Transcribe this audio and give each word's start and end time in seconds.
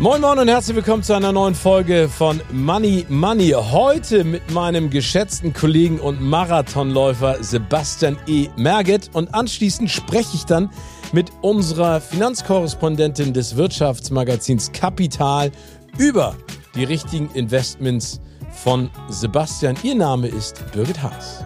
Moin 0.00 0.22
Moin 0.22 0.38
und 0.38 0.48
herzlich 0.48 0.74
willkommen 0.76 1.02
zu 1.02 1.12
einer 1.12 1.30
neuen 1.30 1.54
Folge 1.54 2.08
von 2.08 2.40
Money 2.50 3.04
Money. 3.10 3.50
Heute 3.50 4.24
mit 4.24 4.50
meinem 4.50 4.88
geschätzten 4.88 5.52
Kollegen 5.52 6.00
und 6.00 6.22
Marathonläufer 6.22 7.44
Sebastian 7.44 8.16
E. 8.26 8.48
Merget 8.56 9.10
und 9.12 9.34
anschließend 9.34 9.90
spreche 9.90 10.36
ich 10.36 10.46
dann 10.46 10.70
mit 11.12 11.30
unserer 11.42 12.00
Finanzkorrespondentin 12.00 13.34
des 13.34 13.56
Wirtschaftsmagazins 13.56 14.72
Kapital 14.72 15.52
über 15.98 16.34
die 16.74 16.84
richtigen 16.84 17.28
Investments 17.34 18.22
von 18.52 18.88
Sebastian. 19.10 19.76
Ihr 19.82 19.96
Name 19.96 20.28
ist 20.28 20.64
Birgit 20.72 21.02
Haas. 21.02 21.44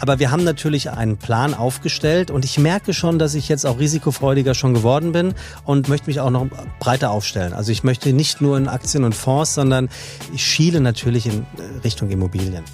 Aber 0.00 0.18
wir 0.18 0.30
haben 0.30 0.44
natürlich 0.44 0.90
einen 0.90 1.16
Plan 1.16 1.54
aufgestellt 1.54 2.30
und 2.30 2.44
ich 2.44 2.58
merke 2.58 2.94
schon, 2.94 3.18
dass 3.18 3.34
ich 3.34 3.48
jetzt 3.48 3.66
auch 3.66 3.78
risikofreudiger 3.78 4.54
schon 4.54 4.74
geworden 4.74 5.12
bin 5.12 5.34
und 5.64 5.88
möchte 5.88 6.08
mich 6.08 6.20
auch 6.20 6.30
noch 6.30 6.46
breiter 6.78 7.10
aufstellen. 7.10 7.52
Also 7.52 7.72
ich 7.72 7.84
möchte 7.84 8.12
nicht 8.12 8.40
nur 8.40 8.56
in 8.56 8.68
Aktien 8.68 9.04
und 9.04 9.14
Fonds, 9.14 9.54
sondern 9.54 9.88
ich 10.32 10.44
schiele 10.44 10.80
natürlich 10.80 11.26
in 11.26 11.46
Richtung 11.84 12.10
Immobilien. 12.10 12.64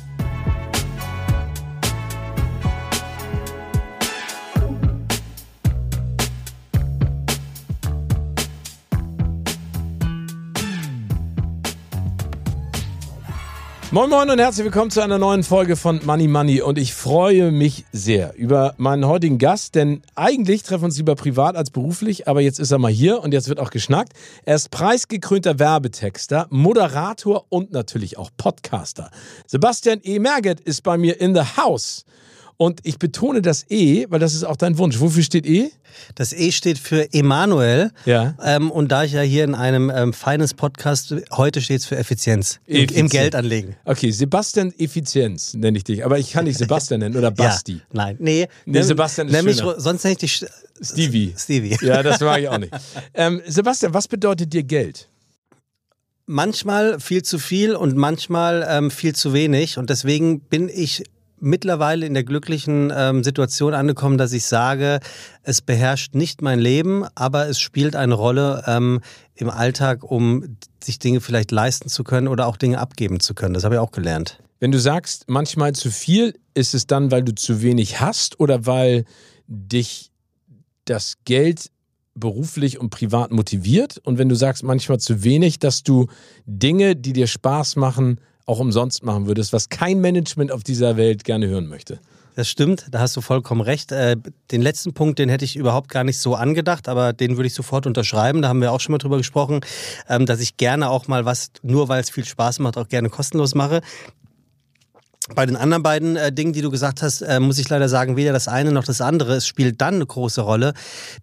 Moin 13.94 14.10
Moin 14.10 14.28
und 14.28 14.40
herzlich 14.40 14.64
willkommen 14.64 14.90
zu 14.90 15.02
einer 15.02 15.18
neuen 15.18 15.44
Folge 15.44 15.76
von 15.76 16.00
Money 16.04 16.26
Money 16.26 16.60
und 16.60 16.78
ich 16.78 16.92
freue 16.92 17.52
mich 17.52 17.84
sehr 17.92 18.34
über 18.34 18.74
meinen 18.76 19.06
heutigen 19.06 19.38
Gast, 19.38 19.76
denn 19.76 20.02
eigentlich 20.16 20.64
treffen 20.64 20.82
wir 20.82 20.86
uns 20.86 20.96
lieber 20.96 21.14
privat 21.14 21.54
als 21.54 21.70
beruflich, 21.70 22.26
aber 22.26 22.40
jetzt 22.40 22.58
ist 22.58 22.72
er 22.72 22.78
mal 22.78 22.90
hier 22.90 23.22
und 23.22 23.32
jetzt 23.32 23.48
wird 23.48 23.60
auch 23.60 23.70
geschnackt. 23.70 24.12
Er 24.44 24.56
ist 24.56 24.72
preisgekrönter 24.72 25.60
Werbetexter, 25.60 26.48
Moderator 26.50 27.44
und 27.50 27.70
natürlich 27.70 28.18
auch 28.18 28.30
Podcaster. 28.36 29.12
Sebastian 29.46 30.00
E. 30.02 30.18
Merget 30.18 30.58
ist 30.58 30.82
bei 30.82 30.98
mir 30.98 31.20
in 31.20 31.32
the 31.32 31.42
house. 31.56 32.04
Und 32.64 32.80
ich 32.82 32.98
betone 32.98 33.42
das 33.42 33.66
E, 33.70 34.06
weil 34.08 34.20
das 34.20 34.34
ist 34.34 34.42
auch 34.42 34.56
dein 34.56 34.78
Wunsch. 34.78 34.98
Wofür 34.98 35.22
steht 35.22 35.44
E? 35.44 35.70
Das 36.14 36.32
E 36.32 36.50
steht 36.50 36.78
für 36.78 37.12
Emanuel. 37.12 37.90
Ja. 38.06 38.38
Ähm, 38.42 38.70
und 38.70 38.90
da 38.90 39.04
ich 39.04 39.12
ja 39.12 39.20
hier 39.20 39.44
in 39.44 39.54
einem 39.54 39.92
ähm, 39.94 40.14
feines 40.14 40.54
Podcast, 40.54 41.14
heute 41.32 41.60
steht 41.60 41.80
es 41.80 41.86
für 41.86 41.98
Effizienz. 41.98 42.60
Im, 42.64 42.88
Im 42.88 43.08
Geldanlegen. 43.10 43.76
Okay, 43.84 44.10
Sebastian 44.12 44.72
Effizienz 44.78 45.52
nenne 45.52 45.76
ich 45.76 45.84
dich. 45.84 46.06
Aber 46.06 46.18
ich 46.18 46.32
kann 46.32 46.44
nicht 46.44 46.56
Sebastian 46.64 47.00
nennen 47.00 47.18
oder 47.18 47.30
Basti. 47.30 47.74
Ja, 47.74 47.80
nein, 47.92 48.16
nee. 48.18 48.48
Nee, 48.64 48.80
Sebastian 48.80 49.28
ist 49.28 49.34
nämlich. 49.34 49.56
Sonst 49.76 50.02
nenne 50.04 50.12
ich 50.12 50.18
dich 50.20 50.46
Stevie. 50.80 51.34
Stevie. 51.36 51.76
Ja, 51.82 52.02
das 52.02 52.20
mag 52.20 52.40
ich 52.40 52.48
auch 52.48 52.56
nicht. 52.56 52.72
Ähm, 53.12 53.42
Sebastian, 53.46 53.92
was 53.92 54.08
bedeutet 54.08 54.54
dir 54.54 54.62
Geld? 54.62 55.10
Manchmal 56.24 56.98
viel 56.98 57.22
zu 57.22 57.38
viel 57.38 57.76
und 57.76 57.94
manchmal 57.94 58.66
ähm, 58.66 58.90
viel 58.90 59.14
zu 59.14 59.34
wenig. 59.34 59.76
Und 59.76 59.90
deswegen 59.90 60.40
bin 60.40 60.70
ich 60.70 61.04
mittlerweile 61.40 62.06
in 62.06 62.14
der 62.14 62.24
glücklichen 62.24 62.92
ähm, 62.94 63.24
Situation 63.24 63.74
angekommen, 63.74 64.18
dass 64.18 64.32
ich 64.32 64.46
sage, 64.46 65.00
es 65.42 65.60
beherrscht 65.60 66.14
nicht 66.14 66.42
mein 66.42 66.58
Leben, 66.58 67.04
aber 67.14 67.48
es 67.48 67.60
spielt 67.60 67.96
eine 67.96 68.14
Rolle 68.14 68.62
ähm, 68.66 69.00
im 69.34 69.50
Alltag, 69.50 70.04
um 70.04 70.56
sich 70.82 70.98
Dinge 70.98 71.20
vielleicht 71.20 71.50
leisten 71.50 71.88
zu 71.88 72.04
können 72.04 72.28
oder 72.28 72.46
auch 72.46 72.56
Dinge 72.56 72.78
abgeben 72.78 73.20
zu 73.20 73.34
können. 73.34 73.54
Das 73.54 73.64
habe 73.64 73.76
ich 73.76 73.80
auch 73.80 73.92
gelernt. 73.92 74.38
Wenn 74.60 74.72
du 74.72 74.78
sagst, 74.78 75.24
manchmal 75.28 75.74
zu 75.74 75.90
viel, 75.90 76.34
ist 76.54 76.74
es 76.74 76.86
dann, 76.86 77.10
weil 77.10 77.22
du 77.22 77.34
zu 77.34 77.62
wenig 77.62 78.00
hast 78.00 78.40
oder 78.40 78.66
weil 78.66 79.04
dich 79.46 80.10
das 80.84 81.16
Geld 81.24 81.70
beruflich 82.14 82.78
und 82.78 82.90
privat 82.90 83.32
motiviert? 83.32 83.98
Und 84.04 84.18
wenn 84.18 84.28
du 84.28 84.36
sagst, 84.36 84.62
manchmal 84.62 85.00
zu 85.00 85.24
wenig, 85.24 85.58
dass 85.58 85.82
du 85.82 86.06
Dinge, 86.46 86.96
die 86.96 87.12
dir 87.12 87.26
Spaß 87.26 87.76
machen, 87.76 88.20
auch 88.46 88.58
umsonst 88.58 89.02
machen 89.04 89.26
würdest, 89.26 89.52
was 89.52 89.68
kein 89.68 90.00
Management 90.00 90.52
auf 90.52 90.62
dieser 90.62 90.96
Welt 90.96 91.24
gerne 91.24 91.48
hören 91.48 91.66
möchte. 91.66 91.98
Das 92.36 92.48
stimmt, 92.48 92.86
da 92.90 92.98
hast 92.98 93.16
du 93.16 93.20
vollkommen 93.20 93.60
recht. 93.60 93.92
Äh, 93.92 94.16
den 94.50 94.60
letzten 94.60 94.92
Punkt, 94.92 95.20
den 95.20 95.28
hätte 95.28 95.44
ich 95.44 95.54
überhaupt 95.54 95.88
gar 95.88 96.02
nicht 96.02 96.18
so 96.18 96.34
angedacht, 96.34 96.88
aber 96.88 97.12
den 97.12 97.36
würde 97.36 97.46
ich 97.46 97.54
sofort 97.54 97.86
unterschreiben. 97.86 98.42
Da 98.42 98.48
haben 98.48 98.60
wir 98.60 98.72
auch 98.72 98.80
schon 98.80 98.92
mal 98.92 98.98
drüber 98.98 99.18
gesprochen, 99.18 99.60
ähm, 100.08 100.26
dass 100.26 100.40
ich 100.40 100.56
gerne 100.56 100.90
auch 100.90 101.06
mal 101.06 101.24
was, 101.24 101.50
nur 101.62 101.88
weil 101.88 102.00
es 102.00 102.10
viel 102.10 102.24
Spaß 102.24 102.58
macht, 102.58 102.76
auch 102.76 102.88
gerne 102.88 103.08
kostenlos 103.08 103.54
mache. 103.54 103.82
Bei 105.32 105.46
den 105.46 105.56
anderen 105.56 105.82
beiden 105.82 106.16
äh, 106.16 106.32
Dingen, 106.32 106.52
die 106.52 106.60
du 106.60 106.70
gesagt 106.70 107.00
hast, 107.00 107.22
äh, 107.22 107.40
muss 107.40 107.58
ich 107.58 107.66
leider 107.70 107.88
sagen, 107.88 108.16
weder 108.16 108.34
das 108.34 108.46
eine 108.46 108.72
noch 108.72 108.84
das 108.84 109.00
andere. 109.00 109.36
Es 109.36 109.46
spielt 109.46 109.80
dann 109.80 109.94
eine 109.94 110.06
große 110.06 110.42
Rolle, 110.42 110.74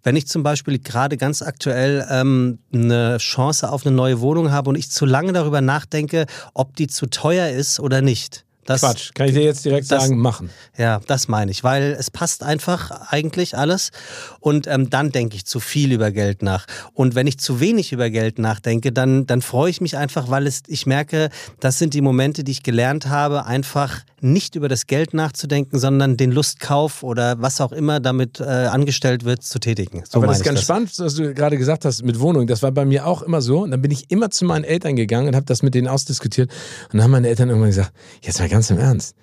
wenn 0.02 0.16
ich 0.16 0.26
zum 0.26 0.42
Beispiel 0.42 0.80
gerade 0.80 1.16
ganz 1.16 1.40
aktuell 1.40 2.04
ähm, 2.10 2.58
eine 2.74 3.18
Chance 3.18 3.70
auf 3.70 3.86
eine 3.86 3.94
neue 3.94 4.20
Wohnung 4.20 4.50
habe 4.50 4.70
und 4.70 4.76
ich 4.76 4.90
zu 4.90 5.06
lange 5.06 5.32
darüber 5.32 5.60
nachdenke, 5.60 6.26
ob 6.52 6.74
die 6.74 6.88
zu 6.88 7.06
teuer 7.06 7.50
ist 7.50 7.78
oder 7.78 8.02
nicht. 8.02 8.44
Das, 8.64 8.80
Quatsch, 8.80 9.10
kann 9.14 9.26
ich 9.26 9.34
dir 9.34 9.42
jetzt 9.42 9.64
direkt 9.64 9.90
das, 9.90 10.04
sagen, 10.04 10.18
machen. 10.18 10.50
Ja, 10.76 11.00
das 11.06 11.26
meine 11.26 11.50
ich, 11.50 11.64
weil 11.64 11.96
es 11.98 12.10
passt 12.10 12.44
einfach 12.44 13.10
eigentlich 13.10 13.56
alles. 13.58 13.90
Und 14.38 14.68
ähm, 14.68 14.88
dann 14.88 15.10
denke 15.10 15.34
ich 15.36 15.46
zu 15.46 15.58
viel 15.58 15.90
über 15.92 16.12
Geld 16.12 16.42
nach. 16.42 16.66
Und 16.94 17.16
wenn 17.16 17.26
ich 17.26 17.38
zu 17.38 17.58
wenig 17.58 17.92
über 17.92 18.08
Geld 18.10 18.38
nachdenke, 18.38 18.92
dann, 18.92 19.26
dann 19.26 19.42
freue 19.42 19.70
ich 19.70 19.80
mich 19.80 19.96
einfach, 19.96 20.30
weil 20.30 20.46
es, 20.46 20.62
ich 20.68 20.86
merke, 20.86 21.30
das 21.58 21.78
sind 21.78 21.94
die 21.94 22.00
Momente, 22.00 22.44
die 22.44 22.52
ich 22.52 22.62
gelernt 22.62 23.08
habe, 23.08 23.46
einfach 23.46 24.00
nicht 24.20 24.54
über 24.54 24.68
das 24.68 24.86
Geld 24.86 25.14
nachzudenken, 25.14 25.80
sondern 25.80 26.16
den 26.16 26.30
Lustkauf 26.30 27.02
oder 27.02 27.42
was 27.42 27.60
auch 27.60 27.72
immer 27.72 27.98
damit 27.98 28.38
äh, 28.38 28.44
angestellt 28.44 29.24
wird, 29.24 29.42
zu 29.42 29.58
tätigen. 29.58 30.04
So 30.08 30.18
Aber 30.18 30.28
das 30.28 30.38
ist 30.38 30.44
ganz 30.44 30.60
das. 30.60 30.64
spannend, 30.64 30.92
was 30.98 31.14
du 31.16 31.34
gerade 31.34 31.58
gesagt 31.58 31.84
hast 31.84 32.04
mit 32.04 32.20
Wohnung. 32.20 32.46
Das 32.46 32.62
war 32.62 32.70
bei 32.70 32.84
mir 32.84 33.06
auch 33.06 33.22
immer 33.22 33.42
so. 33.42 33.62
Und 33.62 33.72
dann 33.72 33.82
bin 33.82 33.90
ich 33.90 34.10
immer 34.12 34.30
zu 34.30 34.44
meinen 34.44 34.62
Eltern 34.62 34.94
gegangen 34.94 35.26
und 35.28 35.34
habe 35.34 35.46
das 35.46 35.62
mit 35.62 35.74
denen 35.74 35.88
ausdiskutiert. 35.88 36.50
Und 36.84 36.94
dann 36.94 37.02
haben 37.02 37.10
meine 37.10 37.28
Eltern 37.28 37.48
irgendwann 37.48 37.70
gesagt, 37.70 37.92
jetzt 38.20 38.38
mal 38.38 38.48
ganz 38.52 38.70
im 38.70 38.78
Ernst, 38.78 39.16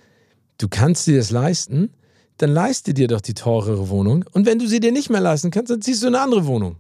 du 0.58 0.68
kannst 0.68 1.08
dir 1.08 1.18
das 1.18 1.30
leisten, 1.30 1.94
dann 2.38 2.50
leiste 2.52 2.94
dir 2.94 3.08
doch 3.08 3.22
die 3.22 3.34
teurere 3.34 3.90
Wohnung. 3.90 4.26
Und 4.32 4.46
wenn 4.46 4.60
du 4.60 4.68
sie 4.68 4.80
dir 4.80 4.92
nicht 4.92 5.10
mehr 5.10 5.22
leisten 5.22 5.52
kannst, 5.52 5.72
dann 5.72 5.82
ziehst 5.82 6.02
du 6.04 6.08
eine 6.08 6.20
andere 6.20 6.46
Wohnung. 6.48 6.78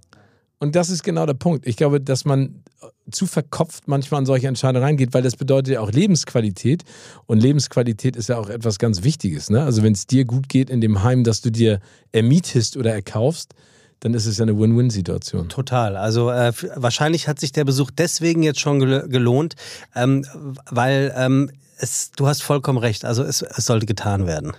Und 0.57 0.75
das 0.75 0.89
ist 0.89 1.03
genau 1.03 1.25
der 1.25 1.35
Punkt. 1.35 1.67
Ich 1.67 1.77
glaube, 1.77 2.01
dass 2.01 2.25
man 2.25 2.63
zu 3.11 3.27
verkopft 3.27 3.87
manchmal 3.87 4.19
an 4.19 4.25
solche 4.25 4.47
Entscheidungen 4.47 4.83
reingeht, 4.83 5.13
weil 5.13 5.21
das 5.21 5.35
bedeutet 5.35 5.75
ja 5.75 5.81
auch 5.81 5.91
Lebensqualität. 5.91 6.83
Und 7.27 7.39
Lebensqualität 7.39 8.15
ist 8.15 8.29
ja 8.29 8.37
auch 8.37 8.49
etwas 8.49 8.79
ganz 8.79 9.03
Wichtiges. 9.03 9.49
Ne? 9.49 9.63
Also 9.63 9.83
wenn 9.83 9.93
es 9.93 10.07
dir 10.07 10.25
gut 10.25 10.49
geht 10.49 10.69
in 10.69 10.81
dem 10.81 11.03
Heim, 11.03 11.23
das 11.23 11.41
du 11.41 11.51
dir 11.51 11.79
ermietest 12.11 12.77
oder 12.77 12.93
erkaufst, 12.93 13.53
dann 13.99 14.13
ist 14.13 14.25
es 14.25 14.37
ja 14.37 14.43
eine 14.43 14.57
Win-Win-Situation. 14.57 15.49
Total. 15.49 15.97
Also 15.97 16.29
äh, 16.29 16.53
wahrscheinlich 16.75 17.27
hat 17.27 17.39
sich 17.39 17.51
der 17.51 17.65
Besuch 17.65 17.91
deswegen 17.91 18.43
jetzt 18.43 18.59
schon 18.59 18.79
gelohnt, 18.79 19.55
ähm, 19.93 20.25
weil 20.69 21.13
ähm, 21.15 21.51
es, 21.79 22.11
du 22.15 22.27
hast 22.27 22.43
vollkommen 22.43 22.77
recht. 22.77 23.05
Also 23.05 23.23
es, 23.23 23.41
es 23.41 23.65
sollte 23.65 23.85
getan 23.85 24.27
werden. 24.27 24.53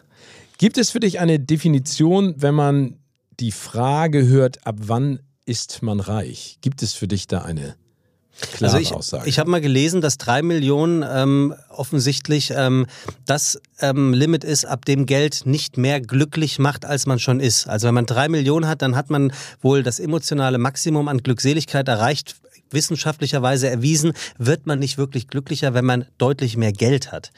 Gibt 0.59 0.79
es 0.79 0.91
für 0.91 1.01
dich 1.01 1.21
eine 1.21 1.39
Definition, 1.39 2.35
wenn 2.37 2.55
man 2.55 2.97
die 3.39 3.53
Frage 3.53 4.27
hört, 4.27 4.67
ab 4.67 4.77
wann 4.81 5.21
ist 5.47 5.83
man 5.83 6.01
reich? 6.01 6.59
Gibt 6.61 6.83
es 6.83 6.93
für 6.93 7.09
dich 7.09 7.27
da 7.27 7.43
eine 7.43 7.77
klare 8.53 8.75
also 8.75 8.79
ich, 8.79 8.93
Aussage? 8.93 9.29
Ich 9.29 9.39
habe 9.39 9.51
mal 9.51 9.61
gelesen, 9.63 10.03
dass 10.03 10.19
drei 10.19 10.43
Millionen 10.43 11.03
ähm, 11.09 11.55
offensichtlich 11.71 12.53
ähm, 12.55 12.87
das 13.27 13.61
ähm, 13.81 14.13
Limit 14.13 14.45
ist, 14.45 14.67
ab 14.67 14.85
dem 14.85 15.07
Geld 15.07 15.47
nicht 15.47 15.79
mehr 15.79 16.01
glücklich 16.01 16.59
macht, 16.59 16.85
als 16.85 17.07
man 17.07 17.19
schon 17.19 17.41
ist. 17.41 17.67
Also 17.67 17.89
wenn 17.89 17.95
man 17.95 18.07
drei 18.07 18.29
Millionen 18.29 18.69
hat, 18.69 18.83
dann 18.83 18.97
hat 18.97 19.09
man 19.09 19.33
wohl 19.63 19.83
das 19.83 19.99
emotionale 19.99 20.59
Maximum 20.59 21.09
an 21.09 21.19
Glückseligkeit 21.19 21.89
erreicht 21.89 22.37
wissenschaftlicherweise 22.73 23.69
erwiesen, 23.69 24.13
wird 24.39 24.67
man 24.67 24.79
nicht 24.79 24.99
wirklich 24.99 25.29
glücklicher, 25.29 25.75
wenn 25.75 25.85
man 25.85 26.07
deutlich 26.19 26.57
mehr 26.57 26.73
Geld 26.73 27.13
hat. 27.13 27.31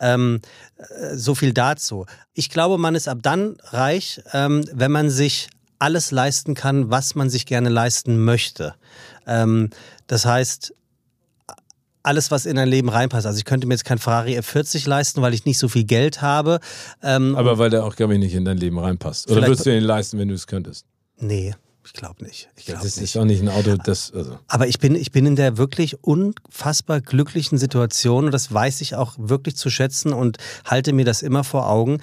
Ähm, 0.00 0.40
äh, 0.76 1.16
so 1.16 1.34
viel 1.34 1.52
dazu. 1.52 2.06
Ich 2.34 2.50
glaube, 2.50 2.78
man 2.78 2.94
ist 2.94 3.08
ab 3.08 3.18
dann 3.22 3.56
reich, 3.64 4.20
ähm, 4.32 4.64
wenn 4.72 4.92
man 4.92 5.10
sich 5.10 5.48
alles 5.78 6.10
leisten 6.10 6.54
kann, 6.54 6.90
was 6.90 7.14
man 7.14 7.30
sich 7.30 7.46
gerne 7.46 7.68
leisten 7.68 8.24
möchte. 8.24 8.74
Ähm, 9.26 9.70
das 10.06 10.24
heißt, 10.24 10.72
alles, 12.06 12.30
was 12.30 12.46
in 12.46 12.56
ein 12.56 12.68
Leben 12.68 12.88
reinpasst. 12.88 13.26
Also 13.26 13.38
ich 13.38 13.44
könnte 13.44 13.66
mir 13.66 13.74
jetzt 13.74 13.84
kein 13.84 13.98
Ferrari 13.98 14.38
F40 14.38 14.88
leisten, 14.88 15.22
weil 15.22 15.34
ich 15.34 15.44
nicht 15.44 15.58
so 15.58 15.68
viel 15.68 15.84
Geld 15.84 16.22
habe. 16.22 16.60
Ähm, 17.02 17.34
Aber 17.34 17.58
weil 17.58 17.68
der 17.68 17.84
auch, 17.84 17.96
glaube 17.96 18.14
ich, 18.14 18.20
nicht 18.20 18.34
in 18.34 18.44
dein 18.44 18.58
Leben 18.58 18.78
reinpasst. 18.78 19.28
Oder 19.30 19.42
würdest 19.42 19.66
du 19.66 19.76
ihn 19.76 19.82
leisten, 19.82 20.18
wenn 20.18 20.28
du 20.28 20.34
es 20.34 20.46
könntest? 20.46 20.86
Nee. 21.18 21.54
Ich 21.86 21.92
glaube 21.92 22.24
nicht. 22.24 22.48
Ich 22.56 22.64
Das 22.66 22.74
glaube 22.74 22.86
ist 22.88 23.00
nicht. 23.00 23.16
auch 23.18 23.24
nicht 23.24 23.40
ein 23.42 23.48
Auto, 23.48 23.76
das. 23.76 24.12
Also. 24.12 24.38
Aber 24.48 24.66
ich 24.66 24.78
bin, 24.80 24.94
ich 24.96 25.12
bin 25.12 25.24
in 25.24 25.36
der 25.36 25.56
wirklich 25.56 26.02
unfassbar 26.02 27.00
glücklichen 27.00 27.58
Situation 27.58 28.26
und 28.26 28.32
das 28.32 28.52
weiß 28.52 28.80
ich 28.80 28.96
auch 28.96 29.14
wirklich 29.18 29.56
zu 29.56 29.70
schätzen 29.70 30.12
und 30.12 30.36
halte 30.64 30.92
mir 30.92 31.04
das 31.04 31.22
immer 31.22 31.44
vor 31.44 31.68
Augen. 31.68 32.00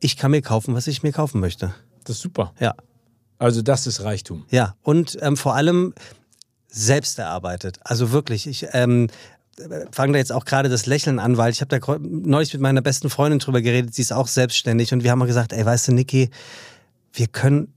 Ich 0.00 0.16
kann 0.16 0.30
mir 0.30 0.40
kaufen, 0.40 0.74
was 0.74 0.86
ich 0.86 1.02
mir 1.02 1.12
kaufen 1.12 1.40
möchte. 1.40 1.74
Das 2.04 2.16
ist 2.16 2.22
super. 2.22 2.52
Ja. 2.60 2.74
Also, 3.38 3.60
das 3.60 3.86
ist 3.88 4.02
Reichtum. 4.04 4.44
Ja, 4.50 4.76
und 4.82 5.18
ähm, 5.20 5.36
vor 5.36 5.54
allem 5.56 5.94
selbst 6.68 7.18
erarbeitet. 7.18 7.78
Also 7.82 8.12
wirklich, 8.12 8.46
ich 8.46 8.66
ähm, 8.72 9.08
fange 9.92 10.12
da 10.14 10.18
jetzt 10.18 10.32
auch 10.32 10.44
gerade 10.44 10.68
das 10.68 10.86
Lächeln 10.86 11.18
an, 11.18 11.36
weil 11.36 11.52
ich 11.52 11.60
habe 11.60 11.78
da 11.78 11.96
neulich 12.00 12.52
mit 12.52 12.62
meiner 12.62 12.82
besten 12.82 13.10
Freundin 13.10 13.40
drüber 13.40 13.62
geredet, 13.62 13.94
sie 13.94 14.02
ist 14.02 14.12
auch 14.12 14.28
selbstständig 14.28 14.92
und 14.92 15.02
wir 15.04 15.10
haben 15.10 15.18
mal 15.18 15.26
gesagt, 15.26 15.52
ey, 15.52 15.64
weißt 15.64 15.88
du, 15.88 15.92
Niki, 15.92 16.30
wir 17.12 17.26
können 17.28 17.73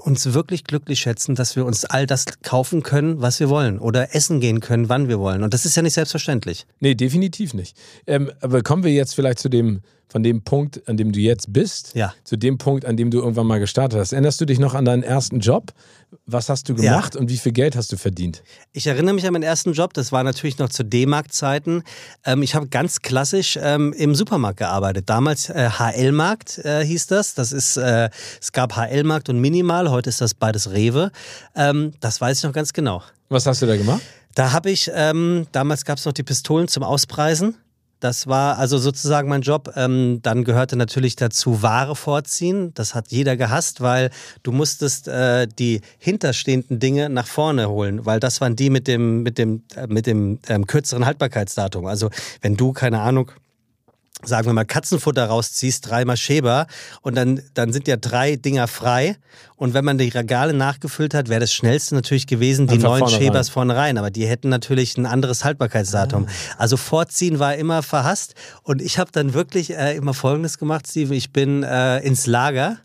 uns 0.00 0.32
wirklich 0.34 0.64
glücklich 0.64 1.00
schätzen, 1.00 1.34
dass 1.34 1.56
wir 1.56 1.64
uns 1.64 1.84
all 1.84 2.06
das 2.06 2.24
kaufen 2.42 2.82
können, 2.82 3.20
was 3.20 3.38
wir 3.40 3.48
wollen 3.48 3.78
oder 3.78 4.14
essen 4.14 4.40
gehen 4.40 4.60
können, 4.60 4.88
wann 4.88 5.08
wir 5.08 5.18
wollen. 5.20 5.42
Und 5.42 5.54
das 5.54 5.64
ist 5.66 5.76
ja 5.76 5.82
nicht 5.82 5.94
selbstverständlich. 5.94 6.66
Nee, 6.80 6.94
definitiv 6.94 7.54
nicht. 7.54 7.76
Ähm, 8.06 8.30
aber 8.40 8.62
kommen 8.62 8.82
wir 8.84 8.92
jetzt 8.92 9.14
vielleicht 9.14 9.38
zu 9.38 9.48
dem, 9.48 9.80
von 10.08 10.22
dem 10.22 10.42
Punkt, 10.42 10.88
an 10.88 10.96
dem 10.96 11.12
du 11.12 11.20
jetzt 11.20 11.52
bist, 11.52 11.94
Ja. 11.94 12.12
zu 12.24 12.36
dem 12.36 12.58
Punkt, 12.58 12.84
an 12.84 12.96
dem 12.96 13.10
du 13.10 13.18
irgendwann 13.18 13.46
mal 13.46 13.60
gestartet 13.60 14.00
hast. 14.00 14.12
Erinnerst 14.12 14.40
du 14.40 14.44
dich 14.44 14.58
noch 14.58 14.74
an 14.74 14.84
deinen 14.84 15.02
ersten 15.04 15.38
Job? 15.40 15.72
Was 16.26 16.48
hast 16.48 16.68
du 16.68 16.74
Ja. 16.74 16.92
gemacht 16.92 17.16
und 17.16 17.28
wie 17.28 17.36
viel 17.38 17.52
Geld 17.52 17.76
hast 17.76 17.92
du 17.92 17.96
verdient? 17.96 18.42
Ich 18.72 18.86
erinnere 18.86 19.14
mich 19.14 19.26
an 19.26 19.32
meinen 19.32 19.42
ersten 19.42 19.72
Job, 19.72 19.92
das 19.94 20.12
war 20.12 20.22
natürlich 20.24 20.58
noch 20.58 20.68
zu 20.68 20.84
D-Mark-Zeiten. 20.84 21.82
Ähm, 22.24 22.42
ich 22.42 22.54
habe 22.54 22.68
ganz 22.68 23.00
klassisch 23.00 23.58
ähm, 23.60 23.92
im 23.92 24.14
Supermarkt 24.14 24.58
gearbeitet. 24.58 25.08
Damals 25.08 25.48
äh, 25.50 25.68
HL-Markt 25.70 26.58
äh, 26.58 26.84
hieß 26.84 27.06
das. 27.08 27.34
Das 27.34 27.52
ist, 27.52 27.76
äh, 27.76 28.10
es 28.40 28.52
gab 28.52 28.76
HL-Markt 28.76 29.28
und 29.28 29.40
Minimal, 29.40 29.90
heute 29.90 30.08
ist 30.10 30.20
das 30.20 30.34
beides 30.34 30.70
Rewe. 30.70 31.10
Ähm, 31.54 31.92
das 32.00 32.20
weiß 32.20 32.38
ich 32.38 32.44
noch 32.44 32.52
ganz 32.52 32.72
genau. 32.72 33.02
Was 33.28 33.46
hast 33.46 33.62
du 33.62 33.66
da 33.66 33.76
gemacht? 33.76 34.00
Da 34.34 34.52
habe 34.52 34.70
ich, 34.70 34.90
ähm, 34.94 35.46
damals 35.52 35.84
gab 35.84 35.98
es 35.98 36.04
noch 36.04 36.12
die 36.12 36.22
Pistolen 36.22 36.68
zum 36.68 36.82
Auspreisen. 36.82 37.56
Das 38.00 38.26
war 38.26 38.58
also 38.58 38.78
sozusagen 38.78 39.28
mein 39.28 39.42
Job. 39.42 39.72
Ähm, 39.76 40.20
dann 40.22 40.44
gehörte 40.44 40.76
natürlich 40.76 41.16
dazu 41.16 41.62
Ware 41.62 41.94
vorziehen. 41.94 42.72
Das 42.74 42.94
hat 42.94 43.08
jeder 43.08 43.36
gehasst, 43.36 43.82
weil 43.82 44.10
du 44.42 44.52
musstest 44.52 45.06
äh, 45.06 45.46
die 45.46 45.82
hinterstehenden 45.98 46.78
Dinge 46.80 47.10
nach 47.10 47.26
vorne 47.26 47.68
holen, 47.68 48.06
weil 48.06 48.18
das 48.18 48.40
waren 48.40 48.56
die 48.56 48.70
mit 48.70 48.88
dem, 48.88 49.22
mit 49.22 49.36
dem, 49.36 49.62
äh, 49.76 49.86
mit 49.86 50.06
dem 50.06 50.38
ähm, 50.48 50.66
kürzeren 50.66 51.04
Haltbarkeitsdatum. 51.04 51.84
Also 51.86 52.10
wenn 52.40 52.56
du, 52.56 52.72
keine 52.72 53.00
Ahnung, 53.00 53.30
sagen 54.24 54.46
wir 54.46 54.52
mal, 54.52 54.64
Katzenfutter 54.64 55.26
rausziehst, 55.26 55.88
dreimal 55.88 56.16
Schäber 56.16 56.66
und 57.02 57.16
dann, 57.16 57.42
dann 57.54 57.72
sind 57.72 57.88
ja 57.88 57.96
drei 57.96 58.36
Dinger 58.36 58.68
frei. 58.68 59.16
Und 59.56 59.74
wenn 59.74 59.84
man 59.84 59.98
die 59.98 60.08
Regale 60.08 60.54
nachgefüllt 60.54 61.12
hat, 61.12 61.28
wäre 61.28 61.40
das 61.40 61.52
schnellste 61.52 61.94
natürlich 61.94 62.26
gewesen, 62.26 62.66
die 62.66 62.74
Einfach 62.74 62.90
neun 62.90 62.98
vorne 63.00 63.16
Schäbers 63.16 63.48
rein. 63.48 63.52
vorne 63.52 63.76
rein. 63.76 63.98
Aber 63.98 64.10
die 64.10 64.26
hätten 64.26 64.48
natürlich 64.48 64.96
ein 64.96 65.06
anderes 65.06 65.44
Haltbarkeitsdatum. 65.44 66.26
Also 66.56 66.76
vorziehen 66.76 67.38
war 67.38 67.54
immer 67.56 67.82
verhasst. 67.82 68.34
Und 68.62 68.80
ich 68.80 68.98
habe 68.98 69.10
dann 69.12 69.34
wirklich 69.34 69.76
äh, 69.76 69.96
immer 69.96 70.14
Folgendes 70.14 70.58
gemacht, 70.58 70.86
Steven. 70.88 71.12
Ich 71.12 71.32
bin 71.32 71.62
äh, 71.62 71.98
ins 71.98 72.26
Lager. 72.26 72.78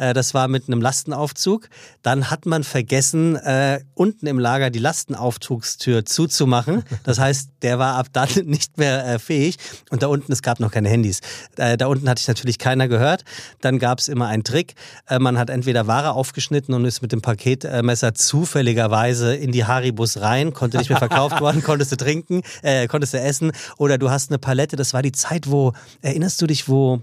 Äh, 0.00 0.14
Das 0.14 0.34
war 0.34 0.48
mit 0.48 0.66
einem 0.66 0.80
Lastenaufzug. 0.80 1.68
Dann 2.02 2.30
hat 2.30 2.46
man 2.46 2.64
vergessen, 2.64 3.36
äh, 3.36 3.80
unten 3.94 4.26
im 4.26 4.38
Lager 4.38 4.70
die 4.70 4.78
Lastenaufzugstür 4.78 6.04
zuzumachen. 6.04 6.82
Das 7.04 7.18
heißt, 7.18 7.50
der 7.62 7.78
war 7.78 7.96
ab 7.96 8.06
dann 8.12 8.28
nicht 8.44 8.78
mehr 8.78 9.06
äh, 9.06 9.18
fähig. 9.18 9.56
Und 9.90 10.02
da 10.02 10.06
unten, 10.08 10.32
es 10.32 10.42
gab 10.42 10.58
noch 10.60 10.70
keine 10.70 10.88
Handys. 10.88 11.20
Äh, 11.56 11.76
da 11.76 11.86
unten 11.86 12.08
hatte 12.08 12.20
ich 12.20 12.28
natürlich 12.28 12.58
keiner 12.58 12.88
gehört. 12.88 13.24
Dann 13.60 13.78
gab 13.78 13.98
es 13.98 14.08
immer 14.08 14.26
einen 14.28 14.42
Trick. 14.44 14.74
Äh, 15.06 15.18
man 15.18 15.38
hat 15.38 15.50
entweder 15.50 15.86
Ware 15.86 16.12
aufgeschnitten 16.12 16.74
und 16.74 16.84
ist 16.84 17.02
mit 17.02 17.12
dem 17.12 17.20
Paketmesser 17.20 18.14
zufälligerweise 18.14 19.34
in 19.34 19.52
die 19.52 19.64
Haribus 19.66 20.20
rein, 20.20 20.54
konnte 20.54 20.78
nicht 20.78 20.88
mehr 20.88 20.98
verkauft 20.98 21.40
worden, 21.40 21.62
konntest 21.62 21.92
du 21.92 21.96
trinken, 21.96 22.42
äh, 22.62 22.88
konntest 22.88 23.12
du 23.14 23.20
essen. 23.20 23.52
Oder 23.76 23.98
du 23.98 24.10
hast 24.10 24.30
eine 24.30 24.38
Palette. 24.38 24.76
Das 24.76 24.94
war 24.94 25.02
die 25.02 25.12
Zeit, 25.12 25.50
wo, 25.50 25.74
erinnerst 26.00 26.40
du 26.40 26.46
dich, 26.46 26.68
wo, 26.68 27.02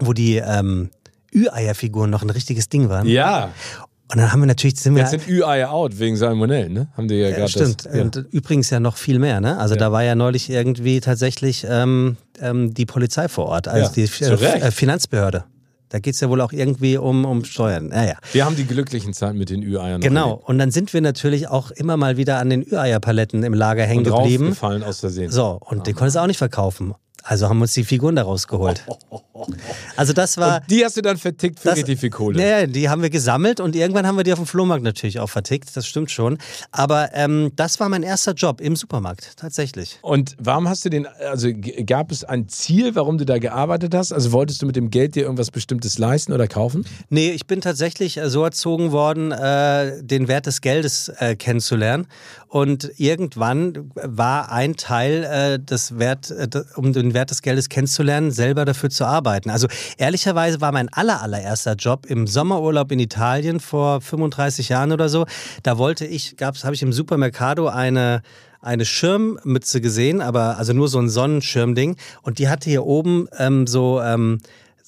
wo 0.00 0.12
die 0.12 0.36
ähm, 0.36 0.90
Ü-Eier-Figuren 1.34 2.10
noch 2.10 2.22
ein 2.22 2.30
richtiges 2.30 2.68
Ding 2.68 2.88
waren? 2.88 3.06
Ja. 3.06 3.50
Und 4.10 4.18
dann 4.18 4.32
haben 4.32 4.40
wir 4.40 4.46
natürlich, 4.46 4.80
sind 4.80 4.94
wir 4.94 5.02
Jetzt 5.02 5.10
sind 5.10 5.28
Ü-Eier 5.28 5.70
out 5.70 5.98
wegen 5.98 6.16
Salmonellen, 6.16 6.72
ne? 6.72 6.88
Haben 6.96 7.08
die 7.08 7.16
ja 7.16 7.28
ja, 7.28 7.36
gerade. 7.36 7.50
stimmt. 7.50 7.84
Das, 7.84 7.94
ja. 7.94 8.02
Und 8.02 8.16
übrigens 8.30 8.70
ja 8.70 8.80
noch 8.80 8.96
viel 8.96 9.18
mehr, 9.18 9.40
ne? 9.42 9.58
Also 9.58 9.74
Ja. 9.74 9.80
da 9.80 9.92
war 9.92 10.02
ja 10.02 10.14
neulich 10.14 10.48
irgendwie 10.48 11.00
tatsächlich 11.00 11.66
ähm, 11.68 12.16
ähm, 12.40 12.72
die 12.72 12.86
Polizei 12.86 13.28
vor 13.28 13.46
Ort, 13.46 13.68
also 13.68 13.92
die 13.92 14.04
äh, 14.04 14.70
Finanzbehörde. 14.70 15.44
Da 15.90 15.98
geht 16.00 16.14
es 16.14 16.20
ja 16.20 16.28
wohl 16.28 16.40
auch 16.42 16.52
irgendwie 16.52 16.98
um, 16.98 17.24
um 17.24 17.44
Steuern. 17.44 17.88
Naja. 17.88 18.14
Wir 18.32 18.44
haben 18.44 18.56
die 18.56 18.66
glücklichen 18.66 19.14
Zeiten 19.14 19.38
mit 19.38 19.48
den 19.50 19.62
Ü-Eiern. 19.62 20.00
Genau. 20.02 20.30
erlebt. 20.32 20.48
Und 20.48 20.58
dann 20.58 20.70
sind 20.70 20.92
wir 20.92 21.00
natürlich 21.00 21.48
auch 21.48 21.70
immer 21.70 21.96
mal 21.96 22.16
wieder 22.18 22.38
an 22.38 22.50
den 22.50 22.62
Ü-Eier-Paletten 22.62 23.42
im 23.42 23.54
Lager 23.54 23.84
hängen 23.84 24.06
Und 24.06 24.14
geblieben. 24.14 24.44
raufgefallen 24.48 24.82
aus 24.82 25.00
Versehen. 25.00 25.30
So, 25.30 25.58
und 25.60 25.86
den 25.86 25.94
konntest 25.94 26.16
du 26.16 26.20
auch 26.20 26.26
nicht 26.26 26.36
verkaufen. 26.38 26.94
Also 27.24 27.48
haben 27.48 27.58
wir 27.58 27.62
uns 27.62 27.74
die 27.74 27.84
Figuren 27.84 28.16
da 28.16 28.22
rausgeholt. 28.22 28.84
Also 29.96 30.12
das 30.12 30.36
war. 30.38 30.56
Und 30.62 30.70
die 30.70 30.84
hast 30.84 30.96
du 30.96 31.02
dann 31.02 31.16
vertickt 31.16 31.60
für 31.60 31.68
Das- 31.68 31.78
richtig 31.78 32.00
viel 32.00 32.10
Kohle. 32.10 32.38
Naja, 32.38 32.66
die 32.66 32.88
haben 32.88 33.02
wir 33.02 33.10
gesammelt 33.10 33.60
und 33.60 33.76
irgendwann 33.76 34.06
haben 34.06 34.16
wir 34.16 34.24
die 34.24 34.32
auf 34.32 34.38
dem 34.38 34.46
Flohmarkt 34.46 34.82
natürlich 34.82 35.20
auch 35.20 35.28
vertickt, 35.28 35.76
das 35.76 35.86
stimmt 35.86 36.10
schon. 36.10 36.38
Aber 36.72 37.10
ähm, 37.14 37.52
das 37.56 37.78
war 37.80 37.88
mein 37.88 38.02
erster 38.02 38.32
Job 38.32 38.60
im 38.60 38.76
Supermarkt, 38.76 39.36
tatsächlich. 39.36 39.98
Und 40.02 40.36
warum 40.38 40.68
hast 40.68 40.84
du 40.84 40.90
den, 40.90 41.06
also 41.06 41.50
gab 41.86 42.10
es 42.10 42.24
ein 42.24 42.48
Ziel, 42.48 42.94
warum 42.94 43.18
du 43.18 43.26
da 43.26 43.38
gearbeitet 43.38 43.94
hast? 43.94 44.12
Also 44.12 44.32
wolltest 44.32 44.62
du 44.62 44.66
mit 44.66 44.76
dem 44.76 44.90
Geld 44.90 45.14
dir 45.14 45.22
irgendwas 45.24 45.50
Bestimmtes 45.50 45.98
leisten 45.98 46.32
oder 46.32 46.46
kaufen? 46.48 46.84
Nee, 47.10 47.30
ich 47.30 47.46
bin 47.46 47.60
tatsächlich 47.60 48.16
äh, 48.16 48.30
so 48.30 48.42
erzogen 48.44 48.92
worden, 48.92 49.32
äh, 49.32 50.02
den 50.02 50.28
Wert 50.28 50.46
des 50.46 50.60
Geldes 50.60 51.08
äh, 51.18 51.36
kennenzulernen. 51.36 52.06
Und 52.48 52.90
irgendwann 52.96 53.90
war 53.94 54.50
ein 54.50 54.76
Teil 54.76 55.24
äh, 55.24 55.58
des 55.62 55.98
Wert, 55.98 56.30
äh, 56.30 56.48
um 56.76 56.92
den 56.92 57.07
Wert 57.14 57.30
des 57.30 57.42
Geldes 57.42 57.68
kennenzulernen, 57.68 58.30
selber 58.30 58.64
dafür 58.64 58.90
zu 58.90 59.04
arbeiten. 59.04 59.50
Also 59.50 59.68
ehrlicherweise 59.96 60.60
war 60.60 60.72
mein 60.72 60.88
aller, 60.90 61.22
allererster 61.22 61.74
Job 61.74 62.06
im 62.06 62.26
Sommerurlaub 62.26 62.90
in 62.92 62.98
Italien 62.98 63.60
vor 63.60 64.00
35 64.00 64.68
Jahren 64.68 64.92
oder 64.92 65.08
so. 65.08 65.26
Da 65.62 65.78
wollte 65.78 66.06
ich, 66.06 66.36
habe 66.40 66.74
ich 66.74 66.82
im 66.82 66.92
Supermercado 66.92 67.68
eine 67.68 68.22
eine 68.60 68.84
Schirmmütze 68.84 69.80
gesehen, 69.80 70.20
aber 70.20 70.58
also 70.58 70.72
nur 70.72 70.88
so 70.88 70.98
ein 70.98 71.08
Sonnenschirmding. 71.08 71.96
Und 72.22 72.40
die 72.40 72.48
hatte 72.48 72.68
hier 72.68 72.84
oben 72.84 73.28
ähm, 73.38 73.68
so 73.68 74.00
ähm, 74.02 74.40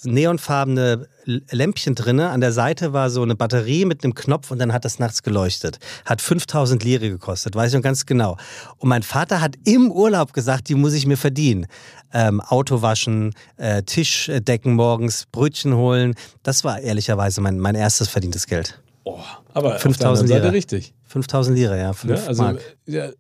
neonfarbene 0.05 1.07
Lämpchen 1.25 1.95
drinne. 1.95 2.31
An 2.31 2.41
der 2.41 2.53
Seite 2.53 2.93
war 2.93 3.11
so 3.11 3.23
eine 3.23 3.37
Batterie 3.37 3.85
mit 3.85 4.03
einem 4.03 4.15
Knopf 4.15 4.51
und 4.51 4.59
dann 4.59 4.73
hat 4.73 4.85
das 4.85 4.99
nachts 4.99 5.23
geleuchtet. 5.23 5.79
Hat 6.05 6.21
5000 6.21 6.83
Lire 6.83 7.11
gekostet, 7.11 7.55
weiß 7.55 7.71
ich 7.71 7.77
noch 7.77 7.83
ganz 7.83 8.07
genau. 8.07 8.37
Und 8.79 8.89
mein 8.89 9.03
Vater 9.03 9.41
hat 9.41 9.57
im 9.65 9.93
Urlaub 9.93 10.33
gesagt, 10.33 10.69
die 10.69 10.75
muss 10.75 10.95
ich 10.95 11.07
mir 11.07 11.17
verdienen. 11.17 11.67
Ähm, 12.13 12.41
Auto 12.41 12.83
waschen, 12.83 13.35
äh, 13.57 13.83
Tisch 13.83 14.29
äh, 14.29 14.41
decken 14.41 14.75
morgens, 14.75 15.27
Brötchen 15.31 15.75
holen. 15.75 16.15
Das 16.43 16.65
war 16.65 16.81
ehrlicherweise 16.81 17.41
mein, 17.41 17.59
mein 17.59 17.75
erstes 17.75 18.09
verdientes 18.09 18.47
Geld. 18.47 18.81
Oh, 19.05 19.19
aber 19.55 19.79
5000 19.79 19.85
auf 19.85 19.97
der 19.99 20.09
anderen 20.09 20.29
Seite 20.29 20.41
Lire. 20.43 20.53
richtig. 20.53 20.95
5000 21.07 21.57
Lire, 21.57 21.79
ja. 21.79 21.93
5 21.93 22.21
Ne? 22.21 22.27
Also, 22.29 22.43
Mark. 22.43 22.61
ja, 22.87 23.11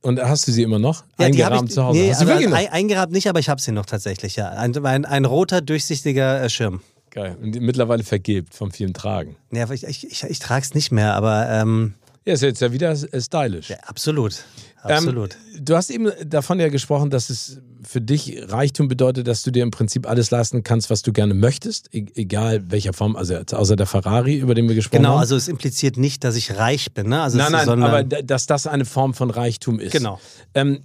und 0.00 0.20
hast 0.20 0.46
du 0.48 0.52
sie 0.52 0.62
immer 0.62 0.78
noch? 0.78 1.04
Ja, 1.18 1.26
Eingerahmt 1.26 1.68
ich, 1.68 1.74
zu 1.74 1.82
Hause? 1.84 1.98
Nee, 1.98 2.10
hast 2.10 2.20
du 2.22 2.26
also 2.26 2.40
wirklich 2.40 2.54
ein, 2.54 2.72
eingerahmt 2.72 3.12
nicht, 3.12 3.28
aber 3.28 3.40
ich 3.40 3.48
habe 3.48 3.60
sie 3.60 3.72
noch 3.72 3.86
tatsächlich, 3.86 4.36
ja. 4.36 4.48
Ein, 4.50 4.76
ein, 4.86 5.04
ein 5.04 5.24
roter, 5.24 5.60
durchsichtiger 5.60 6.42
äh, 6.42 6.48
Schirm. 6.50 6.80
Geil. 7.10 7.36
Und 7.42 7.58
mittlerweile 7.60 8.04
vergilbt 8.04 8.54
vom 8.54 8.70
vielen 8.70 8.94
Tragen. 8.94 9.36
Ja, 9.50 9.64
aber 9.64 9.74
ich, 9.74 9.84
ich, 9.84 10.06
ich, 10.10 10.22
ich 10.24 10.38
trage 10.38 10.62
es 10.64 10.74
nicht 10.74 10.92
mehr, 10.92 11.14
aber 11.14 11.48
ähm, 11.48 11.94
Ja, 12.26 12.34
ist 12.34 12.42
jetzt 12.42 12.60
ja 12.60 12.70
wieder 12.72 12.90
äh, 12.92 13.20
stylisch. 13.20 13.70
ja, 13.70 13.76
absolut. 13.86 14.44
Absolut. 14.82 15.36
Ähm, 15.56 15.64
du 15.64 15.74
hast 15.76 15.90
eben 15.90 16.12
davon 16.26 16.60
ja 16.60 16.68
gesprochen, 16.68 17.10
dass 17.10 17.30
es 17.30 17.58
für 17.88 18.02
dich 18.02 18.36
Reichtum 18.48 18.86
bedeutet, 18.86 19.26
dass 19.26 19.42
du 19.42 19.50
dir 19.50 19.62
im 19.62 19.70
Prinzip 19.70 20.06
alles 20.06 20.30
leisten 20.30 20.62
kannst, 20.62 20.90
was 20.90 21.00
du 21.00 21.10
gerne 21.10 21.32
möchtest, 21.32 21.88
e 21.94 22.04
egal 22.16 22.70
welcher 22.70 22.92
Form, 22.92 23.16
also 23.16 23.36
außer 23.50 23.76
der 23.76 23.86
Ferrari, 23.86 24.36
über 24.36 24.54
den 24.54 24.68
wir 24.68 24.74
gesprochen 24.74 24.98
genau, 24.98 25.14
haben. 25.14 25.20
also 25.20 25.36
es 25.36 25.48
impliziert 25.48 25.96
nicht, 25.96 26.22
dass 26.22 26.36
ich 26.36 26.58
reich 26.58 26.92
bin, 26.92 27.08
ne? 27.08 27.22
Also 27.22 27.38
nein, 27.38 27.50
nein, 27.50 27.64
sondern, 27.64 27.88
aber 27.88 28.04
dass 28.04 28.44
das 28.44 28.66
eine 28.66 28.84
Form 28.84 29.14
von 29.14 29.30
Reichtum 29.30 29.80
ist. 29.80 29.92
Genau. 29.92 30.20
Ähm, 30.52 30.80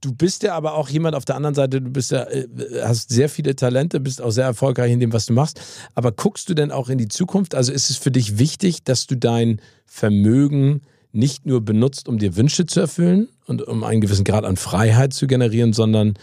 du 0.00 0.14
bist 0.14 0.42
ja 0.42 0.54
aber 0.54 0.72
auch 0.72 0.88
jemand 0.88 1.14
auf 1.14 1.26
der 1.26 1.36
anderen 1.36 1.54
Seite, 1.54 1.82
du 1.82 1.90
bist 1.90 2.12
ja, 2.12 2.22
äh, 2.22 2.46
hast 2.82 3.10
sehr 3.10 3.28
viele 3.28 3.54
Talente, 3.54 4.00
bist 4.00 4.22
auch 4.22 4.30
sehr 4.30 4.46
erfolgreich 4.46 4.92
in 4.92 5.00
dem, 5.00 5.12
was 5.12 5.26
du 5.26 5.34
machst. 5.34 5.60
Aber 5.94 6.12
guckst 6.12 6.48
du 6.48 6.54
denn 6.54 6.72
auch 6.72 6.88
in 6.88 6.96
die 6.96 7.08
Zukunft? 7.08 7.54
Also 7.54 7.74
ist 7.74 7.90
es 7.90 7.98
für 7.98 8.10
dich 8.10 8.38
wichtig, 8.38 8.84
dass 8.84 9.06
du 9.06 9.16
dein 9.16 9.60
Vermögen 9.84 10.80
nicht 11.16 11.46
nur 11.46 11.64
benutzt, 11.64 12.08
um 12.08 12.18
dir 12.18 12.36
Wünsche 12.36 12.66
zu 12.66 12.80
erfüllen 12.80 13.28
und 13.46 13.62
um 13.62 13.84
einen 13.84 14.00
gewissen 14.00 14.24
Grad 14.24 14.44
an 14.44 14.56
Freiheit 14.56 15.12
zu 15.12 15.26
generieren, 15.26 15.72
sondern 15.72 16.14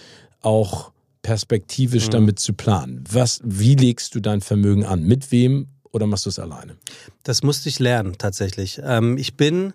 auch 0.42 0.92
perspektivisch 1.22 2.10
damit 2.10 2.40
zu 2.40 2.54
planen. 2.54 3.04
Was, 3.10 3.40
wie 3.44 3.76
legst 3.76 4.14
du 4.14 4.20
dein 4.20 4.42
Vermögen 4.42 4.86
an? 4.86 5.04
Mit 5.04 5.32
wem 5.32 5.68
oder 5.92 6.06
machst 6.06 6.26
du 6.26 6.30
es 6.30 6.40
alleine? 6.40 6.76
Das 7.24 7.44
musste 7.44 7.70
ich 7.70 7.80
lernen, 7.80 8.16
tatsächlich. 8.18 8.82
Ähm, 8.84 9.18
ich 9.18 9.36
bin 9.36 9.74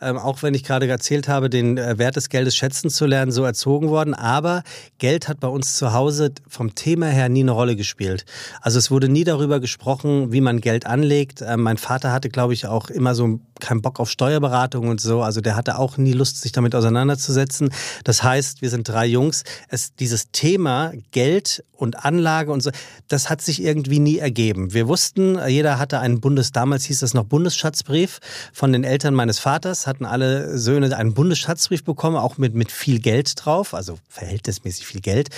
ähm, 0.00 0.18
auch 0.18 0.42
wenn 0.42 0.54
ich 0.54 0.64
gerade 0.64 0.88
erzählt 0.88 1.28
habe, 1.28 1.50
den 1.50 1.76
äh, 1.76 1.98
Wert 1.98 2.16
des 2.16 2.28
Geldes 2.28 2.56
schätzen 2.56 2.90
zu 2.90 3.06
lernen, 3.06 3.32
so 3.32 3.44
erzogen 3.44 3.88
worden. 3.88 4.14
Aber 4.14 4.62
Geld 4.98 5.28
hat 5.28 5.40
bei 5.40 5.48
uns 5.48 5.76
zu 5.76 5.92
Hause 5.92 6.32
vom 6.48 6.74
Thema 6.74 7.06
her 7.06 7.28
nie 7.28 7.42
eine 7.42 7.50
Rolle 7.50 7.76
gespielt. 7.76 8.24
Also 8.60 8.78
es 8.78 8.90
wurde 8.90 9.08
nie 9.08 9.24
darüber 9.24 9.60
gesprochen, 9.60 10.32
wie 10.32 10.40
man 10.40 10.60
Geld 10.60 10.86
anlegt. 10.86 11.42
Ähm, 11.42 11.62
mein 11.62 11.76
Vater 11.76 12.12
hatte, 12.12 12.30
glaube 12.30 12.54
ich, 12.54 12.66
auch 12.66 12.88
immer 12.88 13.14
so 13.14 13.40
keinen 13.60 13.82
Bock 13.82 14.00
auf 14.00 14.10
Steuerberatung 14.10 14.88
und 14.88 15.00
so. 15.00 15.22
Also 15.22 15.40
der 15.40 15.56
hatte 15.56 15.78
auch 15.78 15.96
nie 15.96 16.12
Lust, 16.12 16.40
sich 16.40 16.52
damit 16.52 16.74
auseinanderzusetzen. 16.74 17.70
Das 18.04 18.22
heißt, 18.22 18.62
wir 18.62 18.70
sind 18.70 18.88
drei 18.88 19.06
Jungs. 19.06 19.44
Es, 19.68 19.94
dieses 19.94 20.30
Thema 20.32 20.92
Geld 21.12 21.64
und 21.72 22.04
Anlage 22.04 22.52
und 22.52 22.62
so, 22.62 22.70
das 23.08 23.30
hat 23.30 23.40
sich 23.40 23.62
irgendwie 23.62 24.00
nie 24.00 24.18
ergeben. 24.18 24.72
Wir 24.74 24.88
wussten, 24.88 25.38
jeder 25.48 25.78
hatte 25.78 26.00
einen 26.00 26.20
Bundes, 26.20 26.52
damals 26.52 26.84
hieß 26.84 27.00
das 27.00 27.14
noch 27.14 27.24
Bundesschatzbrief 27.24 28.20
von 28.52 28.72
den 28.72 28.84
Eltern 28.84 29.14
meines 29.14 29.38
Vaters, 29.38 29.86
hatten 29.86 30.04
alle 30.04 30.58
Söhne 30.58 30.94
einen 30.96 31.14
Bundesschatzbrief 31.14 31.84
bekommen, 31.84 32.16
auch 32.16 32.38
mit, 32.38 32.54
mit 32.54 32.72
viel 32.72 32.98
Geld 32.98 33.34
drauf, 33.36 33.74
also 33.74 33.98
verhältnismäßig 34.08 34.86
viel 34.86 35.00
Geld. 35.00 35.28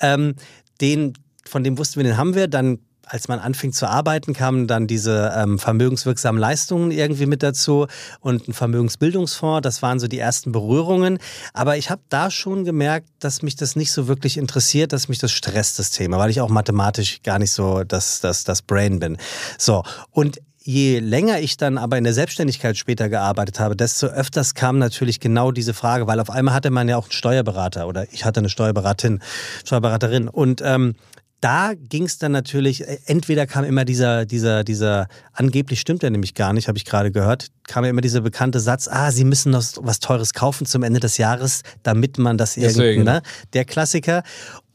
Ähm, 0.00 0.34
den, 0.80 1.14
von 1.44 1.64
dem 1.64 1.78
wussten 1.78 1.96
wir, 1.96 2.04
den 2.04 2.16
haben 2.16 2.34
wir. 2.34 2.48
Dann 2.48 2.78
als 3.06 3.28
man 3.28 3.38
anfing 3.38 3.72
zu 3.72 3.88
arbeiten, 3.88 4.34
kamen 4.34 4.66
dann 4.66 4.86
diese 4.88 5.32
ähm, 5.36 5.58
vermögenswirksamen 5.58 6.40
Leistungen 6.40 6.90
irgendwie 6.90 7.26
mit 7.26 7.42
dazu 7.42 7.86
und 8.20 8.48
ein 8.48 8.52
Vermögensbildungsfonds. 8.52 9.62
Das 9.62 9.80
waren 9.80 10.00
so 10.00 10.08
die 10.08 10.18
ersten 10.18 10.50
Berührungen. 10.50 11.18
Aber 11.54 11.76
ich 11.76 11.88
habe 11.88 12.02
da 12.08 12.30
schon 12.30 12.64
gemerkt, 12.64 13.08
dass 13.20 13.42
mich 13.42 13.54
das 13.54 13.76
nicht 13.76 13.92
so 13.92 14.08
wirklich 14.08 14.36
interessiert, 14.36 14.92
dass 14.92 15.08
mich 15.08 15.18
das 15.18 15.30
stresst, 15.30 15.78
das 15.78 15.90
Thema, 15.90 16.18
weil 16.18 16.30
ich 16.30 16.40
auch 16.40 16.48
mathematisch 16.48 17.22
gar 17.22 17.38
nicht 17.38 17.52
so 17.52 17.84
das, 17.84 18.20
das, 18.20 18.42
das 18.42 18.62
Brain 18.62 18.98
bin. 18.98 19.18
So, 19.56 19.84
und 20.10 20.40
je 20.66 20.98
länger 20.98 21.38
ich 21.38 21.56
dann 21.56 21.78
aber 21.78 21.96
in 21.96 22.02
der 22.02 22.12
Selbstständigkeit 22.12 22.76
später 22.76 23.08
gearbeitet 23.08 23.60
habe, 23.60 23.76
desto 23.76 24.08
öfters 24.08 24.54
kam 24.54 24.78
natürlich 24.78 25.20
genau 25.20 25.52
diese 25.52 25.74
Frage, 25.74 26.08
weil 26.08 26.18
auf 26.18 26.28
einmal 26.28 26.54
hatte 26.54 26.70
man 26.70 26.88
ja 26.88 26.96
auch 26.96 27.04
einen 27.04 27.12
Steuerberater 27.12 27.86
oder 27.86 28.12
ich 28.12 28.24
hatte 28.24 28.40
eine 28.40 28.48
Steuerberaterin, 28.48 29.22
Steuerberaterin 29.64 30.26
und 30.28 30.60
ähm, 30.64 30.96
da 31.40 31.74
ging 31.74 32.04
es 32.04 32.18
dann 32.18 32.32
natürlich, 32.32 32.86
äh, 32.86 32.98
entweder 33.06 33.46
kam 33.46 33.64
immer 33.64 33.84
dieser, 33.84 34.24
dieser, 34.24 34.64
dieser, 34.64 35.08
angeblich 35.32 35.80
stimmt 35.80 36.02
er 36.02 36.10
nämlich 36.10 36.34
gar 36.34 36.52
nicht, 36.52 36.68
habe 36.68 36.78
ich 36.78 36.84
gerade 36.84 37.10
gehört, 37.10 37.48
kam 37.66 37.84
ja 37.84 37.90
immer 37.90 38.00
dieser 38.00 38.20
bekannte 38.20 38.60
Satz, 38.60 38.88
ah, 38.88 39.10
Sie 39.10 39.24
müssen 39.24 39.50
noch 39.52 39.64
was 39.80 40.00
Teures 40.00 40.32
kaufen 40.32 40.66
zum 40.66 40.82
Ende 40.82 41.00
des 41.00 41.18
Jahres, 41.18 41.62
damit 41.82 42.18
man 42.18 42.38
das 42.38 42.56
irgendwie, 42.56 42.98
ne? 43.04 43.22
Der 43.52 43.64
Klassiker. 43.64 44.22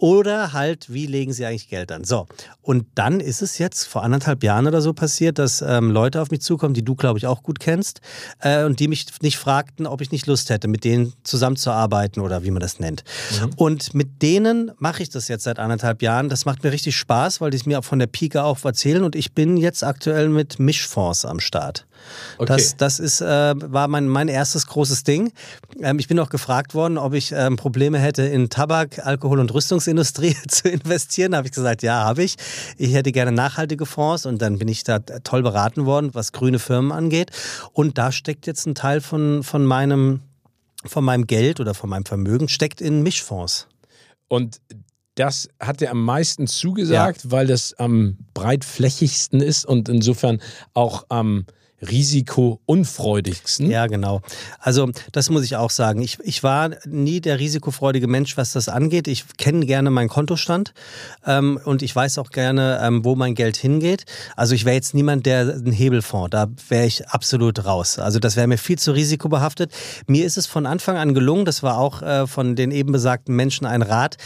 Oder 0.01 0.51
halt, 0.51 0.91
wie 0.91 1.05
legen 1.05 1.31
sie 1.31 1.46
eigentlich 1.46 1.70
Geld 1.70 1.91
an? 1.91 2.03
So, 2.03 2.25
und 2.63 2.88
dann 2.96 3.20
ist 3.20 3.43
es 3.43 3.60
jetzt 3.60 3.86
vor 3.86 4.01
anderthalb 4.01 4.43
Jahren 4.43 4.65
oder 4.65 4.81
so 4.81 4.93
passiert, 4.93 5.38
dass 5.38 5.62
ähm, 5.62 5.91
Leute 5.91 6.20
auf 6.24 6.31
mich 6.31 6.41
zukommen, 6.41 6.74
die 6.74 6.84
du, 6.84 6.96
glaube 6.96 7.20
ich, 7.20 7.27
auch 7.27 7.43
gut 7.43 7.60
kennst, 7.60 8.01
äh, 8.39 8.63
und 8.63 8.79
die 8.79 8.88
mich 8.88 9.05
nicht 9.22 9.38
fragten, 9.38 9.86
ob 9.86 10.01
ich 10.01 10.12
nicht 10.12 10.25
Lust 10.25 10.50
hätte, 10.50 10.67
mit 10.67 10.86
denen 10.86 11.13
zusammenzuarbeiten 11.24 12.20
oder 12.24 12.43
wie 12.43 12.50
man 12.50 12.62
das 12.62 12.79
nennt. 12.79 13.03
Mhm. 13.29 13.51
Und 13.58 13.93
mit 13.93 14.24
denen 14.24 14.72
mache 14.79 15.03
ich 15.03 15.10
das 15.10 15.27
jetzt 15.27 15.43
seit 15.43 15.60
anderthalb 15.60 16.01
Jahren. 16.01 16.29
Das 16.29 16.46
macht 16.46 16.63
mir 16.63 16.72
richtig 16.72 16.98
Spaß, 16.98 17.39
weil 17.39 17.51
die 17.51 17.58
es 17.58 17.67
mir 17.67 17.84
von 17.84 18.00
der 18.00 18.08
Pike 18.08 18.43
auf 18.43 18.63
erzählen 18.63 19.03
und 19.03 19.15
ich 19.15 19.34
bin 19.34 19.55
jetzt 19.55 19.84
aktuell 19.84 20.29
mit 20.29 20.58
Mischfonds 20.58 21.25
am 21.25 21.39
Start. 21.39 21.86
Okay. 22.39 22.48
Das, 22.48 22.75
das 22.75 22.98
ist, 22.98 23.22
äh, 23.22 23.53
war 23.55 23.88
mein, 23.88 24.08
mein 24.08 24.27
erstes 24.29 24.65
großes 24.65 25.03
Ding. 25.03 25.31
Ähm, 25.79 26.00
ich 26.00 26.08
bin 26.08 26.17
auch 26.17 26.29
gefragt 26.29 26.74
worden, 26.74 26.98
ob 26.98 27.13
ich 27.13 27.31
ähm, 27.31 27.55
Probleme 27.55 28.00
hätte, 28.00 28.24
in 28.24 28.50
Tabak, 28.50 29.05
Alkohol 29.05 29.39
und 29.39 29.53
Rüstungsindustrie 29.53 29.90
zu 30.48 30.69
investieren. 30.69 31.31
Da 31.31 31.38
habe 31.38 31.48
ich 31.48 31.53
gesagt, 31.53 31.83
ja, 31.83 32.03
habe 32.03 32.24
ich. 32.24 32.36
Ich 32.77 32.93
hätte 32.93 33.12
gerne 33.12 33.31
nachhaltige 33.31 33.86
Fonds 33.86 34.25
und 34.25 34.41
dann 34.41 34.57
bin 34.57 34.67
ich 34.67 34.83
da 34.83 35.00
toll 35.00 35.43
beraten 35.43 35.86
worden, 35.86 36.13
was 36.13 36.31
grüne 36.31 36.60
Firmen 36.60 36.91
angeht. 36.91 37.31
Und 37.74 37.98
da 37.98 38.12
steckt 38.12 38.48
jetzt 38.48 38.65
ein 38.65 38.75
Teil 38.75 39.01
von, 39.01 39.43
von 39.43 39.65
meinem 39.65 40.21
von 40.83 41.03
meinem 41.03 41.27
Geld 41.27 41.60
oder 41.60 41.75
von 41.75 41.91
meinem 41.91 42.05
Vermögen 42.05 42.50
steckt 42.50 42.81
in 42.81 43.03
Mischfonds. 43.03 43.67
Und 44.27 44.60
das 45.15 45.50
hat 45.60 45.81
dir 45.81 45.91
am 45.91 46.03
meisten 46.03 46.48
zugesagt, 46.48 47.25
ja. 47.25 47.31
weil 47.31 47.48
das 47.48 47.74
am 47.74 48.17
breitflächigsten 48.33 49.41
ist 49.41 49.65
und 49.65 49.89
insofern 49.89 50.41
auch 50.74 51.05
am 51.10 51.45
risikounfreudigsten. 51.82 53.70
Ja, 53.70 53.88
genau. 53.88 54.22
Also 54.60 54.90
das 55.12 55.30
muss 55.30 55.44
ich 55.44 55.56
auch 55.56 55.70
sagen. 55.70 56.02
Ich, 56.02 56.20
ich 56.24 56.44
war 56.44 56.72
nie 56.86 57.22
der 57.22 57.40
risikofreudige 57.40 58.08
Mensch, 58.08 58.38
was 58.38 58.54
das 58.54 58.70
angeht. 58.70 59.08
Ich 59.08 59.26
kenne 59.38 59.66
gerne 59.66 59.90
meinen 59.90 60.10
Kontostand 60.10 60.74
ähm, 61.26 61.60
und 61.64 61.82
ich 61.82 61.96
weiß 61.96 62.18
auch 62.20 62.30
gerne, 62.30 62.80
ähm, 62.84 63.04
wo 63.04 63.16
mein 63.16 63.36
Geld 63.36 63.58
hingeht. 63.58 64.06
Also 64.36 64.56
ich 64.56 64.66
wäre 64.66 64.76
jetzt 64.76 64.94
niemand, 64.94 65.26
der 65.26 65.42
einen 65.42 65.72
Hebelfonds, 65.72 66.30
da 66.32 66.48
wäre 66.70 66.86
ich 66.86 67.08
absolut 67.10 67.66
raus. 67.66 68.00
Also 68.00 68.20
das 68.20 68.36
wäre 68.36 68.48
mir 68.48 68.58
viel 68.58 68.78
zu 68.78 68.92
risikobehaftet. 68.92 69.72
Mir 70.08 70.26
ist 70.26 70.38
es 70.38 70.46
von 70.46 70.66
Anfang 70.66 70.98
an 70.98 71.14
gelungen, 71.14 71.46
das 71.46 71.64
war 71.64 71.78
auch 71.78 72.02
äh, 72.02 72.28
von 72.28 72.56
den 72.56 72.72
eben 72.72 72.92
besagten 72.92 73.36
Menschen 73.36 73.66
ein 73.66 73.82
Rat 73.82 74.18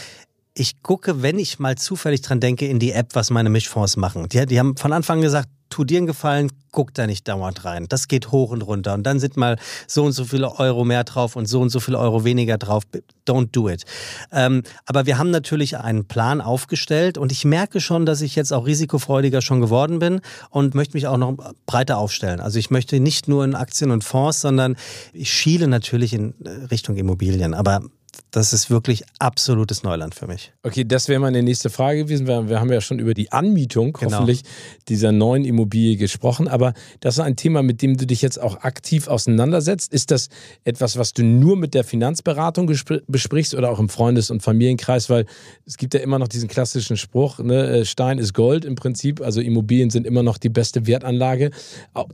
ich 0.58 0.82
gucke, 0.82 1.22
wenn 1.22 1.38
ich 1.38 1.58
mal 1.58 1.76
zufällig 1.76 2.22
dran 2.22 2.40
denke, 2.40 2.66
in 2.66 2.78
die 2.78 2.92
App, 2.92 3.14
was 3.14 3.30
meine 3.30 3.50
Mischfonds 3.50 3.96
machen. 3.96 4.28
Die, 4.28 4.46
die 4.46 4.58
haben 4.58 4.76
von 4.76 4.92
Anfang 4.92 5.18
an 5.18 5.22
gesagt, 5.22 5.48
tu 5.68 5.84
dir 5.84 5.98
einen 5.98 6.06
Gefallen, 6.06 6.50
guck 6.70 6.94
da 6.94 7.06
nicht 7.06 7.28
dauernd 7.28 7.64
rein. 7.64 7.86
Das 7.88 8.08
geht 8.08 8.30
hoch 8.30 8.52
und 8.52 8.62
runter. 8.62 8.94
Und 8.94 9.02
dann 9.02 9.18
sind 9.18 9.36
mal 9.36 9.58
so 9.86 10.04
und 10.04 10.12
so 10.12 10.24
viele 10.24 10.58
Euro 10.58 10.84
mehr 10.84 11.04
drauf 11.04 11.36
und 11.36 11.46
so 11.46 11.60
und 11.60 11.70
so 11.70 11.80
viele 11.80 11.98
Euro 11.98 12.24
weniger 12.24 12.56
drauf. 12.56 12.84
Don't 13.26 13.48
do 13.52 13.68
it. 13.68 13.84
Ähm, 14.32 14.62
aber 14.86 15.06
wir 15.06 15.18
haben 15.18 15.30
natürlich 15.30 15.76
einen 15.76 16.06
Plan 16.06 16.40
aufgestellt 16.40 17.18
und 17.18 17.32
ich 17.32 17.44
merke 17.44 17.80
schon, 17.80 18.06
dass 18.06 18.20
ich 18.22 18.36
jetzt 18.36 18.52
auch 18.52 18.66
risikofreudiger 18.66 19.42
schon 19.42 19.60
geworden 19.60 19.98
bin 19.98 20.20
und 20.50 20.74
möchte 20.74 20.96
mich 20.96 21.06
auch 21.06 21.18
noch 21.18 21.36
breiter 21.66 21.98
aufstellen. 21.98 22.40
Also 22.40 22.58
ich 22.58 22.70
möchte 22.70 23.00
nicht 23.00 23.28
nur 23.28 23.44
in 23.44 23.54
Aktien 23.54 23.90
und 23.90 24.04
Fonds, 24.04 24.40
sondern 24.40 24.76
ich 25.12 25.30
schiele 25.30 25.68
natürlich 25.68 26.14
in 26.14 26.34
Richtung 26.70 26.96
Immobilien. 26.96 27.52
Aber 27.52 27.82
das 28.30 28.52
ist 28.52 28.70
wirklich 28.70 29.04
absolutes 29.18 29.82
Neuland 29.82 30.14
für 30.14 30.26
mich. 30.26 30.52
Okay, 30.62 30.84
das 30.84 31.08
wäre 31.08 31.20
meine 31.20 31.42
nächste 31.42 31.70
Frage 31.70 32.04
gewesen. 32.04 32.26
Wir, 32.26 32.48
wir 32.48 32.60
haben 32.60 32.72
ja 32.72 32.80
schon 32.80 32.98
über 32.98 33.14
die 33.14 33.32
Anmietung 33.32 33.92
genau. 33.92 34.12
hoffentlich 34.12 34.42
dieser 34.88 35.12
neuen 35.12 35.44
Immobilie 35.44 35.96
gesprochen, 35.96 36.48
aber 36.48 36.74
das 37.00 37.14
ist 37.14 37.20
ein 37.20 37.36
Thema, 37.36 37.62
mit 37.62 37.82
dem 37.82 37.96
du 37.96 38.06
dich 38.06 38.22
jetzt 38.22 38.40
auch 38.40 38.62
aktiv 38.62 39.08
auseinandersetzt. 39.08 39.92
Ist 39.92 40.10
das 40.10 40.28
etwas, 40.64 40.98
was 40.98 41.12
du 41.12 41.24
nur 41.24 41.56
mit 41.56 41.74
der 41.74 41.84
Finanzberatung 41.84 42.66
besprichst 43.06 43.54
oder 43.54 43.70
auch 43.70 43.78
im 43.78 43.88
Freundes- 43.88 44.30
und 44.30 44.42
Familienkreis? 44.42 45.08
Weil 45.08 45.26
es 45.64 45.76
gibt 45.76 45.94
ja 45.94 46.00
immer 46.00 46.18
noch 46.18 46.28
diesen 46.28 46.48
klassischen 46.48 46.96
Spruch, 46.96 47.38
ne? 47.38 47.66
Äh, 47.68 47.84
Stein 47.84 48.18
ist 48.18 48.34
Gold 48.34 48.64
im 48.64 48.74
Prinzip, 48.74 49.20
also 49.20 49.40
Immobilien 49.40 49.90
sind 49.90 50.06
immer 50.06 50.22
noch 50.22 50.38
die 50.38 50.50
beste 50.50 50.86
Wertanlage, 50.86 51.50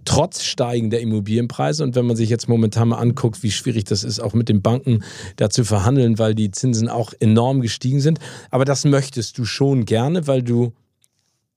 trotz 0.05 0.43
steigender 0.43 1.01
Immobilienpreise. 1.01 1.83
Und 1.83 1.97
wenn 1.97 2.07
man 2.07 2.17
sich 2.17 2.29
jetzt 2.29 2.49
momentan 2.49 2.89
mal 2.89 2.99
anguckt, 2.99 3.43
wie 3.43 3.51
schwierig 3.51 3.85
das 3.85 4.05
ist, 4.05 4.21
auch 4.21 4.35
mit 4.35 4.49
den 4.49 4.63
Banken 4.63 5.03
da 5.37 5.51
zu 5.51 5.65
verhandeln, 5.65 5.92
handeln, 5.93 6.19
weil 6.19 6.35
die 6.35 6.51
Zinsen 6.51 6.89
auch 6.89 7.13
enorm 7.21 7.61
gestiegen 7.61 8.01
sind. 8.01 8.19
Aber 8.51 8.65
das 8.65 8.85
möchtest 8.85 9.39
du 9.39 9.45
schon 9.45 9.85
gerne, 9.85 10.27
weil 10.27 10.43
du 10.43 10.73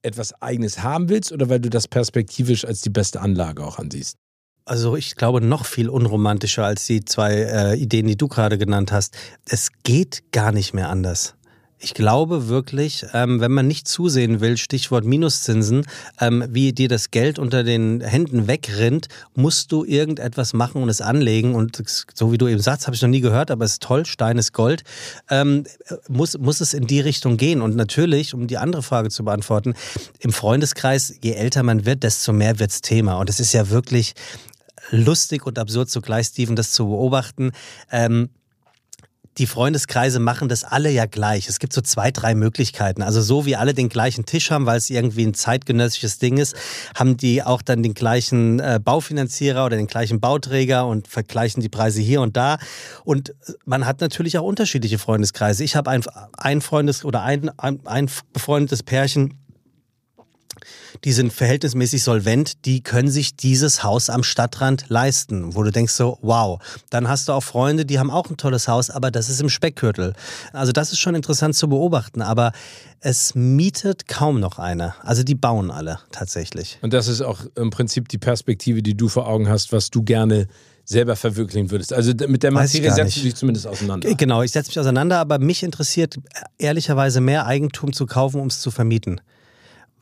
etwas 0.01 0.39
Eigenes 0.41 0.83
haben 0.83 1.09
willst 1.09 1.31
oder 1.31 1.49
weil 1.49 1.59
du 1.59 1.69
das 1.69 1.87
perspektivisch 1.87 2.65
als 2.65 2.81
die 2.81 2.89
beste 2.89 3.21
Anlage 3.21 3.65
auch 3.65 3.79
ansiehst? 3.79 4.17
Also 4.65 4.95
ich 4.95 5.15
glaube 5.15 5.41
noch 5.41 5.65
viel 5.65 5.89
unromantischer 5.89 6.65
als 6.65 6.85
die 6.85 7.05
zwei 7.05 7.33
äh, 7.33 7.75
Ideen, 7.75 8.07
die 8.07 8.17
du 8.17 8.27
gerade 8.27 8.57
genannt 8.57 8.91
hast. 8.91 9.15
Es 9.47 9.69
geht 9.83 10.31
gar 10.31 10.51
nicht 10.51 10.73
mehr 10.73 10.89
anders. 10.89 11.35
Ich 11.77 11.93
glaube 11.93 12.47
wirklich, 12.47 13.05
ähm, 13.13 13.41
wenn 13.41 13.51
man 13.51 13.67
nicht 13.67 13.87
zusehen 13.87 14.39
will, 14.39 14.55
Stichwort 14.55 15.03
Minuszinsen, 15.03 15.85
ähm, 16.21 16.45
wie 16.49 16.71
dir 16.71 16.87
das 16.87 17.11
Geld 17.11 17.37
unter 17.37 17.63
den 17.63 17.99
Händen 17.99 18.47
wegrinnt, 18.47 19.07
musst 19.35 19.73
du 19.73 19.83
irgendetwas 19.83 20.53
machen 20.53 20.81
und 20.81 20.87
es 20.87 21.01
anlegen. 21.01 21.53
Und 21.53 21.83
so 22.13 22.31
wie 22.31 22.37
du 22.37 22.47
eben 22.47 22.61
sagst, 22.61 22.87
habe 22.87 22.95
ich 22.95 23.01
noch 23.01 23.09
nie 23.09 23.19
gehört, 23.19 23.51
aber 23.51 23.65
es 23.65 23.73
ist 23.73 23.83
toll, 23.83 24.05
Stein 24.05 24.37
ist 24.37 24.53
Gold, 24.53 24.83
ähm, 25.29 25.65
muss, 26.07 26.37
muss 26.37 26.61
es 26.61 26.73
in 26.73 26.87
die 26.87 27.01
Richtung 27.01 27.35
gehen. 27.35 27.61
Und 27.61 27.75
natürlich, 27.75 28.33
um 28.33 28.47
die 28.47 28.57
andere 28.57 28.81
Frage 28.81 29.09
zu 29.09 29.25
beantworten, 29.25 29.73
im 30.19 30.31
Freundeskreis, 30.31 31.13
je 31.21 31.33
älter 31.33 31.61
man 31.63 31.85
wird, 31.85 32.03
desto 32.03 32.31
mehr 32.31 32.57
wird's 32.57 32.81
Thema. 32.81 33.19
Und 33.19 33.29
es 33.29 33.41
ist 33.41 33.51
ja 33.51 33.69
wirklich 33.69 34.13
lustig 34.91 35.45
und 35.45 35.59
absurd 35.59 35.89
zugleich, 35.89 36.27
Steven, 36.27 36.55
das 36.55 36.71
zu 36.71 36.87
beobachten. 36.87 37.51
Ähm, 37.91 38.29
die 39.37 39.47
Freundeskreise 39.47 40.19
machen 40.19 40.47
das 40.47 40.63
alle 40.63 40.89
ja 40.89 41.05
gleich. 41.05 41.49
Es 41.49 41.59
gibt 41.59 41.73
so 41.73 41.81
zwei, 41.81 42.11
drei 42.11 42.35
Möglichkeiten. 42.35 43.01
Also 43.01 43.21
so 43.21 43.45
wie 43.45 43.55
alle 43.55 43.73
den 43.73 43.89
gleichen 43.89 44.25
Tisch 44.25 44.49
haben, 44.49 44.65
weil 44.65 44.77
es 44.77 44.89
irgendwie 44.89 45.25
ein 45.25 45.33
zeitgenössisches 45.33 46.19
Ding 46.19 46.37
ist, 46.37 46.55
haben 46.95 47.17
die 47.17 47.43
auch 47.43 47.61
dann 47.61 47.83
den 47.83 47.93
gleichen 47.93 48.59
äh, 48.59 48.79
Baufinanzierer 48.83 49.65
oder 49.65 49.75
den 49.75 49.87
gleichen 49.87 50.19
Bauträger 50.19 50.87
und 50.87 51.07
vergleichen 51.07 51.61
die 51.61 51.69
Preise 51.69 52.01
hier 52.01 52.21
und 52.21 52.37
da. 52.37 52.57
Und 53.03 53.33
man 53.65 53.85
hat 53.85 53.99
natürlich 53.99 54.37
auch 54.37 54.43
unterschiedliche 54.43 54.99
Freundeskreise. 54.99 55.63
Ich 55.63 55.75
habe 55.75 55.89
ein, 55.91 56.03
ein 56.37 56.61
Freundes- 56.61 57.03
oder 57.03 57.23
ein, 57.23 57.51
ein, 57.57 57.79
ein 57.85 58.09
befreundetes 58.31 58.83
Pärchen, 58.83 59.37
die 61.03 61.11
sind 61.11 61.33
verhältnismäßig 61.33 62.03
solvent, 62.03 62.65
die 62.65 62.81
können 62.81 63.09
sich 63.09 63.35
dieses 63.35 63.83
Haus 63.83 64.09
am 64.09 64.23
Stadtrand 64.23 64.85
leisten, 64.87 65.55
wo 65.55 65.63
du 65.63 65.71
denkst 65.71 65.93
so, 65.93 66.17
wow. 66.21 66.61
Dann 66.89 67.07
hast 67.07 67.27
du 67.27 67.33
auch 67.33 67.43
Freunde, 67.43 67.85
die 67.85 67.99
haben 67.99 68.11
auch 68.11 68.29
ein 68.29 68.37
tolles 68.37 68.67
Haus, 68.67 68.89
aber 68.89 69.11
das 69.11 69.29
ist 69.29 69.41
im 69.41 69.49
Speckgürtel. 69.49 70.13
Also 70.53 70.71
das 70.71 70.91
ist 70.91 70.99
schon 70.99 71.15
interessant 71.15 71.55
zu 71.55 71.69
beobachten, 71.69 72.21
aber 72.21 72.51
es 72.99 73.35
mietet 73.35 74.07
kaum 74.07 74.39
noch 74.39 74.57
einer. 74.57 74.95
Also 75.03 75.23
die 75.23 75.35
bauen 75.35 75.71
alle 75.71 75.99
tatsächlich. 76.11 76.79
Und 76.81 76.93
das 76.93 77.07
ist 77.07 77.21
auch 77.21 77.41
im 77.55 77.69
Prinzip 77.69 78.09
die 78.09 78.17
Perspektive, 78.17 78.81
die 78.81 78.95
du 78.95 79.09
vor 79.09 79.27
Augen 79.27 79.47
hast, 79.49 79.71
was 79.71 79.91
du 79.91 80.01
gerne 80.01 80.47
selber 80.85 81.15
verwirklichen 81.15 81.71
würdest. 81.71 81.93
Also 81.93 82.13
mit 82.27 82.43
der 82.43 82.51
Materie 82.51 82.91
setzt 82.93 83.17
du 83.17 83.21
dich 83.21 83.35
zumindest 83.35 83.67
auseinander. 83.67 84.13
Genau, 84.13 84.43
ich 84.43 84.51
setze 84.51 84.69
mich 84.69 84.79
auseinander, 84.79 85.19
aber 85.19 85.39
mich 85.39 85.63
interessiert 85.63 86.19
ehrlicherweise 86.57 87.21
mehr 87.21 87.45
Eigentum 87.47 87.91
zu 87.91 88.05
kaufen, 88.05 88.39
um 88.39 88.47
es 88.47 88.59
zu 88.59 88.71
vermieten. 88.71 89.19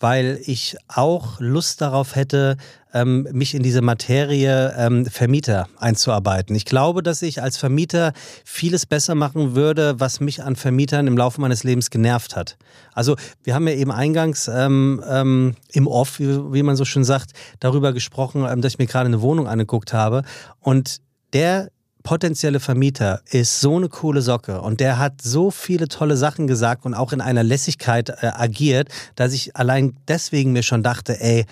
Weil 0.03 0.41
ich 0.43 0.75
auch 0.89 1.39
Lust 1.39 1.79
darauf 1.79 2.17
hätte, 2.17 2.57
ähm, 2.93 3.25
mich 3.31 3.55
in 3.55 3.63
diese 3.63 3.81
Materie 3.81 4.73
ähm, 4.77 5.05
Vermieter 5.05 5.69
einzuarbeiten. 5.79 6.57
Ich 6.57 6.65
glaube, 6.65 7.03
dass 7.03 7.21
ich 7.21 7.41
als 7.41 7.55
Vermieter 7.55 8.11
vieles 8.43 8.85
besser 8.85 9.15
machen 9.15 9.55
würde, 9.55 10.01
was 10.01 10.19
mich 10.19 10.43
an 10.43 10.57
Vermietern 10.57 11.07
im 11.07 11.17
Laufe 11.17 11.39
meines 11.39 11.63
Lebens 11.63 11.89
genervt 11.89 12.35
hat. 12.35 12.57
Also 12.93 13.15
wir 13.45 13.55
haben 13.55 13.65
ja 13.65 13.75
eben 13.75 13.93
eingangs 13.93 14.49
ähm, 14.53 15.01
ähm, 15.09 15.55
im 15.71 15.87
Off, 15.87 16.19
wie, 16.19 16.27
wie 16.51 16.63
man 16.63 16.75
so 16.75 16.83
schön 16.83 17.05
sagt, 17.05 17.31
darüber 17.61 17.93
gesprochen, 17.93 18.45
ähm, 18.45 18.61
dass 18.61 18.73
ich 18.73 18.79
mir 18.79 18.87
gerade 18.87 19.05
eine 19.05 19.21
Wohnung 19.21 19.47
angeguckt 19.47 19.93
habe. 19.93 20.23
Und 20.59 20.97
der 21.31 21.69
potenzielle 22.03 22.59
Vermieter 22.59 23.21
ist 23.31 23.61
so 23.61 23.77
eine 23.77 23.89
coole 23.89 24.21
Socke 24.21 24.61
und 24.61 24.79
der 24.79 24.99
hat 24.99 25.21
so 25.21 25.51
viele 25.51 25.87
tolle 25.87 26.17
Sachen 26.17 26.47
gesagt 26.47 26.85
und 26.85 26.93
auch 26.93 27.13
in 27.13 27.21
einer 27.21 27.43
Lässigkeit 27.43 28.09
äh, 28.09 28.15
agiert, 28.33 28.89
dass 29.15 29.33
ich 29.33 29.55
allein 29.55 29.95
deswegen 30.07 30.51
mir 30.51 30.63
schon 30.63 30.83
dachte, 30.83 31.19
ey, 31.21 31.45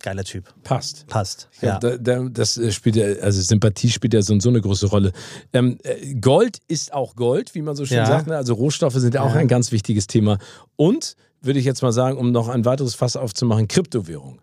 geiler 0.00 0.24
Typ. 0.24 0.52
Passt. 0.64 1.06
Passt. 1.06 1.48
Ja. 1.60 1.78
Da, 1.78 1.96
da, 1.96 2.26
das 2.28 2.56
äh, 2.56 2.72
spielt 2.72 2.96
ja, 2.96 3.06
also 3.22 3.40
Sympathie 3.40 3.90
spielt 3.90 4.14
ja 4.14 4.22
so, 4.22 4.38
so 4.40 4.48
eine 4.48 4.60
große 4.60 4.86
Rolle. 4.86 5.12
Ähm, 5.52 5.78
äh, 5.84 6.14
Gold 6.14 6.58
ist 6.68 6.92
auch 6.92 7.14
Gold, 7.14 7.54
wie 7.54 7.62
man 7.62 7.76
so 7.76 7.84
schön 7.84 7.98
Ja. 7.98 8.06
sagt. 8.06 8.26
Ne? 8.26 8.36
Also 8.36 8.54
Rohstoffe 8.54 8.94
sind 8.94 9.14
ja 9.14 9.22
auch 9.22 9.34
Ja. 9.34 9.40
ein 9.40 9.48
ganz 9.48 9.70
wichtiges 9.70 10.06
Thema. 10.08 10.38
Und 10.76 11.14
würde 11.42 11.58
ich 11.58 11.64
jetzt 11.64 11.82
mal 11.82 11.92
sagen, 11.92 12.16
um 12.16 12.30
noch 12.30 12.48
ein 12.48 12.64
weiteres 12.64 12.94
Fass 12.94 13.16
aufzumachen, 13.16 13.68
Kryptowährung. 13.68 14.38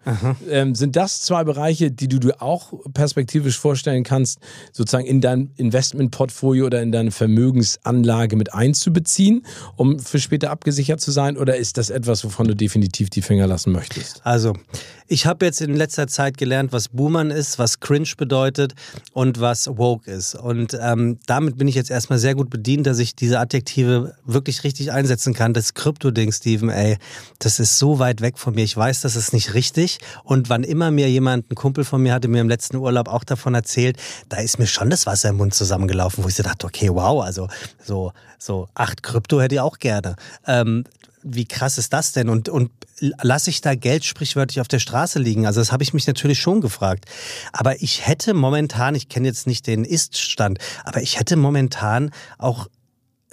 Ähm, 0.49 0.75
sind 0.75 0.95
das 0.95 1.21
zwei 1.21 1.43
Bereiche, 1.43 1.91
die 1.91 2.07
du 2.07 2.19
dir 2.19 2.41
auch 2.41 2.73
perspektivisch 2.93 3.57
vorstellen 3.57 4.03
kannst, 4.03 4.39
sozusagen 4.73 5.05
in 5.05 5.21
dein 5.21 5.51
Investmentportfolio 5.55 6.65
oder 6.65 6.81
in 6.81 6.91
deine 6.91 7.11
Vermögensanlage 7.11 8.35
mit 8.35 8.53
einzubeziehen, 8.53 9.45
um 9.75 9.99
für 9.99 10.19
später 10.19 10.51
abgesichert 10.51 10.99
zu 11.01 11.11
sein? 11.11 11.37
Oder 11.37 11.57
ist 11.57 11.77
das 11.77 11.89
etwas, 11.89 12.23
wovon 12.23 12.47
du 12.47 12.55
definitiv 12.55 13.09
die 13.09 13.21
Finger 13.21 13.47
lassen 13.47 13.71
möchtest? 13.71 14.25
Also, 14.25 14.53
ich 15.07 15.25
habe 15.25 15.45
jetzt 15.45 15.61
in 15.61 15.75
letzter 15.75 16.07
Zeit 16.07 16.37
gelernt, 16.37 16.71
was 16.71 16.89
Boomern 16.89 17.31
ist, 17.31 17.57
was 17.57 17.79
Cringe 17.79 18.09
bedeutet 18.17 18.73
und 19.13 19.39
was 19.39 19.67
Woke 19.67 20.09
ist. 20.09 20.35
Und 20.35 20.77
ähm, 20.79 21.17
damit 21.25 21.57
bin 21.57 21.67
ich 21.67 21.75
jetzt 21.75 21.89
erstmal 21.89 22.19
sehr 22.19 22.35
gut 22.35 22.49
bedient, 22.49 22.85
dass 22.85 22.99
ich 22.99 23.15
diese 23.15 23.39
Adjektive 23.39 24.15
wirklich 24.25 24.63
richtig 24.63 24.91
einsetzen 24.91 25.33
kann. 25.33 25.53
Das 25.53 25.73
Krypto-Ding, 25.73 26.31
Steven, 26.31 26.69
ey, 26.69 26.88
das 27.39 27.59
ist 27.59 27.77
so 27.77 27.99
weit 27.99 28.21
weg 28.21 28.37
von 28.37 28.55
mir. 28.55 28.63
Ich 28.63 28.75
weiß, 28.75 29.01
das 29.01 29.15
ist 29.15 29.33
nicht 29.33 29.53
richtig. 29.53 29.99
Und 30.23 30.49
wann 30.49 30.63
immer 30.63 30.91
mir 30.91 31.09
jemand, 31.09 31.51
ein 31.51 31.55
Kumpel 31.55 31.83
von 31.83 32.01
mir 32.01 32.13
hatte 32.13 32.27
mir 32.27 32.41
im 32.41 32.49
letzten 32.49 32.77
Urlaub 32.77 33.07
auch 33.07 33.23
davon 33.23 33.53
erzählt, 33.53 33.97
da 34.29 34.37
ist 34.37 34.59
mir 34.59 34.67
schon 34.67 34.89
das 34.89 35.05
Wasser 35.05 35.29
im 35.29 35.37
Mund 35.37 35.53
zusammengelaufen, 35.53 36.23
wo 36.23 36.27
ich 36.27 36.35
so 36.35 36.43
dachte, 36.43 36.65
okay, 36.65 36.89
wow, 36.91 37.23
also 37.23 37.47
so, 37.83 38.13
so 38.37 38.67
acht 38.73 39.03
Krypto 39.03 39.41
hätte 39.41 39.55
ich 39.55 39.61
auch 39.61 39.79
gerne. 39.79 40.15
Ähm, 40.47 40.85
wie 41.21 41.45
krass 41.45 41.77
ist 41.77 41.93
das 41.93 42.13
denn? 42.13 42.29
Und, 42.29 42.49
und 42.49 42.71
lasse 42.99 43.49
ich 43.49 43.61
da 43.61 43.75
Geld 43.75 44.05
sprichwörtlich 44.05 44.61
auf 44.61 44.67
der 44.67 44.79
Straße 44.79 45.19
liegen? 45.19 45.45
Also 45.45 45.59
das 45.59 45.71
habe 45.71 45.83
ich 45.83 45.93
mich 45.93 46.07
natürlich 46.07 46.39
schon 46.39 46.61
gefragt. 46.61 47.05
Aber 47.51 47.81
ich 47.81 48.07
hätte 48.07 48.33
momentan, 48.33 48.95
ich 48.95 49.09
kenne 49.09 49.27
jetzt 49.27 49.47
nicht 49.47 49.67
den 49.67 49.83
Ist-Stand, 49.83 50.59
aber 50.83 51.01
ich 51.01 51.19
hätte 51.19 51.35
momentan 51.35 52.11
auch 52.37 52.67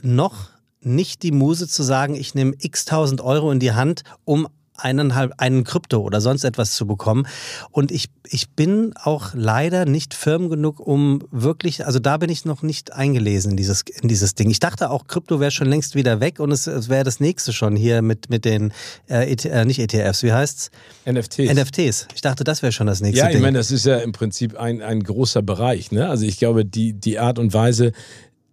noch 0.02 0.48
nicht 0.86 1.22
die 1.22 1.32
Muse 1.32 1.68
zu 1.68 1.82
sagen, 1.82 2.14
ich 2.14 2.34
nehme 2.34 2.54
x 2.58 2.84
tausend 2.84 3.20
Euro 3.20 3.50
in 3.50 3.60
die 3.60 3.72
Hand, 3.72 4.02
um 4.24 4.48
eineinhalb, 4.78 5.32
einen 5.38 5.64
Krypto 5.64 6.00
oder 6.02 6.20
sonst 6.20 6.44
etwas 6.44 6.74
zu 6.74 6.86
bekommen. 6.86 7.26
Und 7.70 7.90
ich, 7.90 8.10
ich 8.28 8.50
bin 8.50 8.92
auch 9.02 9.30
leider 9.32 9.86
nicht 9.86 10.12
firm 10.12 10.50
genug, 10.50 10.80
um 10.80 11.22
wirklich, 11.30 11.86
also 11.86 11.98
da 11.98 12.18
bin 12.18 12.28
ich 12.28 12.44
noch 12.44 12.60
nicht 12.62 12.92
eingelesen 12.92 13.52
in 13.52 13.56
dieses, 13.56 13.84
in 14.02 14.06
dieses 14.08 14.34
Ding. 14.34 14.50
Ich 14.50 14.60
dachte 14.60 14.90
auch, 14.90 15.06
Krypto 15.06 15.40
wäre 15.40 15.50
schon 15.50 15.66
längst 15.68 15.94
wieder 15.94 16.20
weg 16.20 16.40
und 16.40 16.52
es, 16.52 16.66
es 16.66 16.90
wäre 16.90 17.04
das 17.04 17.20
nächste 17.20 17.54
schon 17.54 17.74
hier 17.74 18.02
mit, 18.02 18.28
mit 18.28 18.44
den, 18.44 18.70
äh, 19.08 19.32
ET, 19.32 19.46
äh, 19.46 19.64
nicht 19.64 19.78
ETFs, 19.78 20.22
wie 20.22 20.34
heißt's? 20.34 20.70
NFTs. 21.10 21.54
NFTs. 21.54 22.08
Ich 22.14 22.20
dachte, 22.20 22.44
das 22.44 22.60
wäre 22.60 22.70
schon 22.72 22.86
das 22.86 23.00
nächste 23.00 23.20
Ja, 23.20 23.26
ich 23.28 23.32
Ding. 23.32 23.40
meine, 23.42 23.56
das 23.56 23.70
ist 23.70 23.86
ja 23.86 23.96
im 23.96 24.12
Prinzip 24.12 24.56
ein, 24.58 24.82
ein 24.82 25.02
großer 25.02 25.40
Bereich. 25.40 25.90
Ne? 25.90 26.06
Also 26.06 26.26
ich 26.26 26.36
glaube, 26.38 26.66
die, 26.66 26.92
die 26.92 27.18
Art 27.18 27.38
und 27.38 27.54
Weise, 27.54 27.92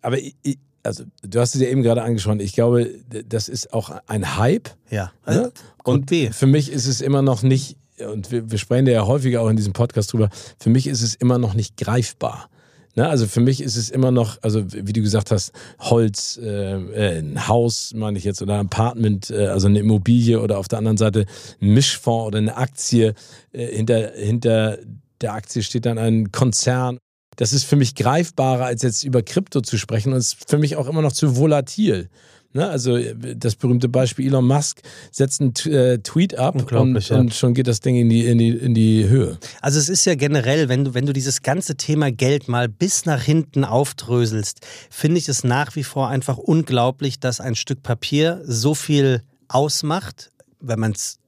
aber 0.01 0.17
ich, 0.19 0.35
ich- 0.41 0.57
also 0.83 1.05
du 1.21 1.39
hast 1.39 1.55
es 1.55 1.61
ja 1.61 1.67
eben 1.67 1.81
gerade 1.81 2.03
angesprochen, 2.03 2.39
ich 2.39 2.53
glaube, 2.53 2.89
das 3.27 3.49
ist 3.49 3.73
auch 3.73 3.91
ein 4.07 4.37
Hype. 4.37 4.69
ja. 4.89 5.11
Ne? 5.25 5.51
Und 5.83 6.07
B. 6.07 6.29
für 6.31 6.47
mich 6.47 6.71
ist 6.71 6.87
es 6.87 7.01
immer 7.01 7.21
noch 7.21 7.43
nicht, 7.43 7.77
und 7.99 8.31
wir, 8.31 8.51
wir 8.51 8.57
sprechen 8.57 8.87
ja 8.87 9.05
häufiger 9.05 9.41
auch 9.41 9.49
in 9.49 9.55
diesem 9.55 9.73
Podcast 9.73 10.13
drüber, 10.13 10.29
für 10.59 10.69
mich 10.69 10.87
ist 10.87 11.01
es 11.01 11.15
immer 11.15 11.37
noch 11.37 11.53
nicht 11.53 11.77
greifbar. 11.77 12.49
Ne? 12.95 13.07
Also 13.07 13.27
für 13.27 13.41
mich 13.41 13.61
ist 13.61 13.75
es 13.75 13.89
immer 13.89 14.11
noch, 14.11 14.37
also 14.41 14.63
wie 14.71 14.93
du 14.93 15.01
gesagt 15.01 15.31
hast, 15.31 15.51
Holz, 15.79 16.39
äh, 16.41 16.75
äh, 16.75 17.19
ein 17.19 17.47
Haus, 17.47 17.93
meine 17.95 18.17
ich 18.17 18.23
jetzt, 18.23 18.41
oder 18.41 18.55
ein 18.55 18.67
Apartment, 18.67 19.29
äh, 19.29 19.47
also 19.47 19.67
eine 19.67 19.79
Immobilie 19.79 20.39
oder 20.39 20.57
auf 20.57 20.67
der 20.67 20.79
anderen 20.79 20.97
Seite 20.97 21.25
ein 21.61 21.73
Mischfonds 21.73 22.27
oder 22.27 22.37
eine 22.37 22.55
Aktie. 22.55 23.15
Äh, 23.51 23.67
hinter, 23.75 24.11
hinter 24.15 24.77
der 25.21 25.33
Aktie 25.33 25.63
steht 25.63 25.85
dann 25.85 25.97
ein 25.97 26.31
Konzern. 26.31 26.99
Das 27.35 27.53
ist 27.53 27.63
für 27.63 27.75
mich 27.75 27.95
greifbarer, 27.95 28.65
als 28.65 28.81
jetzt 28.81 29.03
über 29.03 29.21
Krypto 29.21 29.61
zu 29.61 29.77
sprechen 29.77 30.13
und 30.13 30.19
es 30.19 30.33
ist 30.33 30.49
für 30.49 30.57
mich 30.57 30.75
auch 30.75 30.87
immer 30.87 31.01
noch 31.01 31.13
zu 31.13 31.37
volatil. 31.37 32.09
Ne? 32.53 32.69
Also 32.69 32.95
äh, 32.95 33.35
das 33.35 33.55
berühmte 33.55 33.89
Beispiel 33.89 34.27
Elon 34.27 34.45
Musk 34.45 34.81
setzt 35.11 35.41
einen 35.41 35.53
äh, 35.65 35.99
Tweet 35.99 36.37
ab 36.37 36.55
und, 36.55 37.09
ja. 37.09 37.17
und 37.17 37.33
schon 37.33 37.53
geht 37.53 37.67
das 37.67 37.79
Ding 37.79 37.95
in 37.95 38.09
die, 38.09 38.25
in 38.25 38.37
die, 38.37 38.49
in 38.49 38.73
die 38.73 39.07
Höhe. 39.07 39.37
Also 39.61 39.79
es 39.79 39.89
ist 39.89 40.05
ja 40.05 40.15
generell, 40.15 40.69
wenn 40.69 40.85
du, 40.85 40.93
wenn 40.93 41.05
du 41.05 41.13
dieses 41.13 41.41
ganze 41.41 41.75
Thema 41.75 42.11
Geld 42.11 42.47
mal 42.47 42.69
bis 42.69 43.05
nach 43.05 43.21
hinten 43.21 43.65
aufdröselst, 43.65 44.59
finde 44.89 45.17
ich 45.17 45.27
es 45.27 45.43
nach 45.43 45.75
wie 45.75 45.83
vor 45.83 46.09
einfach 46.09 46.37
unglaublich, 46.37 47.19
dass 47.19 47.41
ein 47.41 47.55
Stück 47.55 47.81
Papier 47.81 48.41
so 48.45 48.75
viel 48.75 49.23
ausmacht, 49.47 50.31
wenn 50.59 50.79
man 50.79 50.91
es 50.91 51.19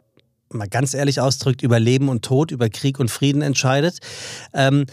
mal 0.50 0.68
ganz 0.68 0.94
ehrlich 0.94 1.20
ausdrückt, 1.20 1.64
über 1.64 1.80
Leben 1.80 2.08
und 2.08 2.24
Tod, 2.24 2.52
über 2.52 2.70
Krieg 2.70 3.00
und 3.00 3.10
Frieden 3.10 3.42
entscheidet. 3.42 3.98
Ähm, 4.54 4.86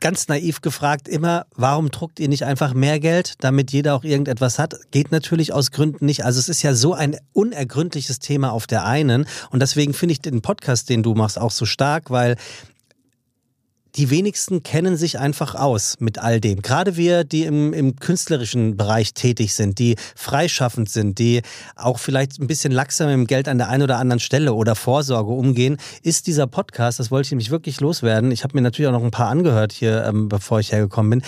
ganz 0.00 0.28
naiv 0.28 0.60
gefragt 0.60 1.08
immer, 1.08 1.46
warum 1.54 1.90
druckt 1.90 2.20
ihr 2.20 2.28
nicht 2.28 2.44
einfach 2.44 2.74
mehr 2.74 3.00
Geld, 3.00 3.34
damit 3.40 3.72
jeder 3.72 3.94
auch 3.94 4.04
irgendetwas 4.04 4.58
hat? 4.58 4.76
Geht 4.90 5.12
natürlich 5.12 5.52
aus 5.52 5.70
Gründen 5.70 6.06
nicht. 6.06 6.24
Also 6.24 6.38
es 6.38 6.48
ist 6.48 6.62
ja 6.62 6.74
so 6.74 6.94
ein 6.94 7.16
unergründliches 7.32 8.18
Thema 8.18 8.52
auf 8.52 8.66
der 8.66 8.84
einen. 8.84 9.26
Und 9.50 9.60
deswegen 9.60 9.94
finde 9.94 10.12
ich 10.12 10.20
den 10.20 10.42
Podcast, 10.42 10.88
den 10.88 11.02
du 11.02 11.14
machst, 11.14 11.38
auch 11.38 11.50
so 11.50 11.66
stark, 11.66 12.10
weil 12.10 12.36
die 13.98 14.10
wenigsten 14.10 14.62
kennen 14.62 14.96
sich 14.96 15.18
einfach 15.18 15.56
aus 15.56 15.96
mit 15.98 16.18
all 16.20 16.40
dem. 16.40 16.62
Gerade 16.62 16.96
wir, 16.96 17.24
die 17.24 17.42
im, 17.42 17.72
im 17.72 17.96
künstlerischen 17.96 18.76
Bereich 18.76 19.12
tätig 19.12 19.54
sind, 19.54 19.80
die 19.80 19.96
freischaffend 20.14 20.88
sind, 20.88 21.18
die 21.18 21.42
auch 21.74 21.98
vielleicht 21.98 22.38
ein 22.38 22.46
bisschen 22.46 22.70
laxer 22.70 23.06
mit 23.06 23.14
dem 23.14 23.26
Geld 23.26 23.48
an 23.48 23.58
der 23.58 23.68
einen 23.68 23.82
oder 23.82 23.98
anderen 23.98 24.20
Stelle 24.20 24.54
oder 24.54 24.76
Vorsorge 24.76 25.32
umgehen, 25.32 25.78
ist 26.02 26.28
dieser 26.28 26.46
Podcast, 26.46 27.00
das 27.00 27.10
wollte 27.10 27.26
ich 27.26 27.32
nämlich 27.32 27.50
wirklich 27.50 27.80
loswerden. 27.80 28.30
Ich 28.30 28.44
habe 28.44 28.56
mir 28.56 28.62
natürlich 28.62 28.88
auch 28.88 28.92
noch 28.92 29.02
ein 29.02 29.10
paar 29.10 29.30
angehört 29.30 29.72
hier, 29.72 30.04
ähm, 30.04 30.28
bevor 30.28 30.60
ich 30.60 30.70
hergekommen 30.70 31.10
bin. 31.10 31.22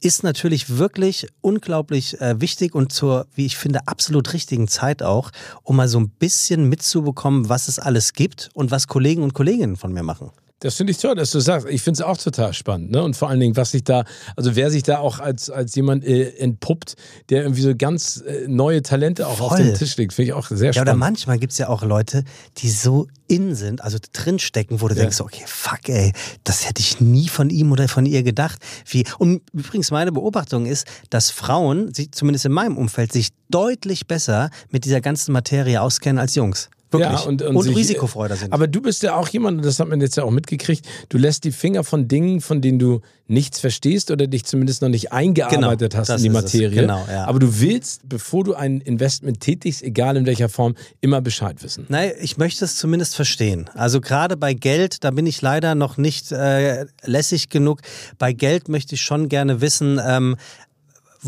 Ist 0.00 0.24
natürlich 0.24 0.78
wirklich 0.78 1.28
unglaublich 1.42 2.20
äh, 2.20 2.40
wichtig 2.40 2.74
und 2.74 2.92
zur, 2.92 3.28
wie 3.36 3.46
ich 3.46 3.56
finde, 3.56 3.86
absolut 3.86 4.32
richtigen 4.32 4.66
Zeit 4.66 5.00
auch, 5.00 5.30
um 5.62 5.76
mal 5.76 5.86
so 5.86 6.00
ein 6.00 6.10
bisschen 6.10 6.68
mitzubekommen, 6.68 7.48
was 7.48 7.68
es 7.68 7.78
alles 7.78 8.14
gibt 8.14 8.50
und 8.52 8.72
was 8.72 8.88
Kollegen 8.88 9.22
und 9.22 9.32
Kolleginnen 9.32 9.76
von 9.76 9.92
mir 9.92 10.02
machen. 10.02 10.32
Das 10.60 10.74
finde 10.76 10.90
ich 10.92 10.96
toll, 10.98 11.14
dass 11.14 11.30
du 11.32 11.40
sagst. 11.40 11.66
Ich 11.68 11.82
finde 11.82 11.98
es 11.98 12.02
auch 12.02 12.16
total 12.16 12.54
spannend. 12.54 12.90
Ne? 12.90 13.02
Und 13.02 13.14
vor 13.14 13.28
allen 13.28 13.40
Dingen, 13.40 13.56
was 13.56 13.72
sich 13.72 13.84
da, 13.84 14.04
also 14.36 14.56
wer 14.56 14.70
sich 14.70 14.82
da 14.82 15.00
auch 15.00 15.18
als, 15.18 15.50
als 15.50 15.74
jemand 15.74 16.02
äh, 16.02 16.30
entpuppt, 16.38 16.94
der 17.28 17.42
irgendwie 17.42 17.60
so 17.60 17.74
ganz 17.76 18.22
äh, 18.26 18.46
neue 18.48 18.80
Talente 18.80 19.26
auch 19.26 19.38
auf 19.40 19.48
Voll. 19.48 19.58
den 19.64 19.74
Tisch 19.74 19.94
legt, 19.98 20.14
finde 20.14 20.28
ich 20.30 20.32
auch 20.32 20.46
sehr 20.48 20.72
Ja, 20.72 20.80
oder 20.80 20.92
spannend. 20.92 21.00
manchmal 21.00 21.38
gibt 21.38 21.52
es 21.52 21.58
ja 21.58 21.68
auch 21.68 21.82
Leute, 21.82 22.24
die 22.56 22.70
so 22.70 23.06
in 23.28 23.54
sind, 23.54 23.82
also 23.82 23.98
drinstecken, 24.14 24.80
wo 24.80 24.88
du 24.88 24.94
Ja. 24.94 25.02
denkst, 25.02 25.20
okay, 25.20 25.42
fuck, 25.46 25.90
ey, 25.90 26.12
das 26.44 26.66
hätte 26.66 26.80
ich 26.80 27.00
nie 27.00 27.28
von 27.28 27.50
ihm 27.50 27.70
oder 27.70 27.86
von 27.86 28.06
ihr 28.06 28.22
gedacht. 28.22 28.58
Wie, 28.86 29.04
und 29.18 29.42
übrigens 29.52 29.90
meine 29.90 30.10
Beobachtung 30.10 30.64
ist, 30.64 30.86
dass 31.10 31.30
Frauen, 31.30 31.92
sich, 31.92 32.12
zumindest 32.12 32.46
in 32.46 32.52
meinem 32.52 32.78
Umfeld, 32.78 33.12
sich 33.12 33.28
deutlich 33.50 34.06
besser 34.06 34.48
mit 34.70 34.86
dieser 34.86 35.02
ganzen 35.02 35.32
Materie 35.32 35.82
auskennen 35.82 36.18
als 36.18 36.34
Jungs. 36.34 36.70
Wirklich. 36.90 37.10
Ja, 37.20 37.26
und, 37.26 37.42
und, 37.42 37.62
sich- 37.62 37.76
risikofreuder 37.76 38.36
sind. 38.36 38.52
Aber 38.52 38.68
du 38.68 38.80
bist 38.80 39.02
ja 39.02 39.16
auch 39.16 39.28
jemand, 39.28 39.58
und 39.58 39.66
das 39.66 39.80
hat 39.80 39.88
man 39.88 40.00
jetzt 40.00 40.16
ja 40.16 40.22
auch 40.22 40.30
mitgekriegt, 40.30 40.86
du 41.08 41.18
lässt 41.18 41.42
die 41.44 41.50
Finger 41.50 41.82
von 41.82 42.06
Dingen, 42.06 42.40
von 42.40 42.60
denen 42.60 42.78
du 42.78 43.00
nichts 43.26 43.58
verstehst 43.58 44.12
oder 44.12 44.28
dich 44.28 44.44
zumindest 44.44 44.82
noch 44.82 44.88
nicht 44.88 45.12
eingearbeitet 45.12 45.90
Genau, 45.92 46.00
hast 46.00 46.10
in 46.10 46.22
die. 46.22 46.28
Materie. 46.30 46.70
Genau, 46.82 47.04
ja. 47.10 47.24
Aber 47.24 47.40
du 47.40 47.60
willst, 47.60 48.08
bevor 48.08 48.44
du 48.44 48.54
ein 48.54 48.80
Investment 48.80 49.40
tätigst, 49.40 49.82
egal 49.82 50.16
in 50.16 50.26
welcher 50.26 50.48
Form, 50.48 50.76
immer 51.00 51.20
Bescheid 51.20 51.60
wissen. 51.64 51.86
Nein, 51.88 52.12
ich 52.20 52.36
möchte 52.36 52.64
es 52.64 52.76
zumindest 52.76 53.16
verstehen. 53.16 53.68
Also 53.74 54.00
gerade 54.00 54.36
bei 54.36 54.54
Geld, 54.54 55.02
da 55.02 55.10
bin 55.10 55.26
ich 55.26 55.42
leider 55.42 55.74
noch 55.74 55.96
nicht 55.96 56.30
äh, 56.30 56.86
lässig 57.02 57.48
genug. 57.48 57.80
Bei 58.18 58.32
Geld 58.32 58.68
möchte 58.68 58.94
ich 58.94 59.00
schon 59.00 59.28
gerne 59.28 59.60
wissen, 59.60 60.00
ähm, 60.06 60.36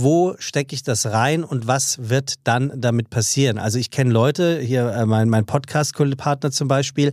wo 0.00 0.36
stecke 0.38 0.74
ich 0.74 0.82
das 0.82 1.06
rein 1.06 1.42
und 1.42 1.66
was 1.66 2.08
wird 2.08 2.34
dann 2.44 2.72
damit 2.76 3.10
passieren? 3.10 3.58
Also 3.58 3.78
ich 3.78 3.90
kenne 3.90 4.12
Leute, 4.12 4.60
hier 4.60 4.90
äh, 4.92 5.06
mein, 5.06 5.28
mein 5.28 5.44
Podcast-Partner 5.44 6.52
zum 6.52 6.68
Beispiel, 6.68 7.12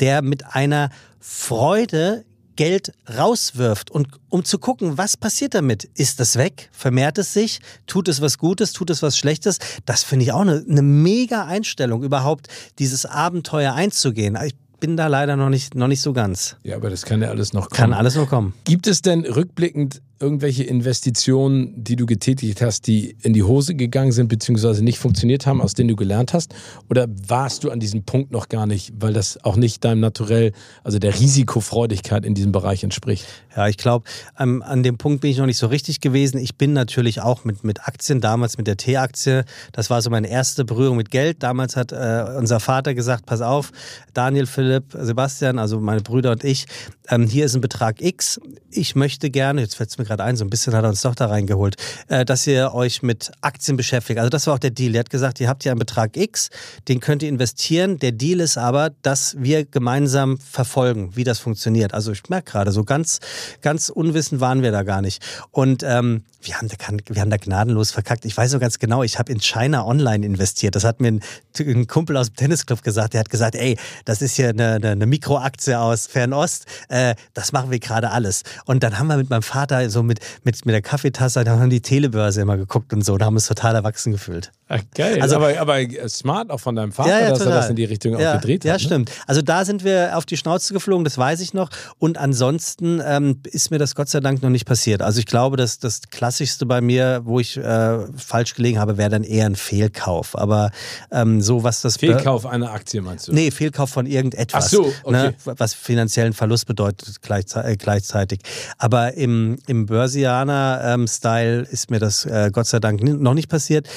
der 0.00 0.22
mit 0.22 0.44
einer 0.54 0.90
Freude 1.18 2.24
Geld 2.56 2.92
rauswirft 3.18 3.90
und 3.90 4.08
um 4.28 4.44
zu 4.44 4.58
gucken, 4.58 4.98
was 4.98 5.16
passiert 5.16 5.54
damit? 5.54 5.84
Ist 5.94 6.20
das 6.20 6.36
weg? 6.36 6.68
Vermehrt 6.72 7.18
es 7.18 7.32
sich? 7.32 7.60
Tut 7.86 8.08
es 8.08 8.20
was 8.20 8.38
Gutes? 8.38 8.72
Tut 8.72 8.90
es 8.90 9.02
was 9.02 9.16
Schlechtes? 9.16 9.58
Das 9.84 10.02
finde 10.02 10.24
ich 10.24 10.32
auch 10.32 10.40
eine, 10.40 10.64
eine 10.68 10.82
mega 10.82 11.44
Einstellung, 11.44 12.02
überhaupt 12.02 12.48
dieses 12.78 13.06
Abenteuer 13.06 13.74
einzugehen. 13.74 14.38
Ich 14.44 14.54
bin 14.80 14.96
da 14.96 15.06
leider 15.06 15.36
noch 15.36 15.48
nicht, 15.48 15.74
noch 15.74 15.88
nicht 15.88 16.02
so 16.02 16.12
ganz. 16.12 16.56
Ja, 16.62 16.76
aber 16.76 16.90
das 16.90 17.04
kann 17.04 17.22
ja 17.22 17.28
alles 17.28 17.52
noch 17.52 17.68
kommen. 17.70 17.76
Kann 17.76 17.92
alles 17.92 18.14
noch 18.14 18.28
kommen. 18.28 18.54
Gibt 18.64 18.86
es 18.86 19.02
denn 19.02 19.24
rückblickend 19.24 20.02
irgendwelche 20.18 20.64
Investitionen, 20.64 21.72
die 21.76 21.96
du 21.96 22.06
getätigt 22.06 22.62
hast, 22.62 22.86
die 22.86 23.16
in 23.22 23.32
die 23.32 23.42
Hose 23.42 23.74
gegangen 23.74 24.12
sind 24.12 24.28
bzw. 24.28 24.80
nicht 24.80 24.98
funktioniert 24.98 25.46
haben, 25.46 25.60
aus 25.60 25.74
denen 25.74 25.88
du 25.88 25.96
gelernt 25.96 26.32
hast? 26.32 26.54
Oder 26.88 27.06
warst 27.26 27.64
du 27.64 27.70
an 27.70 27.80
diesem 27.80 28.04
Punkt 28.04 28.30
noch 28.32 28.48
gar 28.48 28.66
nicht, 28.66 28.92
weil 28.98 29.12
das 29.12 29.42
auch 29.44 29.56
nicht 29.56 29.84
deinem 29.84 30.00
Naturell, 30.00 30.52
also 30.84 30.98
der 30.98 31.18
Risikofreudigkeit 31.18 32.24
in 32.24 32.34
diesem 32.34 32.52
Bereich 32.52 32.82
entspricht? 32.82 33.26
Ja, 33.54 33.68
ich 33.68 33.76
glaube, 33.76 34.06
ähm, 34.38 34.62
an 34.62 34.82
dem 34.82 34.96
Punkt 34.96 35.20
bin 35.20 35.30
ich 35.30 35.38
noch 35.38 35.46
nicht 35.46 35.58
so 35.58 35.66
richtig 35.66 36.00
gewesen. 36.00 36.38
Ich 36.38 36.56
bin 36.56 36.72
natürlich 36.72 37.20
auch 37.20 37.44
mit, 37.44 37.62
mit 37.62 37.86
Aktien, 37.86 38.20
damals 38.20 38.56
mit 38.56 38.66
der 38.66 38.76
T-Aktie, 38.76 39.44
das 39.72 39.90
war 39.90 40.00
so 40.00 40.08
meine 40.08 40.28
erste 40.28 40.64
Berührung 40.64 40.96
mit 40.96 41.10
Geld. 41.10 41.42
Damals 41.42 41.76
hat 41.76 41.92
äh, 41.92 42.24
unser 42.38 42.60
Vater 42.60 42.94
gesagt, 42.94 43.26
pass 43.26 43.42
auf, 43.42 43.70
Daniel, 44.14 44.46
Philipp, 44.46 44.96
Sebastian, 44.98 45.58
also 45.58 45.78
meine 45.80 46.00
Brüder 46.00 46.32
und 46.32 46.44
ich, 46.44 46.66
ähm, 47.08 47.26
hier 47.26 47.44
ist 47.44 47.54
ein 47.54 47.60
Betrag 47.60 48.00
X. 48.00 48.40
Ich 48.70 48.94
möchte 48.94 49.30
gerne, 49.30 49.60
jetzt 49.60 49.76
fällt 49.76 49.90
es 49.90 49.98
mir 49.98 50.05
gerade 50.06 50.24
ein, 50.24 50.36
so 50.36 50.44
ein 50.44 50.50
bisschen 50.50 50.74
hat 50.74 50.84
er 50.84 50.88
uns 50.88 51.02
doch 51.02 51.14
da 51.14 51.26
reingeholt, 51.26 51.76
äh, 52.08 52.24
dass 52.24 52.46
ihr 52.46 52.72
euch 52.74 53.02
mit 53.02 53.32
Aktien 53.40 53.76
beschäftigt. 53.76 54.18
Also 54.18 54.30
das 54.30 54.46
war 54.46 54.54
auch 54.54 54.58
der 54.58 54.70
Deal. 54.70 54.94
Er 54.94 55.00
hat 55.00 55.10
gesagt, 55.10 55.40
ihr 55.40 55.48
habt 55.48 55.62
hier 55.62 55.72
einen 55.72 55.78
Betrag 55.78 56.16
X, 56.16 56.50
den 56.88 57.00
könnt 57.00 57.22
ihr 57.22 57.28
investieren. 57.28 57.98
Der 57.98 58.12
Deal 58.12 58.40
ist 58.40 58.56
aber, 58.56 58.90
dass 59.02 59.36
wir 59.38 59.64
gemeinsam 59.64 60.38
verfolgen, 60.38 61.14
wie 61.14 61.24
das 61.24 61.38
funktioniert. 61.38 61.94
Also 61.94 62.12
ich 62.12 62.28
merke 62.28 62.52
gerade, 62.52 62.72
so 62.72 62.84
ganz, 62.84 63.20
ganz 63.60 63.88
unwissend 63.88 64.40
waren 64.40 64.62
wir 64.62 64.72
da 64.72 64.82
gar 64.82 65.02
nicht. 65.02 65.22
Und 65.50 65.82
ähm, 65.82 66.22
wir, 66.46 66.56
haben 66.56 66.68
da, 66.68 66.76
wir 67.12 67.20
haben 67.20 67.30
da 67.30 67.36
gnadenlos 67.36 67.90
verkackt. 67.90 68.24
Ich 68.24 68.36
weiß 68.36 68.50
so 68.50 68.58
ganz 68.58 68.78
genau, 68.78 69.02
ich 69.02 69.18
habe 69.18 69.32
in 69.32 69.40
China 69.40 69.84
Online 69.84 70.24
investiert. 70.24 70.76
Das 70.76 70.84
hat 70.84 71.00
mir 71.00 71.08
ein, 71.08 71.20
ein, 71.58 71.86
Kumpel 71.86 72.16
aus 72.16 72.28
dem 72.28 72.36
Tennisclub 72.36 72.82
gesagt. 72.82 73.14
Der 73.14 73.20
hat 73.20 73.30
gesagt, 73.30 73.54
ey, 73.54 73.76
das 74.04 74.22
ist 74.22 74.36
hier 74.36 74.50
eine, 74.50 74.74
eine, 74.74 74.90
eine 74.90 75.06
Mikroaktie 75.06 75.74
aus 75.74 76.06
Fernost. 76.06 76.66
Äh, 76.88 77.14
das 77.34 77.52
machen 77.52 77.70
wir 77.70 77.78
gerade 77.78 78.10
alles. 78.10 78.42
Und 78.64 78.82
dann 78.82 78.98
haben 78.98 79.08
wir 79.08 79.16
mit 79.16 79.30
meinem 79.30 79.42
Vater 79.42 79.88
so 79.90 79.95
mit, 80.02 80.20
mit, 80.44 80.64
mit 80.66 80.72
der 80.74 80.82
Kaffeetasse, 80.82 81.44
da 81.44 81.58
haben 81.58 81.70
die 81.70 81.80
Telebörse 81.80 82.40
immer 82.40 82.56
geguckt 82.56 82.92
und 82.92 83.04
so 83.04 83.14
und 83.14 83.22
haben 83.22 83.34
uns 83.34 83.46
total 83.46 83.74
erwachsen 83.74 84.12
gefühlt. 84.12 84.52
Ach, 84.68 84.80
geil. 84.96 85.22
Also, 85.22 85.36
aber, 85.36 85.60
aber 85.60 85.78
smart 86.08 86.50
auch 86.50 86.58
von 86.58 86.74
deinem 86.74 86.90
Vater, 86.90 87.10
ja, 87.10 87.20
ja, 87.20 87.28
dass 87.30 87.38
total. 87.38 87.52
er 87.52 87.56
das 87.60 87.70
in 87.70 87.76
die 87.76 87.84
Richtung 87.84 88.18
ja, 88.18 88.30
auch 88.30 88.40
gedreht 88.40 88.62
hat. 88.62 88.66
Ja, 88.66 88.72
ne? 88.72 88.80
stimmt. 88.80 89.12
Also 89.26 89.40
da 89.40 89.64
sind 89.64 89.84
wir 89.84 90.16
auf 90.16 90.26
die 90.26 90.36
Schnauze 90.36 90.74
geflogen, 90.74 91.04
das 91.04 91.16
weiß 91.16 91.40
ich 91.40 91.54
noch. 91.54 91.70
Und 91.98 92.18
ansonsten 92.18 93.00
ähm, 93.04 93.40
ist 93.44 93.70
mir 93.70 93.78
das 93.78 93.94
Gott 93.94 94.08
sei 94.08 94.18
Dank 94.18 94.42
noch 94.42 94.50
nicht 94.50 94.66
passiert. 94.66 95.02
Also 95.02 95.20
ich 95.20 95.26
glaube, 95.26 95.56
dass 95.56 95.78
das 95.78 96.02
Klassischste 96.10 96.66
bei 96.66 96.80
mir, 96.80 97.20
wo 97.24 97.38
ich 97.38 97.56
äh, 97.56 97.98
falsch 98.16 98.54
gelegen 98.54 98.80
habe, 98.80 98.98
wäre 98.98 99.10
dann 99.10 99.22
eher 99.22 99.46
ein 99.46 99.54
Fehlkauf. 99.54 100.36
Aber 100.36 100.72
ähm, 101.12 101.40
so 101.40 101.62
was 101.62 101.82
das... 101.82 101.96
Fehlkauf 101.98 102.44
einer 102.44 102.72
Aktie 102.72 103.00
meinst 103.00 103.28
du? 103.28 103.32
Nee, 103.32 103.52
Fehlkauf 103.52 103.90
von 103.90 104.06
irgendetwas. 104.06 104.64
Ach 104.64 104.68
so, 104.68 104.92
okay. 105.04 105.12
Ne, 105.12 105.34
was 105.44 105.74
finanziellen 105.74 106.32
Verlust 106.32 106.66
bedeutet 106.66 107.18
äh, 107.28 107.76
gleichzeitig. 107.76 108.40
Aber 108.78 109.14
im, 109.14 109.58
im 109.68 109.85
Börsianer-Style 109.86 111.58
ähm, 111.60 111.66
ist 111.70 111.90
mir 111.90 111.98
das 111.98 112.24
äh, 112.24 112.50
Gott 112.52 112.66
sei 112.66 112.80
Dank 112.80 113.02
noch 113.02 113.34
nicht 113.34 113.48
passiert. 113.48 113.88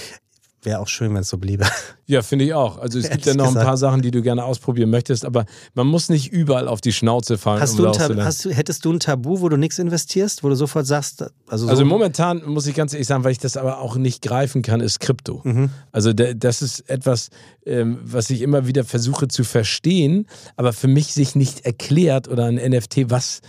Wäre 0.62 0.80
auch 0.80 0.90
schön, 0.90 1.14
wenn 1.14 1.22
es 1.22 1.30
so 1.30 1.38
bliebe. 1.38 1.66
Ja, 2.06 2.24
finde 2.24 2.44
ich 2.44 2.56
auch. 2.56 2.80
Also 2.80 2.98
es 2.98 3.08
gibt 3.08 3.28
ja 3.28 3.36
noch 3.36 3.46
gesagt. 3.46 3.64
ein 3.64 3.68
paar 3.68 3.78
Sachen, 3.78 4.02
die 4.02 4.10
du 4.10 4.24
gerne 4.24 4.44
ausprobieren 4.44 4.90
möchtest, 4.90 5.24
aber 5.26 5.46
man 5.76 5.86
muss 5.86 6.10
nicht 6.10 6.34
überall 6.34 6.68
auf 6.68 6.82
die 6.82 6.92
Schnauze 6.92 7.38
fallen. 7.38 7.62
Hast 7.62 7.80
um 7.80 7.86
du 7.86 8.24
hast 8.24 8.46
du, 8.46 8.50
hättest 8.50 8.84
du 8.84 8.92
ein 8.92 9.00
Tabu, 9.00 9.42
wo 9.42 9.48
du 9.48 9.58
nichts 9.58 9.78
investierst, 9.78 10.44
wo 10.44 10.50
du 10.50 10.56
sofort 10.56 10.88
sagst, 10.88 11.22
also, 11.48 11.66
so 11.66 11.70
also 11.70 11.86
momentan 11.86 12.44
muss 12.48 12.66
ich 12.66 12.74
ganz 12.74 12.94
ehrlich 12.94 13.08
sagen, 13.08 13.24
weil 13.24 13.34
ich 13.34 13.38
das 13.38 13.58
aber 13.58 13.80
auch 13.80 13.96
nicht 13.96 14.24
greifen 14.24 14.64
kann, 14.64 14.82
ist 14.82 15.00
Krypto. 15.00 15.42
Mhm. 15.44 15.70
Also 15.92 16.12
das 16.12 16.64
ist 16.64 16.90
etwas, 16.90 17.30
ähm, 17.68 18.00
was 18.02 18.32
ich 18.32 18.42
immer 18.42 18.66
wieder 18.66 18.84
versuche 18.84 19.28
zu 19.28 19.44
verstehen, 19.44 20.26
aber 20.56 20.74
für 20.74 20.88
mich 20.88 21.14
sich 21.14 21.36
nicht 21.36 21.68
erklärt 21.68 22.28
oder 22.28 22.46
ein 22.46 22.56
NFT, 22.56 23.12
was 23.12 23.42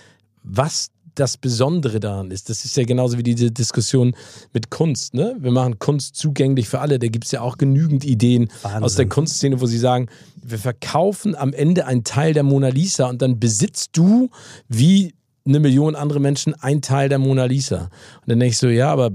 was 0.42 0.90
das 1.14 1.36
Besondere 1.36 2.00
daran 2.00 2.30
ist. 2.30 2.50
Das 2.50 2.64
ist 2.64 2.76
ja 2.76 2.84
genauso 2.84 3.18
wie 3.18 3.22
diese 3.22 3.50
Diskussion 3.50 4.14
mit 4.52 4.70
Kunst. 4.70 5.14
Ne? 5.14 5.36
Wir 5.38 5.50
machen 5.50 5.78
Kunst 5.78 6.16
zugänglich 6.16 6.68
für 6.68 6.80
alle. 6.80 6.98
Da 6.98 7.08
gibt 7.08 7.24
es 7.24 7.32
ja 7.32 7.40
auch 7.40 7.58
genügend 7.58 8.04
Ideen 8.04 8.50
Wahnsinn. 8.62 8.82
aus 8.82 8.94
der 8.94 9.08
Kunstszene, 9.08 9.60
wo 9.60 9.66
sie 9.66 9.78
sagen, 9.78 10.08
wir 10.42 10.58
verkaufen 10.58 11.34
am 11.34 11.52
Ende 11.52 11.86
einen 11.86 12.04
Teil 12.04 12.32
der 12.32 12.42
Mona 12.42 12.68
Lisa 12.68 13.08
und 13.08 13.22
dann 13.22 13.38
besitzt 13.38 13.90
du 13.96 14.30
wie 14.68 15.14
eine 15.46 15.60
Million 15.60 15.96
andere 15.96 16.20
Menschen 16.20 16.54
einen 16.54 16.82
Teil 16.82 17.08
der 17.08 17.18
Mona 17.18 17.44
Lisa. 17.44 17.84
Und 18.20 18.28
dann 18.28 18.40
denke 18.40 18.52
ich 18.52 18.58
so, 18.58 18.68
ja, 18.68 18.92
aber 18.92 19.10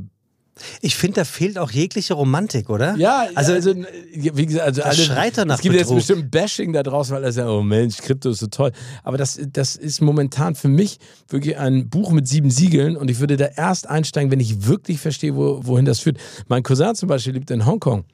ich 0.82 0.96
finde, 0.96 1.15
da 1.15 1.26
fehlt 1.26 1.58
auch 1.58 1.72
jegliche 1.72 2.13
Romantik, 2.13 2.70
oder? 2.70 2.96
Ja, 2.96 3.28
also, 3.36 3.54
also 3.54 3.76
wie 4.13 4.46
gesagt, 4.46 4.65
also 4.65 4.84
alle, 4.84 4.96
schreit 4.96 5.38
danach. 5.38 5.56
Es 5.56 5.62
gibt 5.62 5.76
Betrug. 5.76 5.98
jetzt 5.98 6.08
bestimmt 6.08 6.32
Bashing 6.32 6.74
da 6.74 6.84
draußen, 6.84 7.15
weil 7.15 7.24
er 7.24 7.32
sagt, 7.32 7.50
oh 7.50 7.62
Mensch, 7.62 7.98
Krypto 7.98 8.30
ist 8.30 8.39
so 8.39 8.48
toll. 8.48 8.72
Aber 9.04 9.18
das, 9.18 9.39
das 9.52 9.76
ist 9.76 10.02
momentan 10.02 10.56
für 10.56 10.70
mich 10.70 11.00
wirklich 11.28 11.58
ein 11.58 11.89
Buch 11.89 12.12
mit 12.12 12.28
sieben 12.28 12.52
Siegeln 12.52 12.96
und 12.96 13.10
ich 13.10 13.20
würde 13.20 13.36
da 13.38 13.46
erst 13.46 13.89
einsteigen, 13.89 14.32
wenn 14.32 14.39
ich 14.39 14.65
wirklich 14.65 15.00
verstehe, 15.00 15.36
wo, 15.36 15.60
wohin 15.63 15.86
das 15.86 16.00
führt. 16.00 16.18
Mein 16.48 16.63
Cousin 16.63 16.96
zum 16.96 17.10
Beispiel 17.10 17.34
lebt 17.34 17.52
in 17.52 17.65
Hongkong 17.65 18.06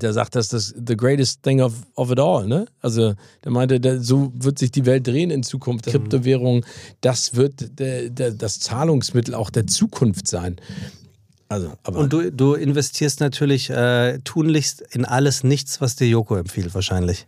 der 0.00 0.12
sagt, 0.12 0.34
das 0.34 0.46
ist 0.46 0.52
das 0.52 0.74
the 0.88 0.96
greatest 0.96 1.42
thing 1.42 1.60
of, 1.60 1.74
of 1.96 2.10
it 2.10 2.18
all. 2.18 2.46
Ne? 2.46 2.66
Also 2.80 3.14
der 3.44 3.52
meinte, 3.52 3.78
der, 3.78 4.00
so 4.00 4.32
wird 4.34 4.58
sich 4.58 4.70
die 4.70 4.86
Welt 4.86 5.06
drehen 5.06 5.30
in 5.30 5.42
Zukunft. 5.42 5.86
Mhm. 5.86 5.90
Kryptowährung, 5.90 6.64
das 7.00 7.34
wird 7.34 7.78
der, 7.78 8.08
der, 8.10 8.32
das 8.32 8.60
Zahlungsmittel 8.60 9.34
auch 9.34 9.50
der 9.50 9.66
Zukunft 9.66 10.28
sein. 10.28 10.56
Also, 11.52 11.72
und 11.84 12.10
du, 12.10 12.32
du 12.32 12.54
investierst 12.54 13.20
natürlich 13.20 13.68
äh, 13.68 14.18
tunlichst 14.24 14.82
in 14.92 15.04
alles 15.04 15.44
nichts, 15.44 15.82
was 15.82 15.96
dir 15.96 16.08
Joko 16.08 16.36
empfiehlt, 16.36 16.74
wahrscheinlich. 16.74 17.26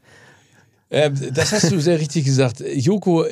Äh, 0.89 1.11
das 1.11 1.53
hast 1.53 1.71
du 1.71 1.79
sehr 1.79 2.01
richtig 2.01 2.25
gesagt. 2.25 2.63
Joko 2.75 3.27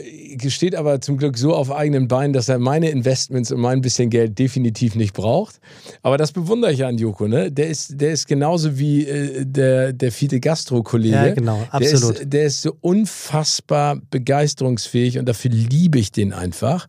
steht 0.49 0.75
aber 0.75 1.01
zum 1.01 1.17
Glück 1.17 1.39
so 1.39 1.55
auf 1.55 1.71
eigenen 1.71 2.09
Beinen, 2.09 2.35
dass 2.35 2.51
er 2.51 2.59
meine 2.59 2.91
Investments 2.91 3.51
und 3.51 3.61
mein 3.61 3.81
bisschen 3.81 4.11
Geld 4.11 4.39
definitiv 4.39 4.95
nicht 4.95 5.15
braucht. 5.15 5.61
Aber 6.03 6.19
das 6.19 6.33
bewundere 6.33 6.73
ich 6.73 6.85
an 6.85 6.99
Joko. 6.99 7.27
Ne? 7.27 7.51
Der, 7.51 7.69
ist, 7.69 7.99
der 7.99 8.13
ist 8.13 8.27
genauso 8.27 8.79
wie 8.79 9.07
äh, 9.07 9.47
der, 9.47 9.95
der 9.95 10.13
Fide 10.13 10.41
Gastro-Kollege. 10.41 11.15
Ja, 11.15 11.35
genau, 11.35 11.67
absolut. 11.71 12.17
Der 12.17 12.23
ist, 12.23 12.33
der 12.33 12.45
ist 12.45 12.63
so 12.63 12.77
unfassbar 12.83 13.99
begeisterungsfähig 14.11 15.19
und 15.19 15.27
dafür 15.27 15.53
liebe 15.53 15.99
ich 15.99 16.13
den 16.13 16.35
einfach. 16.35 16.87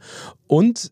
Und 0.48 0.92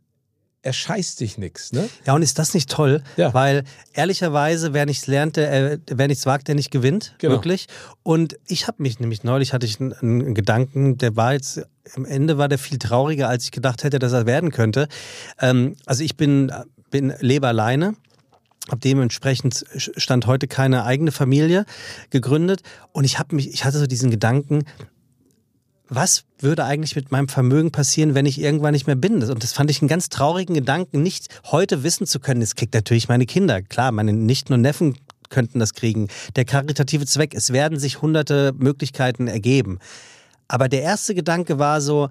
er 0.64 0.74
scheißt 0.74 1.18
sich 1.18 1.38
nichts. 1.38 1.72
Ne? 1.72 1.90
Ja, 2.06 2.14
und 2.14 2.22
ist 2.22 2.38
das 2.38 2.54
nicht 2.54 2.70
toll? 2.70 3.04
Ja. 3.18 3.34
Weil 3.34 3.64
ehrlicherweise, 3.94 4.74
wer 4.74 4.86
nichts 4.86 5.08
lernt, 5.08 5.36
der, 5.38 5.74
äh, 5.74 5.80
wer 5.90 6.08
nichts 6.08 6.26
wagt, 6.26 6.48
der 6.48 6.56
nicht 6.56 6.72
gewinnt. 6.72 7.16
Genau. 7.18 7.34
Wirklich. 7.34 7.68
Und 8.04 8.38
ich 8.48 8.68
habe 8.68 8.82
mich 8.84 9.00
nämlich 9.00 9.24
neulich 9.24 9.54
hatte 9.54 9.66
ich 9.66 9.80
einen, 9.80 9.94
einen, 9.94 10.36
Gedanken, 10.36 10.98
der 10.98 11.16
war 11.16 11.34
jetzt, 11.34 11.62
am 11.96 12.06
Ende 12.06 12.38
war 12.38 12.48
der 12.48 12.60
viel 12.60 12.78
trauriger, 12.78 13.28
als 13.28 13.46
ich 13.46 13.52
gedacht 13.52 13.84
hätte, 13.84 13.98
dass 13.98 14.14
er 14.14 14.26
werden 14.26 14.52
könnte. 14.52 14.88
Ähm, 15.40 15.76
also 15.86 16.04
ich 16.04 16.16
bin, 16.16 16.52
bin 16.92 17.14
lebe 17.20 17.48
alleine 17.48 17.96
habe 18.70 18.80
dementsprechend 18.80 19.66
stand 19.76 20.28
heute 20.28 20.48
keine 20.48 20.86
eigene 20.86 21.12
Familie 21.12 21.66
gegründet 22.12 22.62
und 22.92 23.06
ich 23.06 23.18
habe 23.18 23.36
mich 23.36 23.52
ich 23.52 23.66
hatte 23.66 23.80
so 23.80 23.88
diesen 23.88 24.12
Gedanken 24.12 24.66
was 25.94 26.24
würde 26.40 26.64
eigentlich 26.64 26.96
mit 26.96 27.12
meinem 27.12 27.28
Vermögen 27.28 27.72
passieren, 27.72 28.16
wenn 28.16 28.26
ich 28.26 28.40
irgendwann 28.40 28.72
nicht 28.72 28.88
mehr 28.88 28.96
bin? 28.96 29.22
Und 29.22 29.44
das 29.44 29.52
fand 29.52 29.70
ich 29.70 29.82
einen 29.82 29.90
ganz 29.90 30.08
traurigen 30.08 30.56
Gedanken, 30.56 31.04
nicht 31.04 31.28
heute 31.52 31.84
wissen 31.84 32.08
zu 32.08 32.22
können. 32.22 32.42
Es 32.42 32.56
kriegt 32.56 32.74
natürlich 32.74 33.10
meine 33.10 33.26
Kinder. 33.26 33.62
Klar, 33.62 33.92
meine 33.92 34.14
Nichten 34.14 34.54
und 34.54 34.62
Neffen 34.62 34.98
könnten 35.30 35.60
das 35.60 35.74
kriegen. 35.74 36.08
Der 36.38 36.46
karitative 36.46 37.06
Zweck, 37.06 37.34
es 37.36 37.52
werden 37.52 37.78
sich 37.78 38.02
hunderte 38.02 38.54
Möglichkeiten 38.58 39.28
ergeben. 39.28 39.80
Aber 40.48 40.70
der 40.70 40.82
erste 40.82 41.14
Gedanke 41.14 41.60
war 41.60 41.82
so, 41.82 42.08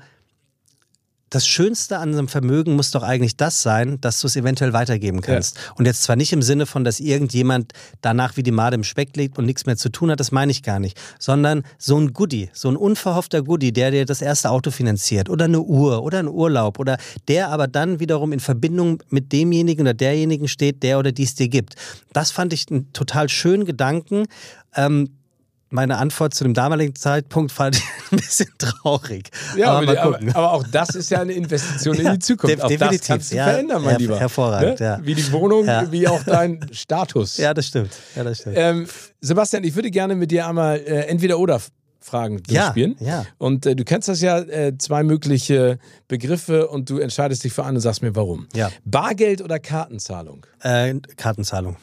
das 1.31 1.47
Schönste 1.47 1.99
an 1.99 2.13
einem 2.13 2.27
Vermögen 2.27 2.75
muss 2.75 2.91
doch 2.91 3.05
eigentlich 3.05 3.37
das 3.37 3.63
sein, 3.63 4.01
dass 4.01 4.21
du 4.21 4.27
es 4.27 4.35
eventuell 4.35 4.73
weitergeben 4.73 5.21
kannst. 5.21 5.57
Ja. 5.57 5.63
Und 5.77 5.87
jetzt 5.87 6.03
zwar 6.03 6.17
nicht 6.17 6.33
im 6.33 6.43
Sinne 6.43 6.67
von, 6.67 6.83
dass 6.83 6.99
irgendjemand 6.99 7.73
danach 8.01 8.37
wie 8.37 8.43
die 8.43 8.51
Made 8.51 8.75
im 8.75 8.83
Speck 8.83 9.17
liegt 9.17 9.39
und 9.39 9.47
nichts 9.47 9.65
mehr 9.65 9.77
zu 9.77 9.91
tun 9.91 10.11
hat, 10.11 10.19
das 10.19 10.33
meine 10.33 10.51
ich 10.51 10.65
gar 10.65 10.81
nicht, 10.81 11.01
sondern 11.21 11.63
so 11.79 11.97
ein 11.99 12.13
Goodie, 12.13 12.51
so 12.53 12.69
ein 12.69 12.77
unverhoffter 12.77 13.43
Goodie, 13.43 13.73
der 13.73 13.93
dir 13.93 14.05
das 14.05 14.23
erste 14.23 14.51
Auto 14.51 14.73
finanziert 14.73 15.31
oder 15.31 15.45
eine 15.45 15.61
Uhr 15.61 16.03
oder 16.03 16.19
ein 16.19 16.29
Urlaub 16.29 16.81
oder 16.81 16.99
der 17.29 17.51
aber 17.51 17.69
dann 17.69 18.01
wiederum 18.01 18.33
in 18.33 18.41
Verbindung 18.41 19.01
mit 19.09 19.33
demjenigen 19.33 19.83
oder 19.83 19.95
derjenigen 19.95 20.49
steht, 20.49 20.83
der 20.83 20.99
oder 20.99 21.13
die 21.13 21.23
es 21.23 21.37
dir 21.37 21.49
gibt. 21.49 21.77
Das 22.13 22.33
fand 22.33 22.53
ich 22.53 22.67
einen 22.71 22.93
total 22.93 23.29
schönen 23.29 23.65
Gedanken. 23.65 24.27
Ähm, 24.75 25.11
meine 25.71 25.99
Antwort 25.99 26.35
zu 26.35 26.45
dem 26.45 26.53
damaligen 26.53 26.95
Zeitpunkt 26.95 27.53
fand 27.53 27.77
ich 27.77 27.83
ein 28.11 28.17
bisschen 28.17 28.51
traurig. 28.59 29.31
Ja, 29.57 29.73
aber, 29.73 30.01
aber, 30.01 30.19
aber, 30.35 30.53
auch 30.53 30.67
das 30.71 30.91
ist 30.91 31.11
ja 31.11 31.21
eine 31.21 31.33
Investition 31.33 31.97
in 31.97 32.13
die 32.13 32.19
Zukunft. 32.19 32.61
Auch 32.61 32.69
definitiv. 32.69 32.99
das 32.99 33.07
kannst 33.07 33.33
du 33.33 33.37
ja, 33.37 33.45
verändern, 33.45 33.83
mein 33.83 33.91
her 33.91 33.99
Lieber. 33.99 34.19
Hervorragend, 34.19 34.81
ne? 34.81 34.87
ja. 34.87 34.99
Wie 35.03 35.15
die 35.15 35.33
Wohnung, 35.33 35.65
ja. 35.65 35.91
wie 35.91 36.07
auch 36.09 36.23
dein 36.25 36.67
Status. 36.73 37.37
Ja, 37.41 37.55
das 37.55 37.69
stimmt. 37.69 37.91
Ja, 38.17 38.25
das 38.25 38.41
stimmt. 38.41 38.57
Ähm, 38.59 38.87
Sebastian, 39.21 39.65
ich 39.65 39.75
würde 39.75 39.91
gerne 39.91 40.15
mit 40.15 40.31
dir 40.31 40.47
einmal 40.47 40.79
äh, 40.79 41.07
entweder 41.07 41.39
oder 41.39 41.61
Fragen 42.01 42.43
Ja, 42.49 42.65
durchspielen. 42.65 42.97
ja. 43.01 43.25
Und 43.39 43.67
äh, 43.67 43.77
du 43.77 43.85
kennst 43.85 44.09
das 44.09 44.21
ja, 44.21 44.41
äh, 44.41 44.77
zwei 44.77 45.03
mögliche 45.03 45.79
Begriffe 46.09 46.69
und 46.69 46.91
du 46.91 46.99
entscheidest 46.99 47.45
dich 47.45 47.53
für 47.53 47.65
einen 47.65 47.77
und 47.77 47.83
sagst 47.83 48.03
mir 48.03 48.15
warum. 48.17 48.47
Ja. 48.55 48.71
Bargeld 48.85 49.43
oder 49.43 49.59
Kartenzahlung? 49.59 50.45
Äh, 50.61 50.95
Kartenzahlung. 51.17 51.77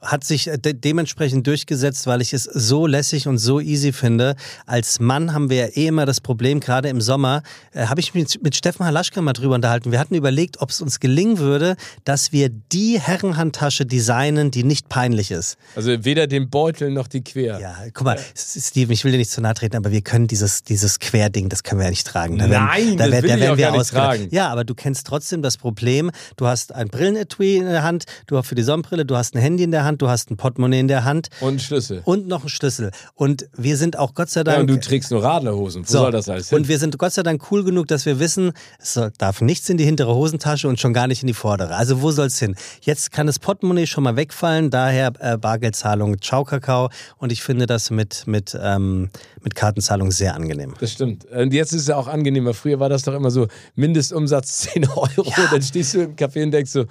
Hat 0.00 0.24
sich 0.24 0.48
äh, 0.48 0.58
de 0.58 0.72
dementsprechend 0.74 1.46
durchgesetzt, 1.46 2.06
weil 2.06 2.20
ich 2.20 2.32
es 2.32 2.44
so 2.44 2.86
lässig 2.86 3.26
und 3.26 3.38
so 3.38 3.60
easy 3.60 3.92
finde. 3.92 4.36
Als 4.66 5.00
Mann 5.00 5.32
haben 5.34 5.50
wir 5.50 5.56
ja 5.56 5.66
eh 5.66 5.86
immer 5.88 6.06
das 6.06 6.20
Problem, 6.20 6.60
gerade 6.60 6.88
im 6.88 7.00
Sommer, 7.00 7.42
äh, 7.72 7.86
habe 7.86 8.00
ich 8.00 8.14
mich 8.14 8.40
mit 8.42 8.54
Steffen 8.54 8.86
Halaschka 8.86 9.20
mal 9.20 9.32
drüber 9.32 9.54
unterhalten. 9.54 9.90
Wir 9.92 9.98
hatten 9.98 10.14
überlegt, 10.14 10.60
ob 10.60 10.70
es 10.70 10.80
uns 10.80 11.00
gelingen 11.00 11.38
würde, 11.38 11.76
dass 12.04 12.32
wir 12.32 12.48
die 12.48 13.00
Herrenhandtasche 13.00 13.86
designen, 13.86 14.50
die 14.50 14.64
nicht 14.64 14.88
peinlich 14.88 15.30
ist. 15.30 15.56
Also 15.74 16.04
weder 16.04 16.26
den 16.26 16.50
Beutel 16.50 16.90
noch 16.90 17.08
die 17.08 17.24
Quer. 17.24 17.58
Ja, 17.60 17.76
guck 17.92 18.04
mal, 18.04 18.18
Steven, 18.36 18.92
ich 18.92 19.04
will 19.04 19.12
dir 19.12 19.18
nicht 19.18 19.30
zu 19.30 19.40
nahe 19.40 19.54
treten, 19.54 19.76
aber 19.76 19.90
wir 19.90 20.02
können 20.02 20.26
dieses, 20.26 20.62
dieses 20.62 20.98
Querding, 21.00 21.48
das 21.48 21.62
können 21.62 21.80
wir 21.80 21.86
ja 21.86 21.90
nicht 21.90 22.06
tragen. 22.06 22.38
Da 22.38 22.48
werden, 22.48 22.66
Nein, 22.66 22.96
da 22.96 23.04
das 23.04 23.12
werden, 23.12 23.22
will 23.22 23.28
da 23.30 23.34
ich 23.34 23.40
werden 23.40 23.70
auch 23.70 23.74
wir 23.74 23.78
nicht 23.78 23.90
tragen. 23.90 24.28
Ja, 24.30 24.48
aber 24.48 24.64
du 24.64 24.74
kennst 24.74 25.06
trotzdem 25.06 25.42
das 25.42 25.56
Problem, 25.56 26.10
du 26.36 26.46
hast 26.46 26.74
ein 26.74 26.88
Brillenetui 26.88 27.56
in 27.56 27.64
der 27.64 27.82
Hand, 27.82 28.04
du 28.26 28.36
hast 28.36 28.46
für 28.46 28.54
die 28.54 28.62
Sonnenbrille, 28.62 29.04
du 29.04 29.16
hast 29.16 29.34
ein 29.34 29.40
Handy 29.40 29.64
in 29.64 29.70
der 29.70 29.84
Hand, 29.84 29.87
du 29.96 30.08
hast 30.10 30.30
ein 30.30 30.36
Portemonnaie 30.36 30.80
in 30.80 30.88
der 30.88 31.04
Hand 31.04 31.28
Und 31.40 31.48
einen 31.48 31.58
Schlüssel. 31.60 32.02
und 32.04 32.28
noch 32.28 32.40
einen 32.40 32.50
Schlüssel. 32.50 32.90
Und 33.14 33.48
wir 33.56 33.76
sind 33.78 33.98
auch 33.98 34.12
Gott 34.14 34.28
sei 34.28 34.40
Ja, 34.40 34.44
Dank... 34.44 34.60
und 34.60 34.66
du 34.66 34.78
trägst 34.80 35.10
nur 35.10 35.22
Radlerhosen. 35.22 35.84
Wo 35.84 35.86
So. 35.90 35.98
soll 36.00 36.12
das 36.12 36.28
alles 36.28 36.50
hin? 36.50 36.58
Und 36.58 36.68
wir 36.68 36.78
sind 36.78 36.98
Gott 36.98 37.12
sei 37.14 37.22
Dank 37.22 37.50
cool 37.50 37.64
genug, 37.64 37.86
dass 37.88 38.04
wir 38.04 38.18
wissen, 38.20 38.52
es 38.78 39.00
darf 39.16 39.40
nichts 39.40 39.68
in 39.70 39.78
die 39.78 39.84
hintere 39.84 40.14
Hosentasche 40.14 40.68
und 40.68 40.78
schon 40.78 40.92
gar 40.92 41.06
nicht 41.06 41.22
in 41.22 41.26
die 41.28 41.34
vordere. 41.34 41.74
Also 41.76 42.02
wo 42.02 42.10
soll 42.10 42.26
es 42.26 42.38
hin? 42.38 42.54
Jetzt 42.82 43.12
kann 43.12 43.26
das 43.26 43.38
Portemonnaie 43.38 43.86
schon 43.86 44.04
mal 44.04 44.16
wegfallen, 44.16 44.70
daher 44.70 45.12
äh, 45.20 45.38
Bargeldzahlung, 45.38 46.20
Ciao 46.20 46.44
Kakao. 46.44 46.90
Und 47.16 47.32
ich 47.32 47.42
finde 47.42 47.66
das 47.66 47.90
mit, 47.90 48.26
mit, 48.26 48.58
ähm, 48.60 49.08
mit 49.42 49.54
Kartenzahlung 49.54 50.10
sehr 50.10 50.34
angenehm. 50.34 50.74
Das 50.80 50.92
stimmt. 50.92 51.24
Und 51.26 51.52
jetzt 51.54 51.72
ist 51.72 51.82
es 51.82 51.86
ja 51.88 51.96
auch 51.96 52.08
angenehmer. 52.08 52.52
Früher 52.54 52.80
war 52.80 52.88
das 52.88 53.02
doch 53.04 53.14
immer 53.14 53.30
so, 53.30 53.46
Mindestumsatz 53.76 54.58
10 54.72 54.88
Euro. 54.90 55.24
Dann 55.50 55.62
stehst 55.62 55.94
du 55.94 56.00
im 56.02 56.16
Café 56.16 56.42
und 56.42 56.50
denkst 56.50 56.70
so, 56.72 56.84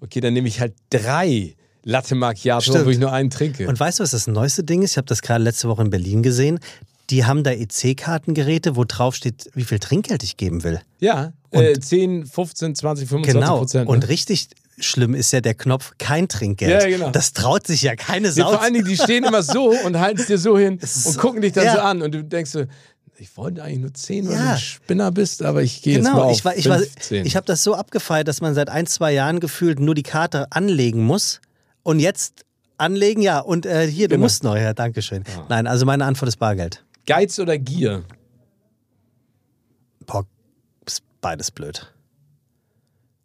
okay, 0.00 0.20
dann 0.20 0.34
nehme 0.34 0.48
ich 0.48 0.60
halt 0.60 0.74
drei 0.90 1.54
Latte 1.84 2.14
Macchiato, 2.14 2.62
Stimmt. 2.72 2.86
wo 2.86 2.90
ich 2.90 2.98
nur 2.98 3.12
einen 3.12 3.30
trinke. 3.30 3.68
Und 3.68 3.78
weißt 3.78 3.98
du, 3.98 4.02
was 4.02 4.10
das 4.12 4.26
neueste 4.26 4.64
Ding 4.64 4.82
ist? 4.82 4.92
Ich 4.92 4.96
habe 4.96 5.06
das 5.06 5.22
gerade 5.22 5.44
letzte 5.44 5.68
Woche 5.68 5.82
in 5.82 5.90
Berlin 5.90 6.22
gesehen. 6.22 6.58
Die 7.10 7.24
haben 7.26 7.44
da 7.44 7.50
EC-Kartengeräte, 7.52 8.76
wo 8.76 8.84
drauf 8.84 9.14
steht, 9.14 9.50
wie 9.54 9.64
viel 9.64 9.78
Trinkgeld 9.78 10.22
ich 10.22 10.36
geben 10.36 10.64
will. 10.64 10.80
ja, 11.00 11.32
äh, 11.50 11.78
10, 11.78 12.26
15, 12.26 12.74
20, 12.74 13.08
25 13.08 13.32
Genau. 13.40 13.58
Prozent. 13.58 13.88
Und 13.88 14.00
ne? 14.00 14.08
richtig 14.08 14.48
schlimm 14.78 15.14
ist 15.14 15.32
ja 15.32 15.40
der 15.40 15.54
Knopf 15.54 15.92
kein 15.98 16.26
Trinkgeld. 16.28 16.82
Ja, 16.82 16.88
genau. 16.88 17.10
Das 17.10 17.32
traut 17.32 17.64
sich 17.66 17.82
ja 17.82 17.94
keine 17.94 18.28
Ja, 18.28 18.32
Sau. 18.32 18.50
vor 18.50 18.62
allen 18.62 18.74
Dingen, 18.74 18.86
die 18.86 18.96
stehen 18.96 19.22
immer 19.22 19.42
so 19.44 19.68
und 19.84 20.00
halten 20.00 20.18
es 20.20 20.26
dir 20.26 20.38
so 20.38 20.58
hin 20.58 20.78
ist 20.78 21.06
und 21.06 21.12
so- 21.12 21.20
gucken 21.20 21.42
dich 21.42 21.52
dann 21.52 21.64
Ja. 21.66 21.74
so 21.74 21.80
an. 21.80 22.02
Und 22.02 22.12
du 22.12 22.24
denkst 22.24 22.50
so, 22.50 22.64
ich 23.18 23.36
wollte 23.36 23.62
eigentlich 23.62 23.78
nur 23.80 23.94
10, 23.94 24.26
weil 24.26 24.34
Ja. 24.34 24.42
du 24.42 24.48
ein 24.54 24.58
Spinner 24.58 25.12
bist, 25.12 25.42
aber 25.44 25.62
ich 25.62 25.80
gehe 25.82 25.94
jetzt 25.96 26.04
mal 26.04 26.10
Genau, 26.14 26.24
auf 26.24 26.32
ich, 26.36 26.44
war, 26.44 26.56
ich, 26.56 26.68
war, 26.68 26.78
15. 26.78 27.24
ich 27.24 27.36
habe 27.36 27.46
das 27.46 27.62
so 27.62 27.74
abgefeiert, 27.74 28.26
dass 28.26 28.40
man 28.40 28.54
seit 28.54 28.68
ein, 28.68 28.86
zwei 28.88 29.12
Jahren 29.12 29.38
gefühlt 29.38 29.78
nur 29.78 29.94
die 29.94 30.02
Karte 30.02 30.50
anlegen 30.50 31.04
muss 31.04 31.40
und 31.84 32.00
jetzt 32.00 32.44
anlegen, 32.76 33.22
ja, 33.22 33.38
und 33.38 33.64
äh, 33.66 33.86
hier, 33.86 34.08
du 34.08 34.16
Genau. 34.16 34.24
musst 34.24 34.42
noch, 34.42 34.56
ja, 34.56 34.74
Dankeschön. 34.74 35.22
Nein, 35.48 35.68
also 35.68 35.86
meine 35.86 36.04
Antwort 36.04 36.28
ist 36.28 36.38
Bargeld. 36.38 36.84
Geiz 37.06 37.38
oder 37.38 37.56
Gier? 37.56 38.02
Boah, 40.06 40.26
ist 40.86 41.02
beides 41.20 41.50
blöd. 41.50 41.92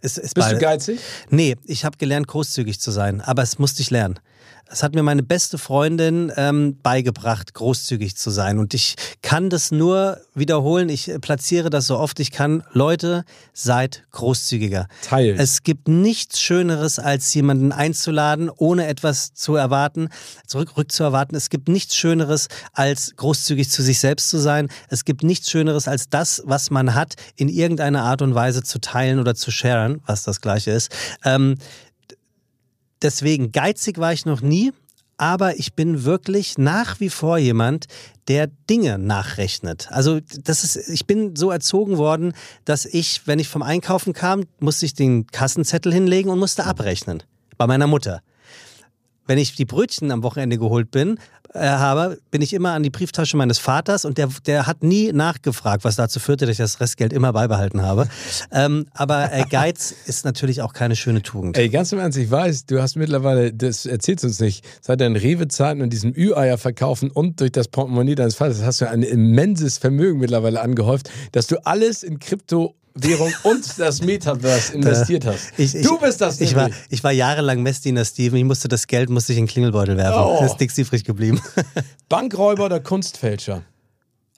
Ist, 0.01 0.17
ist 0.17 0.33
Bist 0.35 0.47
beide- 0.47 0.59
du 0.59 0.61
geizig? 0.65 0.99
Nee, 1.29 1.55
ich 1.65 1.83
habe 1.83 1.97
gelernt, 1.97 2.27
großzügig 2.27 2.79
zu 2.79 2.91
sein, 2.91 3.21
aber 3.21 3.41
es 3.43 3.59
musste 3.59 3.81
ich 3.81 3.89
lernen. 3.89 4.19
Es 4.71 4.83
hat 4.83 4.93
mir 4.93 5.01
meine 5.01 5.23
beste 5.23 5.57
Freundin 5.57 6.31
ähm, 6.37 6.77
beigebracht, 6.83 7.55
großzügig 7.55 8.15
zu 8.15 8.29
sein. 8.29 8.59
Und 8.59 8.75
ich 8.75 8.95
kann 9.23 9.49
das 9.49 9.71
nur 9.71 10.19
wiederholen. 10.35 10.89
Ich 10.89 11.09
äh, 11.09 11.17
platziere 11.17 11.71
das 11.71 11.87
so 11.87 11.97
oft 11.97 12.19
ich 12.19 12.31
kann. 12.31 12.63
Leute, 12.71 13.23
seid 13.51 14.03
großzügiger. 14.11 14.87
Teilt. 15.01 15.39
Es 15.39 15.63
gibt 15.63 15.87
nichts 15.87 16.39
Schöneres, 16.39 16.99
als 16.99 17.33
jemanden 17.33 17.71
einzuladen, 17.71 18.51
ohne 18.55 18.85
etwas 18.85 19.33
zu 19.33 19.55
erwarten, 19.55 20.09
zurück 20.45 20.77
rückzuerwarten. 20.77 21.35
Es 21.35 21.49
gibt 21.49 21.67
nichts 21.67 21.95
Schöneres, 21.95 22.47
als 22.73 23.15
großzügig 23.15 23.71
zu 23.71 23.81
sich 23.81 23.99
selbst 23.99 24.29
zu 24.29 24.37
sein. 24.37 24.69
Es 24.89 25.03
gibt 25.03 25.23
nichts 25.23 25.49
Schöneres, 25.49 25.87
als 25.87 26.09
das, 26.09 26.43
was 26.45 26.69
man 26.69 26.93
hat, 26.93 27.15
in 27.35 27.49
irgendeiner 27.49 28.03
Art 28.03 28.21
und 28.21 28.35
Weise 28.35 28.61
zu 28.61 28.79
teilen 28.79 29.19
oder 29.19 29.33
zu 29.33 29.49
sharen, 29.49 30.01
was 30.05 30.21
das 30.23 30.41
Gleiche 30.41 30.71
ist. 30.71 30.91
Ähm, 31.25 31.55
deswegen, 33.01 33.51
geizig 33.51 33.97
war 33.97 34.13
ich 34.13 34.25
noch 34.25 34.41
nie, 34.41 34.71
aber 35.17 35.59
ich 35.59 35.73
bin 35.73 36.05
wirklich 36.05 36.57
nach 36.57 36.99
wie 36.99 37.09
vor 37.09 37.37
jemand, 37.37 37.87
der 38.29 38.47
Dinge 38.69 38.97
nachrechnet. 38.97 39.91
Also 39.91 40.19
das 40.43 40.63
ist, 40.63 40.89
ich 40.89 41.05
bin 41.07 41.35
so 41.35 41.51
erzogen 41.51 41.97
worden, 41.97 42.33
dass 42.63 42.85
ich, 42.85 43.27
wenn 43.27 43.39
ich 43.39 43.49
vom 43.49 43.61
Einkaufen 43.61 44.13
kam, 44.13 44.45
musste 44.59 44.85
ich 44.85 44.93
den 44.93 45.27
Kassenzettel 45.27 45.93
hinlegen 45.93 46.29
und 46.29 46.39
musste 46.39 46.65
abrechnen. 46.65 47.23
Bei 47.57 47.67
meiner 47.67 47.87
Mutter. 47.87 48.21
Wenn 49.29 49.37
ich 49.37 49.53
die 49.53 49.65
Brötchen 49.65 50.09
am 50.09 50.23
Wochenende 50.23 50.57
geholt 50.57 50.89
bin, 50.89 51.19
äh, 51.53 51.59
habe, 51.59 52.17
bin 52.31 52.41
ich 52.41 52.51
immer 52.51 52.71
an 52.71 52.81
die 52.81 52.89
Brieftasche 52.89 53.37
meines 53.37 53.59
Vaters 53.59 54.03
und 54.03 54.17
der, 54.17 54.27
der 54.47 54.65
hat 54.65 54.81
nie 54.81 55.11
nachgefragt, 55.11 55.83
was 55.83 55.95
dazu 55.95 56.19
führte, 56.19 56.47
dass 56.47 56.53
ich 56.53 56.57
das 56.57 56.79
Restgeld 56.79 57.13
immer 57.13 57.31
beibehalten 57.31 57.83
habe. 57.83 58.07
Ähm, 58.51 58.87
aber 58.95 59.31
äh, 59.31 59.43
Geiz 59.47 59.93
ist 60.07 60.25
natürlich 60.25 60.63
auch 60.63 60.73
keine 60.73 60.95
schöne 60.95 61.21
Tugend. 61.21 61.59
Ey, 61.59 61.69
ganz 61.69 61.91
im 61.91 61.99
Ernst, 61.99 62.17
ich 62.17 62.31
weiß, 62.31 62.65
du 62.65 62.81
hast 62.81 62.95
mittlerweile, 62.95 63.53
das 63.53 63.85
erzählst 63.85 64.25
uns 64.25 64.39
nicht, 64.39 64.65
seit 64.81 64.99
deinen 64.99 65.15
Rewe-Zeiten 65.15 65.83
und 65.83 65.93
diesem 65.93 66.11
Ü-Eier 66.15 66.57
verkaufen 66.57 67.11
und 67.11 67.39
durch 67.39 67.51
das 67.51 67.67
Portemonnaie 67.67 68.15
deines 68.15 68.33
Vaters 68.33 68.63
hast 68.63 68.81
du 68.81 68.89
ein 68.89 69.03
immenses 69.03 69.77
Vermögen 69.77 70.19
mittlerweile 70.19 70.59
angehäuft, 70.59 71.11
dass 71.33 71.45
du 71.45 71.63
alles 71.67 72.01
in 72.01 72.17
Kryptowährung 73.01 73.33
und 73.43 73.79
das 73.79 74.01
Metaverse 74.01 74.73
investiert 74.75 75.25
hast. 75.25 75.51
Ich, 75.57 75.75
ich, 75.75 75.85
du 75.85 75.99
bist 75.99 76.21
das 76.21 76.39
ich 76.41 76.55
war, 76.55 76.69
ich 76.89 77.03
war 77.03 77.11
jahrelang 77.11 77.61
Messdiener 77.61 78.05
Steven. 78.05 78.37
Ich 78.37 78.43
musste 78.45 78.67
das 78.67 78.87
Geld 78.87 79.09
musste 79.09 79.33
ich 79.33 79.39
in 79.39 79.45
den 79.45 79.51
Klingelbeutel 79.51 79.97
werfen. 79.97 80.19
Oh. 80.21 80.37
Das 80.41 80.53
ist 80.53 80.59
nichts 80.59 80.77
übrig 80.77 81.03
geblieben. 81.03 81.41
Bankräuber 82.09 82.65
oder 82.65 82.79
Kunstfälscher? 82.79 83.63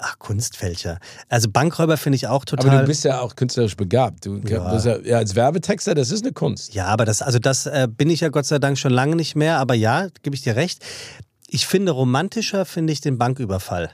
Ach, 0.04 0.17
Kunstfälscher. 0.17 0.97
Also 1.30 1.50
Bankräuber 1.50 1.95
finde 1.95 2.15
ich 2.15 2.28
auch 2.28 2.43
total. 2.43 2.69
Aber 2.71 2.82
du 2.82 2.88
bist 2.88 3.04
ja 3.04 3.19
auch 3.21 3.36
künstlerisch 3.36 3.78
begabt. 3.78 4.26
Du 4.26 4.38
Ja. 4.47 4.74
bist 4.74 4.86
ja, 4.86 4.97
ja, 5.00 5.17
als 5.17 5.36
Werbetexter, 5.36 5.93
das 5.93 6.10
ist 6.10 6.24
eine 6.24 6.34
Kunst. 6.34 6.74
ja, 6.74 6.88
aber 6.88 7.06
das, 7.06 7.21
also 7.21 7.38
das 7.38 7.67
äh, 7.67 7.88
bin 7.89 8.10
ich 8.10 8.21
ja 8.21 8.30
Gott 8.30 8.45
sei 8.47 8.58
Dank 8.58 8.80
schon 8.80 8.91
lange 8.91 9.15
nicht 9.15 9.36
mehr. 9.36 9.58
Aber 9.60 9.76
ja, 9.76 10.08
gebe 10.24 10.36
ich 10.36 10.41
dir 10.41 10.56
recht. 10.56 10.84
Ich 11.47 11.67
finde 11.67 11.91
romantischer 11.91 12.65
finde 12.65 12.93
ich 12.93 13.02
den 13.02 13.17
Banküberfall. 13.17 13.91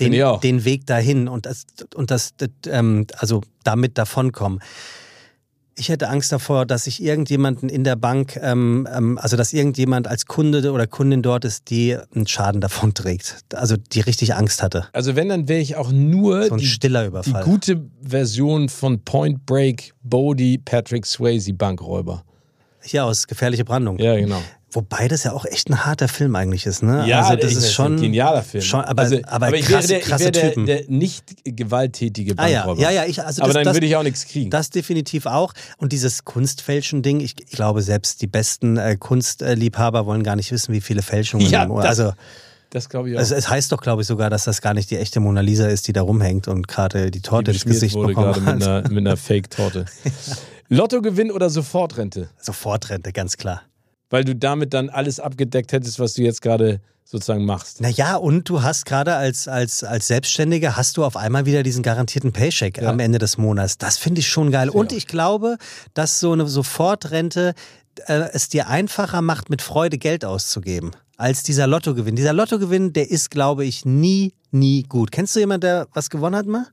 Den, 0.00 0.40
den 0.40 0.64
Weg 0.64 0.86
dahin 0.86 1.28
und 1.28 1.46
das, 1.46 1.66
und 1.94 2.10
das, 2.10 2.34
das 2.36 2.48
ähm, 2.66 3.06
also 3.18 3.42
damit 3.62 3.98
davonkommen. 3.98 4.60
Ich 5.74 5.88
hätte 5.88 6.08
Angst 6.08 6.30
davor, 6.32 6.66
dass 6.66 6.86
ich 6.86 7.02
irgendjemanden 7.02 7.68
in 7.70 7.82
der 7.82 7.96
Bank, 7.96 8.38
ähm, 8.42 8.86
ähm, 8.94 9.18
also 9.18 9.36
dass 9.36 9.52
irgendjemand 9.52 10.06
als 10.06 10.26
Kunde 10.26 10.70
oder 10.70 10.86
Kundin 10.86 11.22
dort 11.22 11.44
ist, 11.46 11.70
die 11.70 11.96
einen 12.14 12.26
Schaden 12.26 12.60
davon 12.60 12.92
trägt. 12.92 13.38
Also 13.54 13.76
die 13.76 14.00
richtig 14.00 14.34
Angst 14.34 14.62
hatte. 14.62 14.86
Also 14.92 15.16
wenn, 15.16 15.30
dann 15.30 15.48
wäre 15.48 15.60
ich 15.60 15.76
auch 15.76 15.90
nur 15.90 16.46
So 16.46 16.54
ein 16.54 16.58
die, 16.58 16.66
stiller 16.66 17.02
die 17.02 17.08
Überfall. 17.08 17.44
gute 17.44 17.82
Version 18.02 18.68
von 18.68 19.02
Point 19.02 19.46
Break, 19.46 19.94
Bodie, 20.02 20.58
Patrick 20.58 21.06
Swayze, 21.06 21.54
Bankräuber. 21.54 22.22
Hier 22.82 23.04
aus 23.04 23.26
Gefährliche 23.26 23.64
Brandung. 23.64 23.98
Ja, 23.98 24.16
genau. 24.16 24.42
Wobei 24.74 25.06
das 25.06 25.24
ja 25.24 25.32
auch 25.32 25.44
echt 25.44 25.68
ein 25.68 25.84
harter 25.84 26.08
Film 26.08 26.34
eigentlich 26.34 26.64
ist, 26.64 26.82
ne? 26.82 27.06
Ja, 27.06 27.20
also 27.22 27.36
das 27.36 27.52
ist 27.52 27.74
schon 27.74 27.96
ein 27.96 28.00
genialer 28.00 28.42
Film. 28.42 28.64
Schon, 28.64 28.80
aber, 28.80 29.02
also, 29.02 29.18
aber, 29.26 29.54
ich 29.54 29.66
krasse, 29.66 29.90
wäre 29.90 30.00
der, 30.00 30.08
krasse 30.08 30.28
ich 30.30 30.34
wäre 30.34 30.48
Typen. 30.48 30.66
der, 30.66 30.76
der 30.82 30.90
nicht 30.90 31.24
gewalttätige 31.44 32.32
ah 32.38 32.46
ja, 32.48 32.60
Bankräuber. 32.64 32.80
ja, 32.82 32.90
ja, 32.90 33.04
ich, 33.04 33.22
also 33.22 33.42
aber 33.42 33.48
das, 33.48 33.54
dann 33.54 33.64
das, 33.64 33.76
würde 33.76 33.86
ich 33.86 33.96
auch 33.96 34.02
nichts 34.02 34.26
kriegen. 34.26 34.50
das 34.50 34.70
definitiv 34.70 35.26
auch. 35.26 35.52
Und 35.76 35.92
dieses 35.92 36.24
Kunstfälschen-Ding, 36.24 37.20
ich, 37.20 37.34
ich 37.38 37.50
glaube, 37.52 37.82
selbst 37.82 38.22
die 38.22 38.26
besten 38.26 38.78
äh, 38.78 38.96
Kunstliebhaber 38.96 40.06
wollen 40.06 40.22
gar 40.22 40.36
nicht 40.36 40.50
wissen, 40.52 40.72
wie 40.72 40.80
viele 40.80 41.02
Fälschungen. 41.02 41.46
Ja, 41.50 41.66
das- 41.66 41.84
also 41.84 42.12
das 42.70 42.88
glaube 42.88 43.10
ich 43.10 43.16
auch. 43.18 43.20
es, 43.20 43.30
es 43.30 43.50
heißt 43.50 43.70
doch, 43.70 43.82
glaube 43.82 44.00
ich, 44.00 44.08
sogar, 44.08 44.30
dass 44.30 44.44
das 44.44 44.62
gar 44.62 44.72
nicht 44.72 44.90
die 44.90 44.96
echte 44.96 45.20
Mona 45.20 45.42
Lisa 45.42 45.66
ist, 45.66 45.86
die 45.88 45.92
da 45.92 46.00
rumhängt 46.00 46.48
und 46.48 46.66
gerade 46.66 47.10
die 47.10 47.20
Torte 47.20 47.50
die 47.50 47.56
ins 47.58 47.66
Gesicht 47.66 47.94
wurde 47.94 48.08
bekommen 48.08 48.32
gerade 48.32 48.40
mit 48.40 48.48
hat. 48.48 48.62
einer, 48.62 48.88
mit 48.88 49.06
einer 49.06 49.18
Fake-Torte. 49.18 49.84
Lottogewinn 50.70 51.30
oder 51.30 51.50
Sofortrente? 51.50 52.30
Sofortrente, 52.40 53.12
ganz 53.12 53.36
klar. 53.36 53.60
Weil 54.12 54.24
du 54.24 54.36
damit 54.36 54.74
dann 54.74 54.90
alles 54.90 55.18
abgedeckt 55.20 55.72
hättest, 55.72 55.98
was 55.98 56.12
du 56.14 56.22
jetzt 56.22 56.42
gerade 56.42 56.80
sozusagen 57.04 57.44
machst. 57.46 57.80
Naja, 57.80 58.16
und 58.16 58.48
du 58.48 58.62
hast 58.62 58.84
gerade 58.86 59.14
als, 59.14 59.48
als, 59.48 59.82
als 59.84 60.06
Selbstständiger, 60.06 60.76
hast 60.76 60.96
du 60.98 61.04
auf 61.04 61.16
einmal 61.16 61.46
wieder 61.46 61.62
diesen 61.62 61.82
garantierten 61.82 62.30
Paycheck 62.32 62.76
Ja. 62.80 62.90
am 62.90 62.98
Ende 63.00 63.18
des 63.18 63.38
Monats. 63.38 63.78
Das 63.78 63.96
finde 63.98 64.20
ich 64.20 64.28
schon 64.28 64.50
geil. 64.50 64.68
Und 64.68 64.92
ich 64.92 65.06
glaube, 65.06 65.56
dass 65.94 66.20
so 66.20 66.32
eine 66.32 66.46
Sofortrente 66.46 67.54
äh, 68.06 68.28
es 68.32 68.48
dir 68.48 68.68
einfacher 68.68 69.22
macht, 69.22 69.50
mit 69.50 69.62
Freude 69.62 69.96
Geld 69.98 70.24
auszugeben, 70.24 70.90
als 71.16 71.42
dieser 71.42 71.66
Lottogewinn. 71.66 72.16
Dieser 72.16 72.32
Lottogewinn, 72.34 72.92
der 72.92 73.10
ist, 73.10 73.30
glaube 73.30 73.64
ich, 73.64 73.84
nie, 73.84 74.34
nie 74.50 74.82
gut. 74.82 75.10
Kennst 75.10 75.34
du 75.36 75.40
jemanden, 75.40 75.62
der 75.62 75.88
was 75.94 76.10
gewonnen 76.10 76.36
hat 76.36 76.46
mal? 76.46 76.66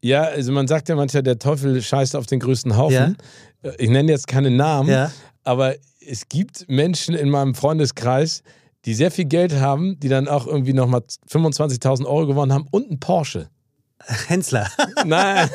Ja, 0.00 0.22
also 0.22 0.52
man 0.52 0.66
sagt 0.68 0.88
ja 0.88 0.96
manchmal, 0.96 1.22
der 1.22 1.38
Teufel 1.38 1.82
scheißt 1.82 2.14
auf 2.16 2.26
den 2.26 2.40
größten 2.40 2.76
Haufen. 2.76 3.16
Ich 3.78 3.90
nenne 3.90 4.10
jetzt 4.12 4.26
keine 4.28 4.50
Namen, 4.50 4.88
Ja. 4.88 5.10
Aber 5.48 5.76
es 6.06 6.28
gibt 6.28 6.68
Menschen 6.68 7.14
in 7.14 7.30
meinem 7.30 7.54
Freundeskreis, 7.54 8.42
die 8.84 8.92
sehr 8.92 9.10
viel 9.10 9.24
Geld 9.24 9.54
haben, 9.54 9.98
die 9.98 10.10
dann 10.10 10.28
auch 10.28 10.46
irgendwie 10.46 10.74
nochmal 10.74 11.02
25.000 11.26 12.04
Euro 12.04 12.26
gewonnen 12.26 12.52
haben 12.52 12.68
und 12.70 12.90
ein 12.90 13.00
Porsche. 13.00 13.48
Hensler. 14.26 14.70
Nein, 15.06 15.48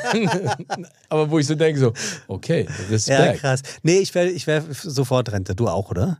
aber 1.08 1.30
wo 1.30 1.38
ich 1.38 1.46
so 1.46 1.54
denke, 1.54 1.78
so, 1.78 1.92
okay, 2.26 2.66
Respekt. 2.90 3.20
Ja, 3.20 3.32
krass. 3.34 3.62
Nee, 3.84 3.98
ich 3.98 4.12
wäre 4.16 4.28
ich 4.30 4.48
wär 4.48 4.64
sofort 4.72 5.30
Rente. 5.30 5.54
Du 5.54 5.68
auch, 5.68 5.90
oder? 5.90 6.18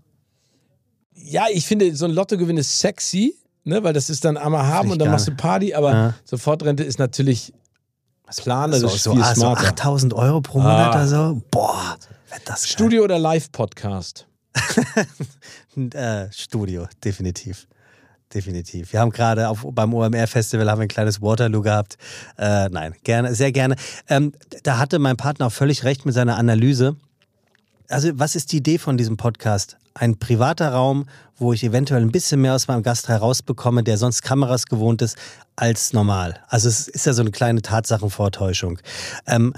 Ja, 1.17 1.47
ich 1.53 1.67
finde, 1.67 1.97
so 1.97 2.05
ein 2.05 2.13
Lottogewinn 2.13 2.57
ist 2.57 2.79
sexy, 2.79 3.37
ne, 3.65 3.83
weil 3.83 3.93
das 3.93 4.09
ist 4.09 4.25
dann 4.25 4.37
einmal 4.37 4.67
haben 4.67 4.93
und 4.93 5.01
dann 5.01 5.11
machst 5.11 5.27
du 5.27 5.35
Party, 5.35 5.75
aber 5.75 5.93
ja. 5.93 6.15
Sofortrente 6.25 6.85
ist 6.85 7.01
natürlich 7.01 7.53
planerisch 8.37 8.81
so, 8.81 8.89
so, 8.89 9.13
viel 9.15 9.23
ah, 9.23 9.35
smarter. 9.35 9.63
So 9.63 9.69
8000 9.69 10.15
Euro 10.15 10.41
pro 10.41 10.59
Monat 10.61 10.95
ah. 10.95 10.97
oder 10.97 11.09
so? 11.09 11.43
Boah, 11.51 11.99
das 12.45 12.69
Studio 12.69 13.05
oder 13.05 13.19
Live-Podcast? 13.19 14.27
äh, 15.95 16.27
Studio, 16.33 16.87
definitiv. 17.03 17.67
Definitiv. 18.33 18.93
Wir 18.93 19.01
haben 19.01 19.11
gerade 19.11 19.53
beim 19.73 19.95
OMR-Festival 19.95 20.69
ein 20.69 20.89
kleines 20.89 21.23
Waterloo 21.23 21.63
gehabt. 21.63 21.97
Äh, 22.37 22.69
nein, 22.71 22.95
gerne, 23.05 23.35
sehr 23.35 23.53
gerne. 23.53 23.77
Ähm, 24.09 24.33
da 24.65 24.79
hatte 24.79 24.99
mein 24.99 25.17
Partner 25.17 25.47
auch 25.47 25.53
völlig 25.53 25.85
recht 25.85 26.05
mit 26.05 26.15
seiner 26.15 26.37
Analyse. 26.37 26.97
Also, 27.89 28.11
was 28.15 28.35
ist 28.35 28.51
die 28.53 28.57
Idee 28.57 28.79
von 28.79 28.97
diesem 28.97 29.17
Podcast? 29.17 29.77
Ein 29.95 30.19
privater 30.19 30.73
Raum, 30.73 31.07
wo 31.37 31.53
ich 31.53 31.63
eventuell 31.63 32.03
ein 32.03 32.11
bisschen 32.11 32.41
mehr 32.41 32.55
aus 32.55 32.67
meinem 32.67 32.83
Gast 32.83 33.09
herausbekomme, 33.09 33.85
der 33.85 33.99
sonst 33.99 34.23
Kameras 34.23 34.67
gewohnt 34.67 35.03
ist, 35.03 35.17
als 35.55 35.93
normal. 35.93 36.41
Also 36.49 36.69
es 36.69 36.89
ist 36.89 37.07
ja 37.07 37.13
so 37.13 37.23
eine 37.23 37.31
kleine 37.31 37.63
Tatsachenvortäuschung. 37.63 38.81
Ähm, 39.27 39.55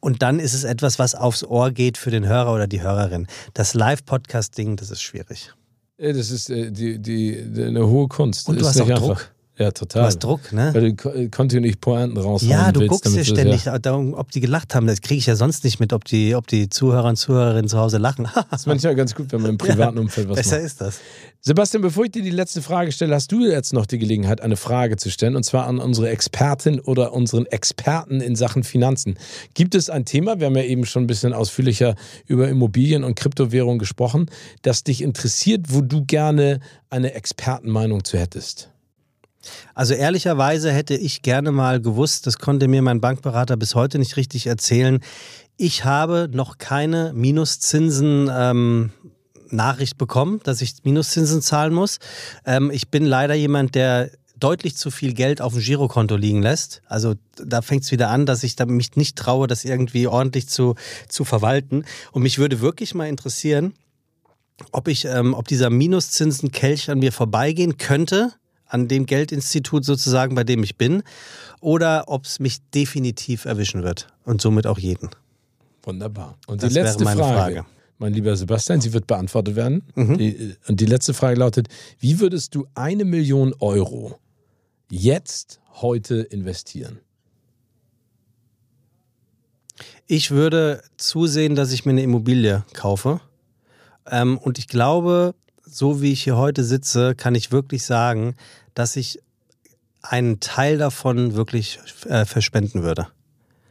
und 0.00 0.22
dann 0.22 0.38
ist 0.38 0.54
es 0.54 0.64
etwas, 0.64 0.98
was 0.98 1.14
aufs 1.14 1.44
Ohr 1.44 1.70
geht 1.70 1.98
für 1.98 2.10
den 2.10 2.26
Hörer 2.26 2.54
oder 2.54 2.66
die 2.66 2.82
Hörerin. 2.82 3.26
Das 3.54 3.74
Live-Podcast-Ding, 3.74 4.76
das 4.76 4.90
ist 4.90 5.02
schwierig. 5.02 5.52
Das 5.98 6.30
ist 6.30 6.50
äh, 6.50 6.70
die, 6.70 6.98
die, 6.98 7.44
die, 7.50 7.62
eine 7.64 7.86
hohe 7.86 8.06
Kunst. 8.06 8.48
Und 8.48 8.60
du 8.60 8.66
hast 8.66 8.80
auch 8.80 8.88
einfach. 8.88 9.06
Druck. 9.06 9.30
Ja, 9.58 9.72
total. 9.72 10.02
Du 10.02 10.06
hast 10.06 10.18
Druck, 10.20 10.52
ne? 10.52 10.70
Weil 10.72 10.92
du 10.92 11.30
kontinuierlich 11.30 11.80
Pointen 11.80 12.16
raushauen 12.16 12.50
Ja, 12.50 12.70
du 12.70 12.80
willst, 12.80 13.02
guckst 13.02 13.16
ja 13.16 13.24
ständig, 13.24 13.64
ja 13.64 13.76
darum, 13.80 14.14
ob 14.14 14.30
die 14.30 14.40
gelacht 14.40 14.74
haben. 14.76 14.86
Das 14.86 15.00
kriege 15.00 15.18
ich 15.18 15.26
ja 15.26 15.34
sonst 15.34 15.64
nicht 15.64 15.80
mit, 15.80 15.92
ob 15.92 16.04
die, 16.04 16.36
ob 16.36 16.46
die 16.46 16.68
Zuhörer 16.68 17.08
und 17.08 17.16
Zuhörerinnen 17.16 17.68
zu 17.68 17.76
Hause 17.76 17.98
lachen. 17.98 18.28
das 18.50 18.60
ist 18.60 18.66
manchmal 18.66 18.94
ganz 18.94 19.16
gut, 19.16 19.32
wenn 19.32 19.42
man 19.42 19.50
im 19.50 19.58
privaten 19.58 19.96
ja, 19.96 20.02
Umfeld 20.02 20.28
was 20.28 20.36
besser 20.36 20.56
macht. 20.56 20.66
ist 20.66 20.80
das. 20.80 21.00
Sebastian, 21.40 21.82
bevor 21.82 22.04
ich 22.04 22.12
dir 22.12 22.22
die 22.22 22.30
letzte 22.30 22.62
Frage 22.62 22.92
stelle, 22.92 23.16
hast 23.16 23.32
du 23.32 23.44
jetzt 23.44 23.72
noch 23.72 23.86
die 23.86 23.98
Gelegenheit, 23.98 24.40
eine 24.40 24.56
Frage 24.56 24.96
zu 24.96 25.10
stellen, 25.10 25.34
und 25.34 25.42
zwar 25.42 25.66
an 25.66 25.80
unsere 25.80 26.08
Expertin 26.08 26.78
oder 26.78 27.12
unseren 27.12 27.46
Experten 27.46 28.20
in 28.20 28.36
Sachen 28.36 28.62
Finanzen. 28.62 29.18
Gibt 29.54 29.74
es 29.74 29.90
ein 29.90 30.04
Thema, 30.04 30.38
wir 30.38 30.46
haben 30.46 30.56
ja 30.56 30.62
eben 30.62 30.86
schon 30.86 31.04
ein 31.04 31.06
bisschen 31.08 31.32
ausführlicher 31.32 31.96
über 32.26 32.48
Immobilien 32.48 33.02
und 33.02 33.16
Kryptowährungen 33.16 33.80
gesprochen, 33.80 34.26
das 34.62 34.84
dich 34.84 35.02
interessiert, 35.02 35.66
wo 35.68 35.80
du 35.80 36.04
gerne 36.04 36.60
eine 36.90 37.14
Expertenmeinung 37.14 38.04
zu 38.04 38.18
hättest? 38.18 38.70
Also 39.74 39.94
ehrlicherweise 39.94 40.72
hätte 40.72 40.94
ich 40.94 41.22
gerne 41.22 41.52
mal 41.52 41.80
gewusst, 41.80 42.26
das 42.26 42.38
konnte 42.38 42.68
mir 42.68 42.82
mein 42.82 43.00
Bankberater 43.00 43.56
bis 43.56 43.74
heute 43.74 43.98
nicht 43.98 44.16
richtig 44.16 44.46
erzählen. 44.46 45.00
Ich 45.56 45.84
habe 45.84 46.28
noch 46.32 46.58
keine 46.58 47.12
Minuszinsen. 47.14 48.30
Ähm, 48.32 48.92
Nachricht 49.50 49.98
bekommen, 49.98 50.40
dass 50.44 50.62
ich 50.62 50.84
Minuszinsen 50.84 51.42
zahlen 51.42 51.72
muss. 51.72 51.98
Ähm, 52.44 52.70
ich 52.70 52.88
bin 52.88 53.04
leider 53.04 53.34
jemand, 53.34 53.74
der 53.74 54.10
deutlich 54.38 54.76
zu 54.76 54.90
viel 54.90 55.14
Geld 55.14 55.40
auf 55.40 55.54
dem 55.54 55.62
Girokonto 55.62 56.16
liegen 56.16 56.42
lässt. 56.42 56.82
Also 56.86 57.14
da 57.36 57.62
fängt 57.62 57.84
es 57.84 57.90
wieder 57.90 58.10
an, 58.10 58.26
dass 58.26 58.44
ich 58.44 58.56
da 58.56 58.66
mich 58.66 58.96
nicht 58.96 59.16
traue, 59.16 59.46
das 59.46 59.64
irgendwie 59.64 60.06
ordentlich 60.06 60.48
zu, 60.48 60.76
zu 61.08 61.24
verwalten. 61.24 61.84
Und 62.12 62.22
mich 62.22 62.38
würde 62.38 62.60
wirklich 62.60 62.94
mal 62.94 63.08
interessieren, 63.08 63.74
ob 64.70 64.88
ich, 64.88 65.04
ähm, 65.04 65.34
ob 65.34 65.48
dieser 65.48 65.70
Minuszinsen-Kelch 65.70 66.90
an 66.90 67.00
mir 67.00 67.12
vorbeigehen 67.12 67.78
könnte 67.78 68.32
an 68.68 68.88
dem 68.88 69.06
Geldinstitut 69.06 69.84
sozusagen, 69.84 70.34
bei 70.34 70.44
dem 70.44 70.62
ich 70.62 70.76
bin, 70.76 71.02
oder 71.60 72.04
ob 72.06 72.24
es 72.24 72.38
mich 72.38 72.58
definitiv 72.74 73.44
erwischen 73.44 73.82
wird 73.82 74.08
und 74.24 74.40
somit 74.40 74.66
auch 74.66 74.78
jeden. 74.78 75.10
Wunderbar. 75.82 76.36
Und 76.46 76.62
das 76.62 76.72
die 76.72 76.78
letzte 76.78 77.04
Frage, 77.04 77.18
Frage, 77.18 77.66
mein 77.98 78.12
lieber 78.12 78.36
Sebastian, 78.36 78.80
sie 78.80 78.92
wird 78.92 79.06
beantwortet 79.06 79.56
werden. 79.56 79.82
Mhm. 79.94 80.18
Die, 80.18 80.56
und 80.68 80.80
die 80.80 80.86
letzte 80.86 81.14
Frage 81.14 81.38
lautet: 81.38 81.68
Wie 81.98 82.20
würdest 82.20 82.54
du 82.54 82.66
eine 82.74 83.04
Million 83.04 83.54
Euro 83.58 84.18
jetzt 84.90 85.60
heute 85.80 86.16
investieren? 86.16 87.00
Ich 90.06 90.30
würde 90.30 90.82
zusehen, 90.96 91.54
dass 91.54 91.72
ich 91.72 91.84
mir 91.84 91.92
eine 91.92 92.02
Immobilie 92.02 92.64
kaufe. 92.72 93.20
Ähm, 94.10 94.38
und 94.38 94.58
ich 94.58 94.68
glaube, 94.68 95.34
so 95.70 96.02
wie 96.02 96.12
ich 96.12 96.22
hier 96.22 96.36
heute 96.36 96.64
sitze, 96.64 97.14
kann 97.14 97.34
ich 97.34 97.52
wirklich 97.52 97.84
sagen, 97.84 98.34
dass 98.74 98.96
ich 98.96 99.20
einen 100.02 100.40
Teil 100.40 100.78
davon 100.78 101.34
wirklich 101.34 101.78
äh, 102.06 102.24
verspenden 102.24 102.82
würde. 102.82 103.08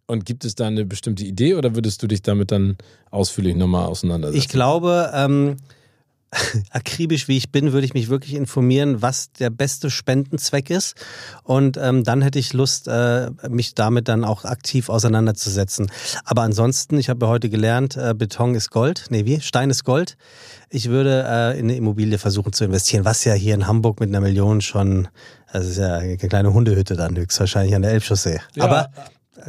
Und 0.06 0.26
gibt 0.26 0.46
es 0.46 0.56
da 0.56 0.68
eine 0.68 0.86
bestimmte 0.86 1.26
Idee 1.26 1.56
oder 1.56 1.76
würdest 1.76 2.02
du 2.02 2.08
dich 2.08 2.22
damit 2.22 2.52
dann 2.52 2.78
ausführlich 3.12 3.56
nochmal 3.56 3.88
auseinandersetzen? 3.88 4.40
Ich 4.40 4.48
glaube, 4.48 5.12
ähm, 5.14 5.58
akribisch 6.72 7.28
wie 7.28 7.38
ich 7.38 7.52
bin, 7.52 7.72
würde 7.72 7.86
ich 7.86 7.94
mich 7.94 8.10
wirklich 8.10 8.34
informieren, 8.34 9.02
was 9.02 9.32
der 9.32 9.50
beste 9.50 9.90
Spendenzweck 9.90 10.70
ist. 10.70 10.96
Und 11.44 11.78
ähm, 11.78 12.04
dann 12.04 12.22
hätte 12.22 12.40
ich 12.40 12.54
Lust, 12.54 12.88
äh, 12.88 13.30
mich 13.50 13.76
damit 13.76 14.08
dann 14.08 14.24
auch 14.24 14.44
aktiv 14.44 14.90
auseinanderzusetzen. 14.90 15.90
Aber 16.26 16.42
ansonsten, 16.42 16.98
ich 16.98 17.10
habe 17.10 17.26
ja 17.26 17.30
heute 17.30 17.50
gelernt, 17.50 17.96
äh, 17.96 18.14
Beton 18.14 18.56
ist 18.56 18.72
Gold. 18.72 19.06
Nee, 19.10 19.26
wie? 19.26 19.40
Stein 19.40 19.70
ist 19.70 19.84
Gold. 19.84 20.18
Ich 20.70 20.90
würde 20.90 21.26
äh, 21.28 21.58
in 21.58 21.66
eine 21.66 21.76
Immobilie 21.76 22.18
versuchen 22.18 22.52
zu 22.52 22.66
investieren, 22.66 23.06
was 23.06 23.24
ja 23.24 23.34
hier 23.34 23.54
in 23.54 23.68
Hamburg 23.68 24.00
mit 24.00 24.10
einer 24.10 24.22
Million 24.22 24.60
schon, 24.60 25.08
das 25.54 25.66
ist 25.66 25.78
ja 25.78 25.96
eine 25.96 26.18
kleine 26.18 26.54
Hundehütte 26.54 26.96
dann 26.96 27.16
höchstwahrscheinlich 27.16 27.74
an 27.74 27.84
der 27.84 27.92
Elbchaussee. 27.92 28.42
Ja. 28.56 28.64
Aber 28.66 28.90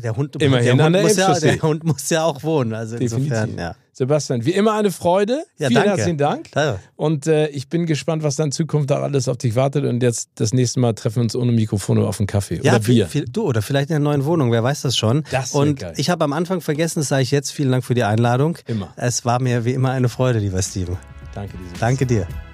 der 0.03 0.14
Hund, 0.17 0.41
Immerhin 0.41 0.77
der, 0.77 0.87
Hund 0.87 1.03
muss 1.03 1.17
ja, 1.17 1.41
der 1.41 1.62
Hund 1.62 1.85
muss 1.85 2.11
ja 2.11 2.25
auch 2.25 2.43
wohnen. 2.43 2.75
Also 2.75 2.99
Definitiv. 2.99 3.33
insofern, 3.33 3.59
ja. 3.59 3.75
Sebastian, 3.99 4.45
wie 4.47 4.53
immer 4.53 4.75
eine 4.75 4.93
Freude. 4.93 5.43
Ja, 5.59 5.67
Vielen 5.67 5.75
danke. 5.75 5.89
herzlichen 5.91 6.19
Dank. 6.19 6.53
Danke. 6.53 6.79
Und 6.95 7.27
äh, 7.27 7.49
ich 7.49 7.69
bin 7.69 7.85
gespannt, 7.85 8.23
was 8.23 8.37
dann 8.37 8.47
in 8.47 8.53
Zukunft 8.53 8.93
auch 8.93 9.03
alles 9.03 9.27
auf 9.27 9.39
dich 9.39 9.57
wartet. 9.57 9.85
Und 9.85 10.05
jetzt 10.05 10.31
das 10.37 10.55
nächste 10.55 10.79
Mal 10.79 10.93
treffen 10.93 11.17
wir 11.17 11.23
uns 11.25 11.35
ohne 11.35 11.51
Mikrofon 11.51 11.99
auf 11.99 12.21
einen 12.21 12.29
Kaffee 12.29 12.61
ja, 12.63 12.77
oder 12.77 12.85
Bier. 12.85 13.09
Viel, 13.09 13.25
du, 13.25 13.43
oder 13.43 13.61
vielleicht 13.61 13.91
in 13.91 13.97
einer 13.97 14.05
neuen 14.05 14.25
Wohnung, 14.25 14.53
wer 14.53 14.63
weiß 14.63 14.83
das 14.83 14.97
schon. 14.97 15.25
Das 15.33 15.53
Und 15.53 15.81
geil. 15.81 15.95
ich 15.97 16.11
habe 16.11 16.23
am 16.23 16.33
Anfang 16.33 16.61
vergessen, 16.61 17.01
das 17.01 17.09
sage 17.09 17.23
ich 17.23 17.33
jetzt. 17.33 17.51
Vielen 17.51 17.73
Dank 17.73 17.85
für 17.85 17.95
die 17.95 18.05
Einladung. 18.05 18.57
Immer. 18.69 18.93
Es 18.95 19.25
war 19.25 19.43
mir 19.43 19.65
wie 19.65 19.73
immer 19.73 19.91
eine 19.91 20.09
Freude, 20.09 20.39
lieber 20.39 20.63
Steven. 20.63 20.97
Danke 21.35 21.57
dir. 21.57 21.79
Danke 21.81 22.07
dir. 22.07 22.48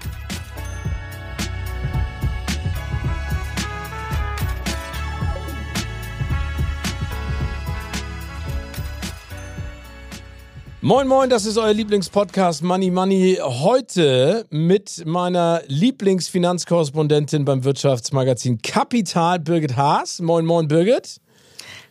Moin, 10.84 11.08
moin, 11.08 11.30
das 11.30 11.46
ist 11.46 11.56
euer 11.56 11.72
Lieblingspodcast 11.72 12.62
Money 12.62 12.90
Money. 12.90 13.38
Heute 13.40 14.44
mit 14.50 15.06
meiner 15.06 15.62
Lieblingsfinanzkorrespondentin 15.66 17.46
beim 17.46 17.64
Wirtschaftsmagazin 17.64 18.60
Kapital, 18.60 19.40
Birgit 19.40 19.78
Haas. 19.78 20.20
Moin, 20.20 20.44
moin, 20.44 20.68
Birgit. 20.68 21.22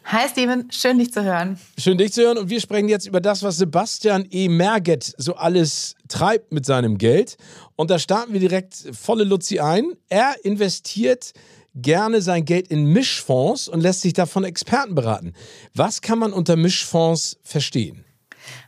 Hi 0.06 0.30
Steven, 0.30 0.70
schön 0.70 1.00
dich 1.00 1.12
zu 1.12 1.24
hören. 1.24 1.58
Schön 1.76 1.98
dich 1.98 2.14
zu 2.14 2.22
hören 2.22 2.38
und 2.38 2.52
wir 2.52 2.62
sprechen 2.62 2.88
jetzt 2.88 3.08
über 3.08 3.20
das, 3.20 3.42
was 3.42 3.58
Sebastian 3.58 4.28
E. 4.30 4.48
Merget 4.48 5.12
so 5.18 5.34
alles 5.34 5.96
treibt 6.08 6.54
mit 6.54 6.68
seinem 6.68 7.00
Geld. 7.00 7.38
Und 7.76 7.90
da 7.90 7.98
starten 7.98 8.32
wir 8.32 8.40
direkt 8.40 8.76
volle 8.92 9.24
Luzi 9.24 9.58
ein. 9.58 9.94
Er 10.08 10.36
investiert 10.44 11.34
gerne 11.74 12.22
sein 12.22 12.46
Geld 12.46 12.68
in 12.68 12.86
Mischfonds 12.86 13.68
und 13.68 13.82
lässt 13.82 14.02
sich 14.02 14.14
davon 14.14 14.44
Experten 14.44 14.94
beraten. 14.94 15.34
Was 15.74 16.02
kann 16.02 16.20
man 16.20 16.32
unter 16.32 16.58
Mischfonds 16.58 17.40
verstehen? 17.42 18.06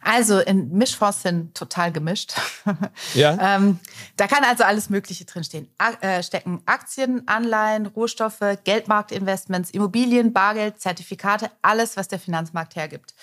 Also 0.02 0.40
in 0.40 0.72
Mischfonds 0.72 1.22
sind 1.22 1.56
total 1.56 1.92
gemischt. 1.92 2.34
Ja. 3.14 3.56
ähm, 3.56 3.80
da 4.18 4.28
kann 4.28 4.44
also 4.44 4.64
alles 4.64 4.90
Mögliche 4.90 5.26
drinstehen. 5.26 5.70
Äh, 6.02 6.24
stecken 6.24 6.62
Aktien, 6.66 7.28
Anleihen, 7.28 7.86
Rohstoffe, 7.86 8.40
Geldmarktinvestments, 8.64 9.72
Immobilien, 9.72 10.34
Bargeld, 10.34 10.80
Zertifikate, 10.80 11.52
alles, 11.62 11.98
was 11.98 12.08
der 12.08 12.20
Finanzmarkt 12.20 12.76
hergibt. 12.76 13.14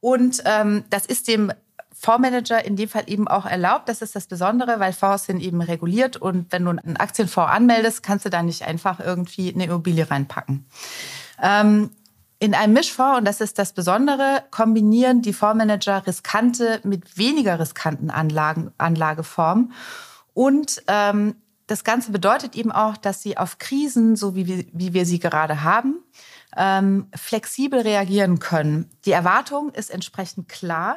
Und 0.00 0.42
ähm, 0.44 0.84
das 0.90 1.06
ist 1.06 1.28
dem 1.28 1.52
Fondsmanager 2.02 2.64
in 2.64 2.76
dem 2.76 2.88
Fall 2.88 3.04
eben 3.06 3.28
auch 3.28 3.46
erlaubt. 3.46 3.88
Das 3.88 4.02
ist 4.02 4.16
das 4.16 4.26
Besondere, 4.26 4.80
weil 4.80 4.92
Fonds 4.92 5.26
sind 5.26 5.40
eben 5.40 5.62
reguliert 5.62 6.16
und 6.16 6.50
wenn 6.50 6.64
du 6.64 6.70
einen 6.70 6.96
Aktienfonds 6.96 7.52
anmeldest, 7.52 8.02
kannst 8.02 8.24
du 8.24 8.30
da 8.30 8.42
nicht 8.42 8.62
einfach 8.62 8.98
irgendwie 8.98 9.54
eine 9.54 9.64
Immobilie 9.64 10.10
reinpacken. 10.10 10.66
Ähm, 11.40 11.90
in 12.42 12.56
einem 12.56 12.72
Mischfonds, 12.72 13.18
und 13.18 13.24
das 13.24 13.40
ist 13.40 13.56
das 13.56 13.72
Besondere, 13.72 14.42
kombinieren 14.50 15.22
die 15.22 15.32
Fondsmanager 15.32 16.04
riskante 16.08 16.80
mit 16.82 17.16
weniger 17.16 17.60
riskanten 17.60 18.10
Anlagen, 18.10 18.72
Anlageformen. 18.78 19.72
Und 20.34 20.82
ähm, 20.88 21.36
das 21.68 21.84
Ganze 21.84 22.10
bedeutet 22.10 22.56
eben 22.56 22.72
auch, 22.72 22.96
dass 22.96 23.22
sie 23.22 23.38
auf 23.38 23.58
Krisen, 23.58 24.16
so 24.16 24.34
wie 24.34 24.48
wir, 24.48 24.64
wie 24.72 24.92
wir 24.92 25.06
sie 25.06 25.20
gerade 25.20 25.62
haben, 25.62 26.02
ähm, 26.56 27.06
flexibel 27.14 27.78
reagieren 27.78 28.40
können. 28.40 28.90
Die 29.04 29.12
Erwartung 29.12 29.70
ist 29.70 29.90
entsprechend 29.90 30.48
klar. 30.48 30.96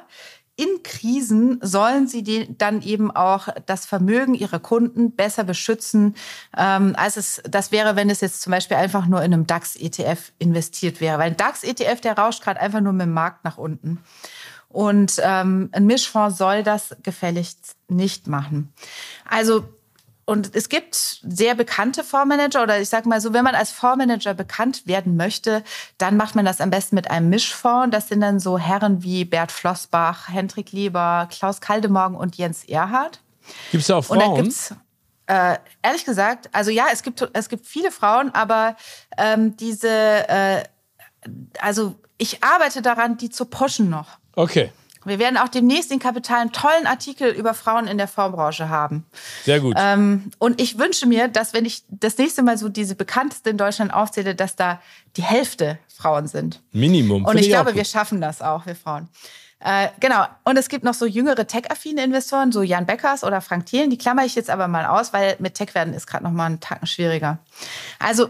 In 0.58 0.84
Krisen 0.84 1.60
sollen 1.62 2.08
sie 2.08 2.24
die, 2.24 2.58
dann 2.58 2.82
eben 2.82 3.12
auch 3.12 3.49
das 3.66 3.86
Vermögen 3.86 4.34
ihrer 4.34 4.60
Kunden 4.60 5.16
besser 5.16 5.43
beschützen, 5.43 6.16
ähm, 6.58 6.93
als 6.97 7.18
es 7.18 7.41
das 7.47 7.72
wäre, 7.72 7.95
wenn 7.95 8.10
es 8.10 8.22
jetzt 8.22 8.41
zum 8.41 8.51
Beispiel 8.51 8.78
einfach 8.78 9.06
nur 9.08 9.22
in 9.22 9.34
einem 9.34 9.47
DAX-ETF 9.47 10.32
investiert 10.39 11.01
wäre. 11.01 11.20
Weil 11.20 11.32
ein 11.32 11.38
DAX-ETF, 11.38 11.99
der 12.01 12.18
rauscht 12.18 12.41
gerade 12.41 12.62
einfach 12.62 12.80
nur 12.80 12.93
mit 12.93 13.03
dem 13.03 13.14
Markt 13.14 13.43
nach 13.43 13.58
unten. 13.58 13.99
Und 14.70 15.22
ähm, 15.24 15.70
ein 15.72 15.86
Mischfonds 15.86 16.38
soll 16.38 16.64
das 16.64 16.95
gefälligst 17.03 17.76
nicht 17.88 18.28
machen. 18.28 18.74
Also 19.30 19.64
und 20.26 20.55
es 20.55 20.69
gibt 20.69 20.95
sehr 20.95 21.53
bekannte 21.53 22.03
Fondsmanager 22.03 22.63
oder 22.63 22.82
ich 22.82 22.89
sage 22.89 23.07
mal 23.07 23.21
so, 23.21 23.32
wenn 23.34 23.43
man 23.43 23.53
als 23.53 23.69
Fondsmanager 23.69 24.34
bekannt 24.34 24.88
werden 24.88 25.15
möchte, 25.15 25.63
dann 25.99 26.17
macht 26.17 26.36
man 26.36 26.45
das 26.45 26.61
am 26.61 26.71
besten 26.71 26.95
mit 26.95 27.11
einem 27.11 27.30
Mischfonds. 27.30 27.91
Das 27.91 28.07
sind 28.07 28.21
dann 28.21 28.39
so 28.39 28.57
Herren 28.57 29.03
wie 29.03 29.23
Bert 29.23 29.51
Flossbach, 29.51 30.28
Hendrik 30.30 30.71
Lieber, 30.71 31.28
Klaus 31.32 31.61
Kaldemorgen 31.61 32.17
und 32.17 32.38
Jens 32.38 32.63
Erhard. 32.63 33.21
Gibt 33.71 33.84
es 33.84 33.91
auch 33.91 34.03
Frauen? 34.03 34.23
Und 34.23 34.38
da 34.38 34.41
gibt's, 34.41 34.73
äh, 35.28 35.57
ehrlich 35.84 36.05
gesagt, 36.05 36.49
also 36.51 36.71
ja, 36.71 36.86
es 36.91 37.03
gibt, 37.03 37.28
es 37.34 37.47
gibt 37.47 37.67
viele 37.67 37.91
Frauen, 37.91 38.34
aber 38.34 38.76
ähm, 39.19 39.55
diese, 39.57 39.89
äh, 39.89 40.63
also 41.59 41.95
ich 42.17 42.43
arbeite 42.43 42.82
daran, 42.82 43.17
die 43.17 43.30
zu 43.30 43.45
pushen 43.45 43.89
noch. 43.89 44.17
Okay. 44.36 44.71
Wir 45.06 45.20
werden 45.20 45.38
auch 45.38 45.49
demnächst 45.49 45.91
in 45.91 45.99
Kapital 45.99 46.41
einen 46.41 46.51
tollen 46.51 46.88
Artikel 46.88 47.32
über 47.32 47.53
Frauen 47.53 47.88
in 47.88 47.97
der 47.97 48.08
Fondsbranche 48.08 48.70
haben. 48.70 49.06
Sehr 49.43 49.60
gut. 49.60 49.76
Ähm, 49.80 50.32
und 50.39 50.60
ich 50.60 50.78
wünsche 50.78 51.06
mir, 51.06 51.28
dass 51.28 51.53
wenn 51.53 51.66
ich 51.66 51.84
das 51.89 52.18
nächste 52.18 52.43
Mal 52.43 52.58
so 52.58 52.70
diese 52.70 52.95
bekannteste 52.95 53.49
in 53.49 53.58
Deutschland 53.58 53.93
aufzähle, 53.93 54.36
dass 54.36 54.56
da 54.56 54.82
die 55.18 55.24
Hälfte 55.24 55.80
Frauen 55.88 56.28
sind. 56.28 56.62
Minimum. 56.72 57.26
Und 57.26 57.36
ich, 57.38 57.43
ich 57.43 57.49
glaube, 57.49 57.76
wir 57.76 57.86
schaffen 57.86 58.20
das 58.20 58.41
auch, 58.41 58.66
wir 58.66 58.76
Frauen. 58.76 59.10
Äh, 59.60 59.88
genau. 59.99 60.26
Und 60.43 60.58
es 60.58 60.70
gibt 60.70 60.84
noch 60.84 60.93
so 60.93 61.06
jüngere 61.06 61.47
tech-affine 61.47 62.03
Investoren, 62.03 62.51
so 62.51 62.62
Jan 62.62 62.86
Beckers 62.86 63.24
oder 63.24 63.41
Frank 63.41 63.66
Thielen. 63.66 63.89
Die 63.89 63.97
klammer 63.97 64.26
ich 64.26 64.36
jetzt 64.36 64.49
aber 64.49 64.68
mal 64.68 64.86
aus, 64.86 65.14
weil 65.14 65.36
mit 65.39 65.56
Tech 65.56 65.74
werden 65.74 65.93
ist 65.93 66.08
gerade 66.08 66.24
noch 66.24 66.32
mal 66.32 66.45
einen 66.45 66.60
Tacken 66.60 66.88
schwieriger. 66.88 67.39
Also 67.97 68.30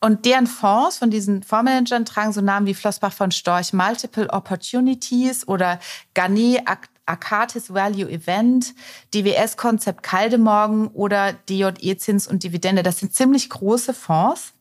und 0.00 0.24
deren 0.24 0.46
Fonds 0.46 0.98
von 0.98 1.10
diesen 1.10 1.42
Fondsmanagern 1.42 2.04
tragen 2.04 2.32
so 2.32 2.40
Namen 2.40 2.66
wie 2.66 2.74
Flossbach 2.74 3.12
von 3.12 3.30
Storch 3.30 3.72
Multiple 3.72 4.30
Opportunities 4.30 5.48
oder 5.48 5.80
Garnet 6.14 6.62
Akatis 7.06 7.72
Value 7.72 8.10
Event, 8.10 8.74
DWS 9.14 9.56
Konzept 9.56 10.02
Kaldemorgen 10.02 10.88
oder 10.88 11.32
DJE 11.32 11.96
Zins 11.96 12.26
und 12.26 12.42
Dividende. 12.42 12.82
Das 12.82 12.98
sind 12.98 13.14
ziemlich 13.14 13.48
große 13.48 13.94
Fonds. 13.94 14.52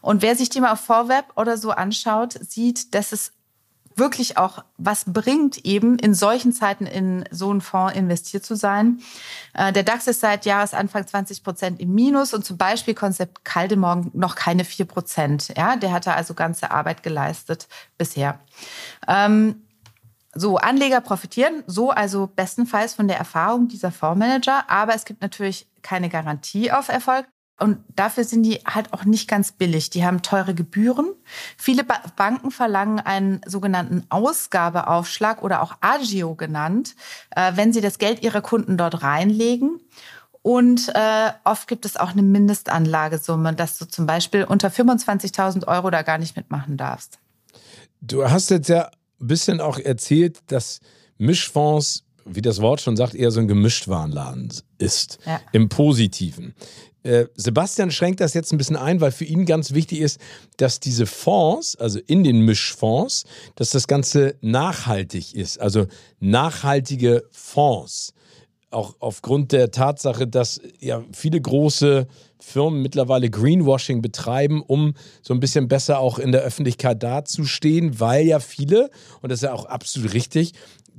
Und 0.00 0.20
wer 0.20 0.36
sich 0.36 0.50
die 0.50 0.60
mal 0.60 0.72
auf 0.72 0.80
Vorweb 0.80 1.24
oder 1.36 1.56
so 1.56 1.70
anschaut, 1.70 2.32
sieht, 2.32 2.94
dass 2.94 3.12
es 3.12 3.32
wirklich 3.96 4.38
auch 4.38 4.64
was 4.76 5.04
bringt, 5.06 5.64
eben 5.64 5.98
in 5.98 6.14
solchen 6.14 6.52
Zeiten 6.52 6.86
in 6.86 7.24
so 7.30 7.50
einen 7.50 7.60
Fonds 7.60 7.96
investiert 7.96 8.44
zu 8.44 8.56
sein. 8.56 9.00
Äh, 9.52 9.72
der 9.72 9.82
DAX 9.82 10.06
ist 10.06 10.20
seit 10.20 10.46
Jahresanfang 10.46 11.06
20 11.06 11.42
Prozent 11.44 11.80
im 11.80 11.94
Minus 11.94 12.34
und 12.34 12.44
zum 12.44 12.56
Beispiel 12.56 12.94
Konzept 12.94 13.44
Kaldemorgen 13.44 14.10
noch 14.14 14.34
keine 14.34 14.64
4 14.64 14.86
Prozent. 14.86 15.52
Ja, 15.56 15.76
der 15.76 15.92
hat 15.92 16.06
da 16.06 16.14
also 16.14 16.34
ganze 16.34 16.70
Arbeit 16.70 17.02
geleistet 17.02 17.68
bisher. 17.98 18.40
Ähm, 19.06 19.62
so, 20.36 20.56
Anleger 20.56 21.00
profitieren 21.00 21.62
so 21.66 21.90
also 21.90 22.26
bestenfalls 22.26 22.94
von 22.94 23.06
der 23.06 23.18
Erfahrung 23.18 23.68
dieser 23.68 23.92
Fondsmanager, 23.92 24.68
aber 24.68 24.94
es 24.94 25.04
gibt 25.04 25.22
natürlich 25.22 25.68
keine 25.82 26.08
Garantie 26.08 26.72
auf 26.72 26.88
Erfolg. 26.88 27.26
Und 27.58 27.78
dafür 27.94 28.24
sind 28.24 28.42
die 28.42 28.54
halt 28.66 28.92
auch 28.92 29.04
nicht 29.04 29.28
ganz 29.28 29.52
billig. 29.52 29.88
Die 29.90 30.04
haben 30.04 30.22
teure 30.22 30.54
Gebühren. 30.54 31.12
Viele 31.56 31.84
ba 31.84 32.00
Banken 32.16 32.50
verlangen 32.50 32.98
einen 32.98 33.40
sogenannten 33.46 34.04
Ausgabeaufschlag 34.08 35.42
oder 35.42 35.62
auch 35.62 35.76
Agio 35.80 36.34
genannt, 36.34 36.96
äh, 37.30 37.52
wenn 37.54 37.72
sie 37.72 37.80
das 37.80 37.98
Geld 37.98 38.22
ihrer 38.22 38.40
Kunden 38.40 38.76
dort 38.76 39.02
reinlegen. 39.02 39.80
Und 40.42 40.90
äh, 40.94 41.30
oft 41.44 41.68
gibt 41.68 41.86
es 41.86 41.96
auch 41.96 42.10
eine 42.10 42.22
Mindestanlagesumme, 42.22 43.54
dass 43.54 43.78
du 43.78 43.86
zum 43.86 44.04
Beispiel 44.04 44.44
unter 44.44 44.68
25.000 44.68 45.66
Euro 45.68 45.90
da 45.90 46.02
gar 46.02 46.18
nicht 46.18 46.36
mitmachen 46.36 46.76
darfst. 46.76 47.18
Du 48.00 48.28
hast 48.28 48.50
jetzt 48.50 48.68
ja 48.68 48.90
ein 49.20 49.26
bisschen 49.26 49.60
auch 49.60 49.78
erzählt, 49.78 50.42
dass 50.48 50.80
Mischfonds 51.18 52.04
wie 52.26 52.42
das 52.42 52.60
Wort 52.60 52.80
schon 52.80 52.96
sagt, 52.96 53.14
eher 53.14 53.30
so 53.30 53.40
ein 53.40 53.48
Gemischtwarenladen 53.48 54.52
ist. 54.78 55.18
Ja. 55.26 55.40
Im 55.52 55.68
Positiven. 55.68 56.54
Äh, 57.04 57.26
Sebastian 57.36 57.90
schränkt 57.90 58.20
das 58.20 58.34
jetzt 58.34 58.52
ein 58.52 58.58
bisschen 58.58 58.76
ein, 58.76 59.00
weil 59.00 59.12
für 59.12 59.26
ihn 59.26 59.44
ganz 59.44 59.74
wichtig 59.74 60.00
ist, 60.00 60.18
dass 60.56 60.80
diese 60.80 61.06
Fonds, 61.06 61.76
also 61.76 62.00
in 62.06 62.24
den 62.24 62.40
Mischfonds, 62.40 63.24
dass 63.56 63.70
das 63.70 63.86
Ganze 63.86 64.36
nachhaltig 64.40 65.34
ist. 65.34 65.60
Also 65.60 65.86
nachhaltige 66.18 67.24
Fonds. 67.30 68.14
Auch 68.70 68.96
aufgrund 68.98 69.52
der 69.52 69.70
Tatsache, 69.70 70.26
dass 70.26 70.60
ja 70.80 71.04
viele 71.12 71.40
große 71.40 72.08
Firmen 72.40 72.82
mittlerweile 72.82 73.30
Greenwashing 73.30 74.02
betreiben, 74.02 74.62
um 74.62 74.94
so 75.22 75.32
ein 75.32 75.40
bisschen 75.40 75.68
besser 75.68 75.98
auch 75.98 76.18
in 76.18 76.32
der 76.32 76.42
Öffentlichkeit 76.42 77.02
dazustehen, 77.02 78.00
weil 78.00 78.26
ja 78.26 78.40
viele, 78.40 78.90
und 79.20 79.30
das 79.30 79.38
ist 79.38 79.44
ja 79.44 79.52
auch 79.52 79.66
absolut 79.66 80.12
richtig, 80.12 80.52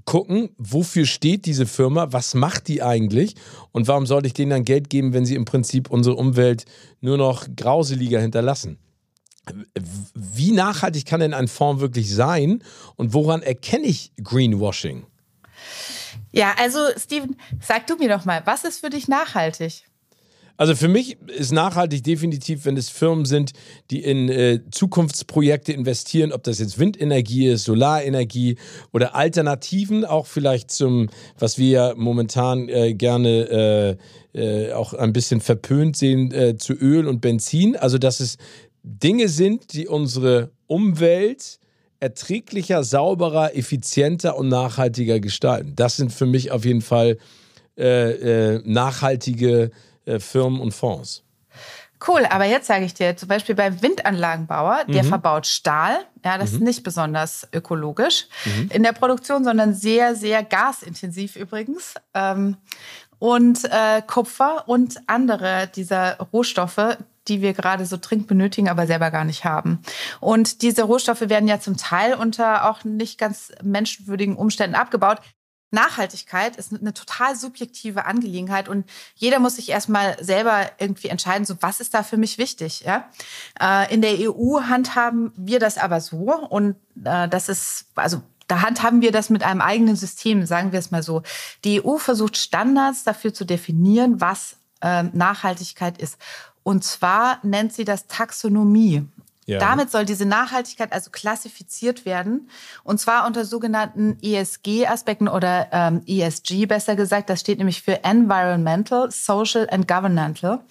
gucken, 0.05 0.49
wofür 0.57 1.05
steht 1.05 1.45
diese 1.45 1.65
Firma, 1.65 2.11
was 2.11 2.33
macht 2.33 2.67
die 2.67 2.81
eigentlich 2.81 3.35
und 3.71 3.87
warum 3.87 4.05
sollte 4.05 4.27
ich 4.27 4.33
denen 4.33 4.51
dann 4.51 4.65
Geld 4.65 4.89
geben, 4.89 5.13
wenn 5.13 5.25
sie 5.25 5.35
im 5.35 5.45
Prinzip 5.45 5.89
unsere 5.89 6.15
Umwelt 6.15 6.65
nur 7.01 7.17
noch 7.17 7.47
grauseliger 7.55 8.21
hinterlassen. 8.21 8.77
Wie 10.15 10.51
nachhaltig 10.51 11.05
kann 11.05 11.19
denn 11.19 11.33
ein 11.33 11.47
Fonds 11.47 11.81
wirklich 11.81 12.13
sein 12.13 12.63
und 12.95 13.13
woran 13.13 13.41
erkenne 13.41 13.85
ich 13.85 14.11
Greenwashing? 14.23 15.05
Ja, 16.31 16.53
also 16.57 16.79
Steven, 16.97 17.35
sag 17.61 17.87
du 17.87 17.95
mir 17.97 18.09
doch 18.09 18.25
mal, 18.25 18.41
was 18.45 18.63
ist 18.63 18.79
für 18.79 18.89
dich 18.89 19.07
nachhaltig? 19.07 19.85
Also 20.57 20.75
für 20.75 20.87
mich 20.87 21.17
ist 21.27 21.51
nachhaltig 21.51 22.03
definitiv, 22.03 22.65
wenn 22.65 22.77
es 22.77 22.89
Firmen 22.89 23.25
sind, 23.25 23.51
die 23.91 24.01
in 24.03 24.29
äh, 24.29 24.59
Zukunftsprojekte 24.71 25.73
investieren, 25.73 26.31
ob 26.31 26.43
das 26.43 26.59
jetzt 26.59 26.79
Windenergie 26.79 27.47
ist, 27.47 27.65
Solarenergie 27.65 28.57
oder 28.93 29.15
Alternativen, 29.15 30.05
auch 30.05 30.27
vielleicht 30.27 30.71
zum, 30.71 31.09
was 31.37 31.57
wir 31.57 31.69
ja 31.69 31.93
momentan 31.95 32.69
äh, 32.69 32.93
gerne 32.93 33.97
äh, 34.33 34.39
äh 34.39 34.73
auch 34.73 34.93
ein 34.93 35.13
bisschen 35.13 35.41
verpönt 35.41 35.97
sehen, 35.97 36.31
äh, 36.31 36.57
zu 36.57 36.73
Öl 36.73 37.07
und 37.07 37.19
Benzin. 37.19 37.75
Also 37.75 37.97
dass 37.97 38.19
es 38.21 38.37
Dinge 38.83 39.27
sind, 39.27 39.73
die 39.73 39.87
unsere 39.87 40.51
Umwelt 40.67 41.59
erträglicher, 41.99 42.83
sauberer, 42.83 43.55
effizienter 43.57 44.37
und 44.37 44.47
nachhaltiger 44.47 45.19
gestalten. 45.19 45.73
Das 45.75 45.97
sind 45.97 46.13
für 46.13 46.25
mich 46.25 46.51
auf 46.51 46.63
jeden 46.63 46.81
Fall 46.81 47.17
äh, 47.77 48.59
nachhaltige 48.59 49.63
äh, 49.63 49.69
Firmen 50.19 50.59
und 50.59 50.73
Fonds. 50.73 51.23
Cool, 52.05 52.25
aber 52.29 52.45
jetzt 52.45 52.67
sage 52.67 52.85
ich 52.85 52.93
dir, 52.93 53.15
zum 53.15 53.29
Beispiel 53.29 53.55
beim 53.55 53.81
Windanlagenbauer, 53.81 54.83
der 54.87 55.03
mhm. 55.03 55.07
verbaut 55.07 55.47
Stahl. 55.47 55.97
Ja, 56.23 56.37
das 56.37 56.51
mhm. 56.51 56.57
ist 56.57 56.63
nicht 56.63 56.83
besonders 56.83 57.47
ökologisch 57.53 58.27
mhm. 58.43 58.69
in 58.73 58.83
der 58.83 58.91
Produktion, 58.91 59.43
sondern 59.43 59.73
sehr, 59.73 60.15
sehr 60.15 60.43
gasintensiv 60.43 61.35
übrigens. 61.35 61.95
Ähm, 62.13 62.57
und 63.17 63.63
äh, 63.65 64.01
Kupfer 64.05 64.67
und 64.67 64.97
andere 65.07 65.69
dieser 65.73 66.17
Rohstoffe, 66.33 66.97
die 67.27 67.41
wir 67.41 67.53
gerade 67.53 67.85
so 67.85 67.97
dringend 67.99 68.27
benötigen, 68.27 68.69
aber 68.69 68.87
selber 68.87 69.09
gar 69.09 69.23
nicht 69.23 69.45
haben. 69.45 69.79
Und 70.19 70.61
diese 70.61 70.83
Rohstoffe 70.83 71.21
werden 71.21 71.47
ja 71.47 71.59
zum 71.59 71.77
Teil 71.77 72.13
unter 72.13 72.69
auch 72.69 72.83
nicht 72.83 73.17
ganz 73.17 73.51
menschenwürdigen 73.63 74.35
Umständen 74.35 74.75
abgebaut. 74.75 75.21
Nachhaltigkeit 75.71 76.55
ist 76.55 76.73
eine 76.73 76.93
total 76.93 77.35
subjektive 77.35 78.05
Angelegenheit 78.05 78.69
und 78.69 78.89
jeder 79.15 79.39
muss 79.39 79.55
sich 79.55 79.69
erstmal 79.69 80.23
selber 80.23 80.69
irgendwie 80.77 81.09
entscheiden, 81.09 81.45
so 81.45 81.55
was 81.61 81.79
ist 81.79 81.93
da 81.93 82.03
für 82.03 82.17
mich 82.17 82.37
wichtig. 82.37 82.81
Ja? 82.81 83.09
Äh, 83.59 83.93
in 83.93 84.01
der 84.01 84.15
EU 84.19 84.61
handhaben 84.61 85.31
wir 85.35 85.59
das 85.59 85.77
aber 85.77 86.01
so 86.01 86.33
und 86.49 86.75
äh, 87.03 87.27
das 87.27 87.49
ist, 87.49 87.87
also 87.95 88.21
da 88.47 88.61
handhaben 88.61 89.01
wir 89.01 89.11
das 89.11 89.29
mit 89.29 89.43
einem 89.43 89.61
eigenen 89.61 89.95
System, 89.95 90.45
sagen 90.45 90.71
wir 90.71 90.79
es 90.79 90.91
mal 90.91 91.03
so. 91.03 91.23
Die 91.63 91.83
EU 91.83 91.97
versucht 91.97 92.37
Standards 92.37 93.03
dafür 93.03 93.33
zu 93.33 93.43
definieren, 93.43 94.21
was 94.21 94.57
äh, 94.81 95.03
Nachhaltigkeit 95.03 95.97
ist. 95.97 96.17
Und 96.63 96.83
zwar 96.83 97.39
nennt 97.43 97.73
sie 97.73 97.85
das 97.85 98.07
Taxonomie. 98.07 99.05
Ja. 99.45 99.59
Damit 99.59 99.91
soll 99.91 100.05
diese 100.05 100.25
Nachhaltigkeit 100.25 100.91
also 100.91 101.11
klassifiziert 101.11 102.05
werden. 102.05 102.49
Und 102.83 102.99
zwar 102.99 103.27
unter 103.27 103.45
sogenannten 103.45 104.17
ESG-Aspekten 104.21 105.27
oder 105.27 105.67
ähm, 105.71 106.01
ESG 106.07 106.65
besser 106.65 106.95
gesagt. 106.95 107.29
Das 107.29 107.41
steht 107.41 107.59
nämlich 107.59 107.81
für 107.83 108.03
Environmental, 108.03 109.11
Social 109.11 109.67
and 109.69 109.87
Governmental. 109.87 110.61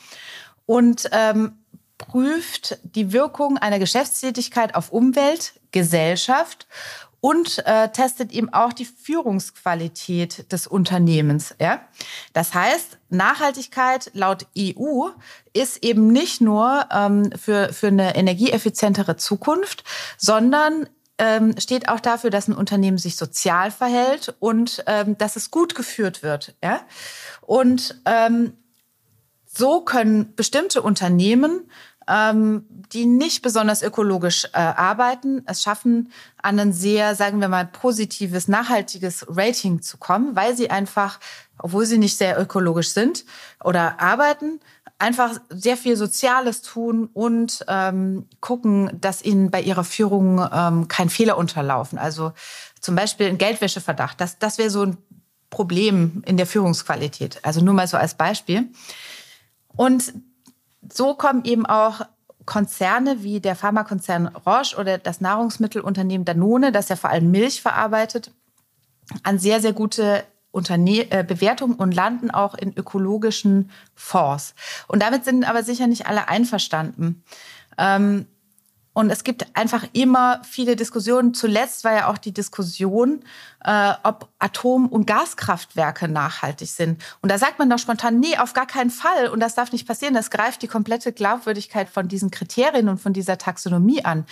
Und 0.67 1.09
ähm, 1.13 1.53
prüft 1.99 2.79
die 2.83 3.13
Wirkung 3.13 3.59
einer 3.59 3.79
Geschäftstätigkeit 3.79 4.75
auf 4.75 4.91
Umwelt, 4.91 5.55
Gesellschaft 5.71 6.67
und 7.25 7.67
äh, 7.67 7.89
testet 7.89 8.33
eben 8.33 8.53
auch 8.53 8.75
die 8.75 8.85
Führungsqualität 8.85 10.53
des 10.53 10.67
Unternehmens. 10.67 11.55
Ja? 11.59 11.81
Das 12.35 12.53
heißt, 12.53 12.99
Nachhaltigkeit 13.09 14.11
laut 14.13 14.47
EU 14.59 15.09
ist 15.55 15.83
eben 15.83 16.09
nicht 16.09 16.43
nur 16.43 16.87
ähm, 16.93 17.33
für, 17.33 17.73
für 17.73 17.87
eine 17.87 18.15
energieeffizientere 18.15 19.17
Zukunft, 19.17 19.85
sondern 20.19 20.87
ähm, 21.17 21.55
steht 21.59 21.89
auch 21.89 22.01
dafür, 22.01 22.29
dass 22.29 22.47
ein 22.47 22.55
Unternehmen 22.55 22.99
sich 22.99 23.17
sozial 23.17 23.71
verhält 23.71 24.35
und 24.39 24.85
ähm, 24.87 25.17
dass 25.17 25.37
es 25.37 25.51
gut 25.51 25.75
geführt 25.75 26.23
wird. 26.23 26.55
Ja? 26.63 26.83
Und 27.41 28.03
ähm, 28.05 28.53
so 29.47 29.81
können 29.81 30.35
bestimmte 30.35 30.83
Unternehmen 30.83 31.71
ähm, 32.09 32.65
die 32.93 33.07
nicht 33.07 33.43
besonders 33.43 33.83
ökologisch 33.83 34.47
äh, 34.53 34.59
arbeiten, 34.59 35.43
es 35.47 35.63
schaffen, 35.63 36.13
an 36.43 36.59
ein 36.59 36.73
sehr, 36.73 37.15
sagen 37.15 37.41
wir 37.41 37.49
mal, 37.49 37.67
positives, 37.67 38.49
nachhaltiges 38.49 39.27
Rating 39.29 39.83
zu 39.83 39.97
kommen, 39.99 40.37
weil 40.37 40.57
sie 40.57 40.71
einfach, 40.71 41.21
obwohl 41.59 41.87
sie 41.87 41.99
nicht 41.99 42.17
sehr 42.17 42.41
ökologisch 42.41 42.91
sind 42.91 43.25
oder 43.63 44.01
arbeiten, 44.01 44.61
einfach 44.99 45.33
sehr 45.51 45.77
viel 45.77 45.97
Soziales 45.97 46.63
tun 46.63 47.09
und 47.13 47.65
ähm, 47.69 48.27
gucken, 48.41 48.91
dass 49.01 49.23
ihnen 49.23 49.51
bei 49.51 49.61
ihrer 49.61 49.85
Führung 49.85 50.47
ähm, 50.53 50.89
kein 50.89 51.11
Fehler 51.11 51.37
unterlaufen. 51.37 51.99
Also 51.99 52.33
zum 52.81 52.95
Beispiel 52.95 53.27
ein 53.27 53.39
Geldwäscheverdacht. 53.39 54.21
Das, 54.21 54.39
das 54.39 54.59
wäre 54.59 54.71
so 54.71 54.83
ein 54.83 54.97
Problem 55.51 56.23
in 56.27 56.37
der 56.37 56.47
Führungsqualität. 56.47 57.41
Also 57.43 57.61
nur 57.61 57.75
mal 57.75 57.89
so 57.89 57.97
als 57.97 58.15
Beispiel. 58.15 58.69
Und 59.69 60.13
so 60.93 61.15
kommen 61.15 61.45
eben 61.45 61.67
auch 61.67 62.03
Konzerne 62.47 63.23
wie 63.23 63.41
der 63.41 63.57
Pharmakonzern 63.57 64.27
Roche 64.29 64.77
oder 64.77 64.99
das 64.99 65.21
Nahrungsmittelunternehmen 65.21 66.25
Danone, 66.25 66.73
das 66.73 66.89
ja 66.89 66.97
vor 66.97 67.11
allem 67.11 67.31
Milch 67.31 67.63
verarbeitet, 67.63 68.31
an 69.23 69.39
sehr, 69.39 69.61
sehr 69.61 69.73
gute 69.73 70.25
Unterne 70.51 71.11
äh, 71.11 71.25
Bewertungen 71.25 71.75
und 71.75 71.95
landen 71.95 72.31
auch 72.31 72.55
in 72.55 72.77
ökologischen 72.77 73.71
Fonds. 73.95 74.55
Und 74.87 75.03
damit 75.03 75.25
sind 75.25 75.49
aber 75.49 75.65
sicher 75.65 75.87
nicht 75.87 76.07
alle 76.07 76.29
einverstanden. 76.29 77.25
Ähm, 77.77 78.27
und 78.95 79.11
es 79.11 79.25
gibt 79.25 79.45
einfach 79.57 79.85
immer 79.93 80.41
viele 80.45 80.77
Diskussionen. 80.77 81.35
Zuletzt 81.35 81.83
war 81.83 81.93
ja 81.93 82.09
auch 82.09 82.17
die 82.17 82.33
Diskussion, 82.33 83.25
äh, 83.65 83.93
ob 84.05 84.29
Atom- 84.39 84.89
und 84.89 85.07
Gaskraftwerke 85.07 86.07
nachhaltig 86.07 86.69
sind. 86.69 87.03
Und 87.21 87.33
da 87.33 87.37
sagt 87.37 87.59
man 87.59 87.69
doch 87.69 87.81
spontan, 87.81 88.21
nee, 88.21 88.39
auf 88.39 88.53
gar 88.53 88.69
keinen 88.69 88.91
Fall. 88.91 89.29
Und 89.29 89.41
das 89.41 89.57
darf 89.57 89.73
nicht 89.73 89.89
passieren. 89.89 90.15
Das 90.15 90.31
greift 90.31 90.63
die 90.63 90.69
komplette 90.69 91.13
Glaubwürdigkeit 91.13 91.89
von 91.89 92.07
diesen 92.07 92.31
Kriterien 92.31 92.89
und 92.89 92.99
von 92.99 93.13
dieser 93.13 93.37
Taxonomie 93.37 94.05
an. 94.05 94.27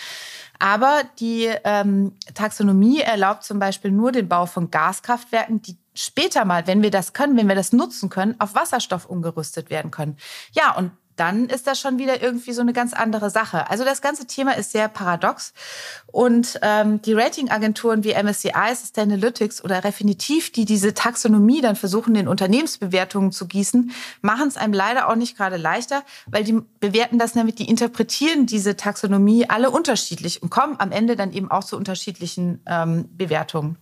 Aber 0.60 1.02
die 1.18 1.50
ähm, 1.64 2.14
Taxonomie 2.34 3.00
erlaubt 3.00 3.42
zum 3.42 3.58
Beispiel 3.58 3.90
nur 3.90 4.12
den 4.12 4.28
Bau 4.28 4.46
von 4.46 4.70
Gaskraftwerken, 4.70 5.60
die 5.60 5.76
später 5.94 6.44
mal, 6.44 6.68
wenn 6.68 6.82
wir 6.82 6.92
das 6.92 7.12
können, 7.12 7.36
wenn 7.36 7.48
wir 7.48 7.56
das 7.56 7.72
nutzen 7.72 8.10
können, 8.10 8.36
auf 8.38 8.54
Wasserstoff 8.54 9.06
umgerüstet 9.06 9.70
werden 9.70 9.90
können. 9.90 10.16
Ja, 10.52 10.76
und 10.76 10.92
dann 11.16 11.46
ist 11.46 11.66
das 11.66 11.78
schon 11.78 11.98
wieder 11.98 12.22
irgendwie 12.22 12.52
so 12.52 12.62
eine 12.62 12.72
ganz 12.72 12.92
andere 12.92 13.30
Sache. 13.30 13.68
Also 13.70 13.84
das 13.84 14.00
ganze 14.00 14.26
Thema 14.26 14.56
ist 14.56 14.72
sehr 14.72 14.88
paradox. 14.88 15.52
Und 16.06 16.58
ähm, 16.62 17.02
die 17.02 17.12
Ratingagenturen 17.12 18.04
wie 18.04 18.14
MSCI, 18.14 18.74
Sustainalytics 18.74 19.62
oder 19.62 19.84
Refinitiv, 19.84 20.52
die 20.52 20.64
diese 20.64 20.94
Taxonomie 20.94 21.60
dann 21.60 21.76
versuchen, 21.76 22.14
in 22.14 22.28
Unternehmensbewertungen 22.28 23.32
zu 23.32 23.46
gießen, 23.46 23.92
machen 24.20 24.48
es 24.48 24.56
einem 24.56 24.72
leider 24.72 25.08
auch 25.08 25.16
nicht 25.16 25.36
gerade 25.36 25.56
leichter, 25.56 26.02
weil 26.26 26.44
die 26.44 26.60
bewerten 26.80 27.18
das 27.18 27.34
nämlich, 27.34 27.56
die 27.56 27.68
interpretieren 27.68 28.46
diese 28.46 28.76
Taxonomie 28.76 29.48
alle 29.48 29.70
unterschiedlich 29.70 30.42
und 30.42 30.50
kommen 30.50 30.76
am 30.78 30.92
Ende 30.92 31.16
dann 31.16 31.32
eben 31.32 31.50
auch 31.50 31.64
zu 31.64 31.76
unterschiedlichen 31.76 32.62
ähm, 32.66 33.08
Bewertungen. 33.16 33.78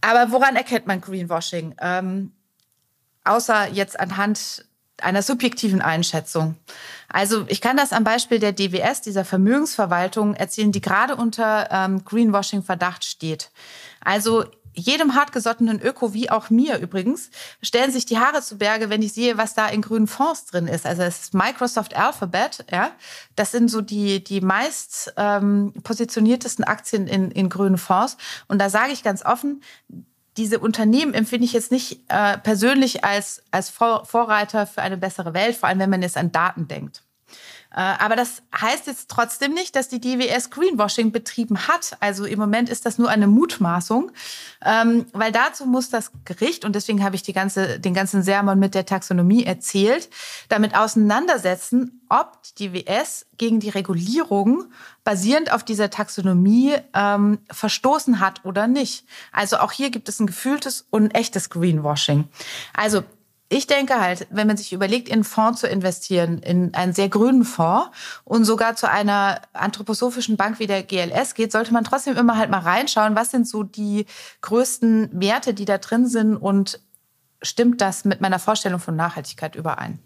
Aber 0.00 0.32
woran 0.32 0.56
erkennt 0.56 0.86
man 0.86 1.00
Greenwashing? 1.00 1.74
Ähm, 1.80 2.32
außer 3.24 3.68
jetzt 3.68 4.00
anhand 4.00 4.64
einer 5.02 5.22
subjektiven 5.22 5.80
Einschätzung. 5.80 6.56
Also 7.08 7.44
ich 7.48 7.60
kann 7.60 7.76
das 7.76 7.92
am 7.92 8.04
Beispiel 8.04 8.38
der 8.38 8.52
DWS, 8.52 9.00
dieser 9.00 9.24
Vermögensverwaltung, 9.24 10.34
erzählen, 10.34 10.72
die 10.72 10.80
gerade 10.80 11.16
unter 11.16 11.68
ähm, 11.70 12.04
Greenwashing-Verdacht 12.04 13.04
steht. 13.04 13.50
Also 14.00 14.44
jedem 14.72 15.14
hartgesottenen 15.14 15.80
Öko, 15.80 16.14
wie 16.14 16.30
auch 16.30 16.50
mir 16.50 16.78
übrigens, 16.78 17.30
stellen 17.62 17.90
sich 17.90 18.06
die 18.06 18.18
Haare 18.18 18.40
zu 18.40 18.58
Berge, 18.58 18.88
wenn 18.88 19.02
ich 19.02 19.12
sehe, 19.12 19.36
was 19.36 19.54
da 19.54 19.66
in 19.68 19.82
grünen 19.82 20.06
Fonds 20.06 20.46
drin 20.46 20.68
ist. 20.68 20.86
Also 20.86 21.02
es 21.02 21.20
ist 21.20 21.34
Microsoft 21.34 21.96
Alphabet, 21.96 22.64
ja. 22.70 22.92
Das 23.36 23.50
sind 23.50 23.68
so 23.68 23.80
die, 23.80 24.22
die 24.22 24.40
meist 24.40 25.12
ähm, 25.16 25.72
positioniertesten 25.82 26.64
Aktien 26.64 27.06
in, 27.06 27.30
in 27.30 27.48
grünen 27.48 27.78
Fonds. 27.78 28.16
Und 28.46 28.60
da 28.60 28.70
sage 28.70 28.92
ich 28.92 29.02
ganz 29.02 29.24
offen, 29.24 29.62
diese 30.40 30.58
Unternehmen 30.58 31.12
empfinde 31.12 31.44
ich 31.44 31.52
jetzt 31.52 31.70
nicht 31.70 32.00
äh, 32.08 32.38
persönlich 32.38 33.04
als, 33.04 33.42
als 33.50 33.68
Vorreiter 33.68 34.66
für 34.66 34.80
eine 34.80 34.96
bessere 34.96 35.34
Welt, 35.34 35.54
vor 35.54 35.68
allem 35.68 35.80
wenn 35.80 35.90
man 35.90 36.00
jetzt 36.00 36.16
an 36.16 36.32
Daten 36.32 36.66
denkt. 36.66 37.02
Äh, 37.72 37.80
aber 37.80 38.16
das 38.16 38.42
heißt 38.58 38.86
jetzt 38.86 39.08
trotzdem 39.10 39.54
nicht, 39.54 39.76
dass 39.76 39.88
die 39.88 40.00
DWS 40.00 40.50
Greenwashing 40.50 41.12
betrieben 41.12 41.68
hat. 41.68 41.96
Also 42.00 42.24
im 42.24 42.38
Moment 42.38 42.68
ist 42.68 42.84
das 42.84 42.98
nur 42.98 43.08
eine 43.08 43.28
Mutmaßung, 43.28 44.10
ähm, 44.64 45.06
weil 45.12 45.30
dazu 45.30 45.66
muss 45.66 45.88
das 45.88 46.10
Gericht, 46.24 46.64
und 46.64 46.74
deswegen 46.74 47.04
habe 47.04 47.14
ich 47.14 47.22
die 47.22 47.32
ganze, 47.32 47.78
den 47.78 47.94
ganzen 47.94 48.22
Sermon 48.22 48.58
mit 48.58 48.74
der 48.74 48.86
Taxonomie 48.86 49.44
erzählt, 49.44 50.10
damit 50.48 50.76
auseinandersetzen, 50.76 52.02
ob 52.08 52.38
die 52.58 52.68
DWS 52.68 53.26
gegen 53.38 53.60
die 53.60 53.68
Regulierung 53.68 54.64
basierend 55.04 55.52
auf 55.52 55.64
dieser 55.64 55.90
Taxonomie 55.90 56.74
ähm, 56.92 57.38
verstoßen 57.50 58.18
hat 58.18 58.44
oder 58.44 58.66
nicht. 58.66 59.04
Also 59.30 59.58
auch 59.58 59.70
hier 59.70 59.90
gibt 59.90 60.08
es 60.08 60.18
ein 60.18 60.26
gefühltes 60.26 60.86
und 60.90 61.14
echtes 61.14 61.50
Greenwashing. 61.50 62.28
Also 62.74 63.04
ich 63.52 63.66
denke 63.66 64.00
halt, 64.00 64.28
wenn 64.30 64.46
man 64.46 64.56
sich 64.56 64.72
überlegt, 64.72 65.08
in 65.08 65.14
einen 65.14 65.24
Fonds 65.24 65.60
zu 65.60 65.66
investieren, 65.66 66.38
in 66.38 66.72
einen 66.72 66.92
sehr 66.92 67.08
grünen 67.08 67.44
Fonds 67.44 67.90
und 68.24 68.44
sogar 68.44 68.76
zu 68.76 68.88
einer 68.88 69.40
anthroposophischen 69.52 70.36
Bank 70.36 70.60
wie 70.60 70.68
der 70.68 70.84
GLS 70.84 71.34
geht, 71.34 71.50
sollte 71.50 71.72
man 71.72 71.82
trotzdem 71.82 72.16
immer 72.16 72.38
halt 72.38 72.48
mal 72.48 72.60
reinschauen, 72.60 73.16
was 73.16 73.32
sind 73.32 73.48
so 73.48 73.64
die 73.64 74.06
größten 74.42 75.20
Werte, 75.20 75.52
die 75.52 75.64
da 75.64 75.78
drin 75.78 76.06
sind 76.06 76.36
und 76.36 76.80
stimmt 77.42 77.80
das 77.80 78.04
mit 78.04 78.20
meiner 78.20 78.38
Vorstellung 78.38 78.78
von 78.78 78.94
Nachhaltigkeit 78.94 79.56
überein? 79.56 79.98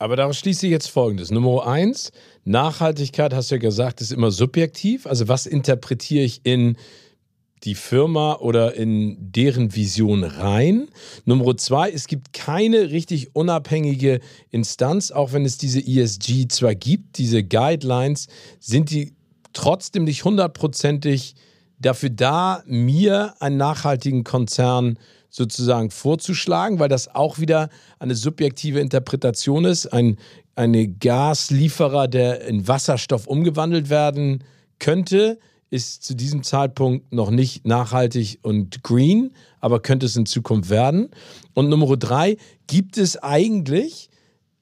Aber 0.00 0.16
daraus 0.16 0.36
schließe 0.38 0.66
ich 0.66 0.72
jetzt 0.72 0.90
Folgendes. 0.90 1.30
Nummer 1.30 1.64
eins, 1.68 2.10
Nachhaltigkeit, 2.42 3.32
hast 3.32 3.52
du 3.52 3.54
ja 3.54 3.60
gesagt, 3.60 4.00
ist 4.00 4.10
immer 4.10 4.32
subjektiv. 4.32 5.06
Also 5.06 5.28
was 5.28 5.46
interpretiere 5.46 6.24
ich 6.24 6.40
in 6.42 6.76
die 7.64 7.74
Firma 7.74 8.36
oder 8.36 8.74
in 8.74 9.16
deren 9.32 9.74
Vision 9.74 10.24
rein. 10.24 10.88
Nummer 11.24 11.56
zwei, 11.56 11.90
es 11.90 12.06
gibt 12.06 12.32
keine 12.32 12.90
richtig 12.90 13.34
unabhängige 13.34 14.20
Instanz, 14.50 15.10
auch 15.10 15.32
wenn 15.32 15.44
es 15.44 15.58
diese 15.58 15.80
ESG 15.80 16.48
zwar 16.48 16.74
gibt, 16.74 17.18
diese 17.18 17.44
Guidelines, 17.44 18.26
sind 18.58 18.90
die 18.90 19.14
trotzdem 19.52 20.04
nicht 20.04 20.24
hundertprozentig 20.24 21.34
dafür 21.78 22.10
da, 22.10 22.62
mir 22.66 23.34
einen 23.40 23.56
nachhaltigen 23.56 24.24
Konzern 24.24 24.98
sozusagen 25.30 25.90
vorzuschlagen, 25.90 26.78
weil 26.78 26.88
das 26.88 27.14
auch 27.14 27.38
wieder 27.38 27.70
eine 27.98 28.14
subjektive 28.14 28.80
Interpretation 28.80 29.64
ist. 29.64 29.86
Ein 29.86 30.18
eine 30.54 30.88
Gaslieferer, 30.88 32.08
der 32.08 32.42
in 32.42 32.68
Wasserstoff 32.68 33.26
umgewandelt 33.26 33.90
werden 33.90 34.44
könnte, 34.78 35.38
ist 35.72 36.04
zu 36.04 36.14
diesem 36.14 36.42
Zeitpunkt 36.42 37.12
noch 37.14 37.30
nicht 37.30 37.66
nachhaltig 37.66 38.38
und 38.42 38.82
green, 38.82 39.32
aber 39.58 39.80
könnte 39.80 40.04
es 40.04 40.16
in 40.16 40.26
Zukunft 40.26 40.68
werden. 40.68 41.08
Und 41.54 41.70
Nummer 41.70 41.96
drei, 41.96 42.36
gibt 42.66 42.98
es 42.98 43.16
eigentlich, 43.16 44.10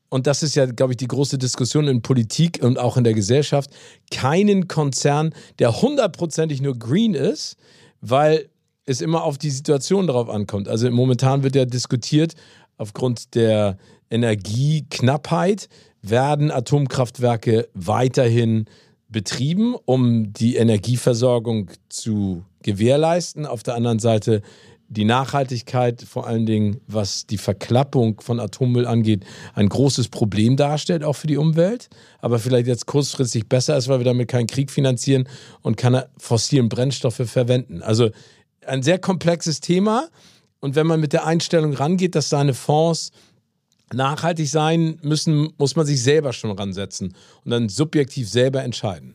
und 0.09 0.29
das 0.29 0.45
ist 0.45 0.55
ja, 0.55 0.67
glaube 0.67 0.93
ich, 0.93 0.99
die 0.99 1.09
große 1.09 1.37
Diskussion 1.37 1.89
in 1.89 2.01
Politik 2.01 2.61
und 2.63 2.79
auch 2.79 2.97
in 2.97 3.03
der 3.03 3.15
Gesellschaft, 3.15 3.71
keinen 4.13 4.69
Konzern, 4.69 5.35
der 5.59 5.83
hundertprozentig 5.83 6.63
nur 6.63 6.79
green 6.79 7.15
ist, 7.15 7.57
weil 8.01 8.49
es 8.87 9.01
immer 9.01 9.25
auf 9.25 9.37
die 9.37 9.51
Situation 9.51 10.07
darauf 10.07 10.29
ankommt. 10.29 10.69
Also 10.69 10.89
momentan 10.93 11.43
wird 11.43 11.57
ja 11.57 11.65
diskutiert, 11.65 12.35
aufgrund 12.77 13.35
der 13.35 13.79
Energieknappheit 14.11 15.69
werden 16.03 16.53
Atomkraftwerke 16.53 17.69
weiterhin 17.75 18.67
betrieben, 19.11 19.75
um 19.85 20.33
die 20.33 20.57
Energieversorgung 20.57 21.71
zu 21.89 22.45
gewährleisten. 22.63 23.47
Auf 23.47 23.63
der 23.63 23.75
anderen 23.75 23.99
Seite 23.99 24.43
die 24.89 25.05
Nachhaltigkeit, 25.05 26.03
vor 26.03 26.27
allen 26.27 26.47
Dingen 26.47 26.81
was 26.89 27.25
die 27.27 27.39
Verklappung 27.39 28.21
von 28.21 28.41
Atommüll 28.41 28.87
angeht, 28.87 29.25
ein 29.55 29.69
großes 29.69 30.09
Problem 30.09 30.57
darstellt, 30.57 31.05
auch 31.05 31.15
für 31.15 31.29
die 31.29 31.37
Umwelt. 31.37 31.89
Aber 32.19 32.41
vielleicht 32.41 32.67
jetzt 32.67 32.87
kurzfristig 32.87 33.49
besser 33.49 33.77
ist, 33.77 33.87
weil 33.87 34.01
wir 34.01 34.05
damit 34.05 34.29
keinen 34.29 34.49
Krieg 34.49 34.71
finanzieren 34.71 35.29
und 35.63 35.77
keine 35.77 36.09
fossilen 36.19 36.69
Brennstoffe 36.69 37.23
verwenden. 37.25 37.83
Also 37.83 38.11
ein 38.67 38.83
sehr 38.83 38.99
komplexes 38.99 39.61
Thema. 39.61 40.09
Und 40.59 40.75
wenn 40.75 40.89
man 40.89 41.01
mit 41.01 41.13
der 41.13 41.25
Einstellung 41.25 41.73
rangeht, 41.73 42.17
dass 42.17 42.29
seine 42.29 42.53
Fonds 42.53 43.13
nachhaltig 43.93 44.49
sein 44.49 44.99
müssen, 45.03 45.53
muss 45.59 45.77
man 45.77 45.87
sich 45.87 46.03
selber 46.03 46.33
schon 46.33 46.53
ransetzen 46.53 47.15
und 47.45 47.51
dann 47.51 47.69
subjektiv 47.69 48.29
selber 48.29 48.63
entscheiden. 48.63 49.15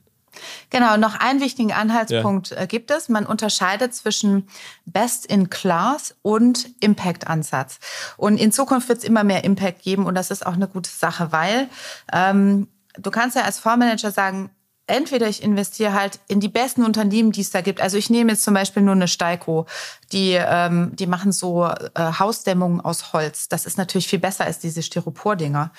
Genau, 0.69 0.97
noch 0.97 1.19
einen 1.19 1.39
wichtigen 1.39 1.71
Anhaltspunkt 1.71 2.51
ja. 2.51 2.57
Äh, 2.57 2.67
gibt 2.67 2.91
es. 2.91 3.09
Man 3.09 3.25
unterscheidet 3.25 3.93
zwischen 3.93 4.47
Best 4.85 5.25
in 5.25 5.49
Class 5.49 6.15
und 6.21 6.69
Impact-Ansatz. 6.81 7.79
Und 8.17 8.37
in 8.37 8.51
Zukunft 8.51 8.89
wird 8.89 8.99
es 8.99 9.03
immer 9.03 9.23
mehr 9.23 9.43
Impact 9.43 9.81
geben 9.81 10.05
und 10.05 10.15
das 10.15 10.31
ist 10.31 10.45
auch 10.45 10.53
eine 10.53 10.67
gute 10.67 10.89
Sache, 10.89 11.31
weil 11.31 11.69
ähm, 12.11 12.67
du 12.97 13.11
kannst 13.11 13.35
ja 13.35 13.43
als 13.43 13.59
Fondsmanager 13.59 14.11
sagen, 14.11 14.49
entweder 14.87 15.27
ich 15.27 15.41
investiere 15.41 15.93
halt 15.93 16.19
in 16.27 16.39
die 16.39 16.49
besten 16.49 16.83
Unternehmen, 16.83 17.31
die 17.31 17.41
es 17.41 17.49
da 17.49 17.61
gibt. 17.61 17.81
Also 17.81 17.97
ich 17.97 18.09
nehme 18.09 18.31
jetzt 18.31 18.43
zum 18.43 18.53
Beispiel 18.53 18.83
nur 18.83 18.93
eine 18.93 19.07
Steiko, 19.07 19.65
die, 20.11 20.33
ähm, 20.33 20.95
die 20.95 21.07
machen 21.07 21.31
so 21.31 21.65
äh, 21.65 21.79
Hausdämmungen 22.19 22.81
aus 22.81 23.13
Holz. 23.13 23.49
Das 23.49 23.65
ist 23.65 23.77
natürlich 23.77 24.07
viel 24.07 24.19
besser 24.19 24.45
als 24.45 24.59
diese 24.59 24.83
Styropor-Dinger. 24.83 25.71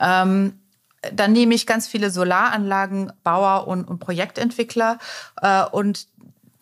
Ähm, 0.00 0.58
dann 1.12 1.32
nehme 1.32 1.54
ich 1.54 1.66
ganz 1.66 1.86
viele 1.86 2.10
Solaranlagen, 2.10 3.12
Bauer 3.22 3.68
und, 3.68 3.84
und 3.84 3.98
Projektentwickler 3.98 4.98
äh, 5.42 5.64
und 5.64 6.08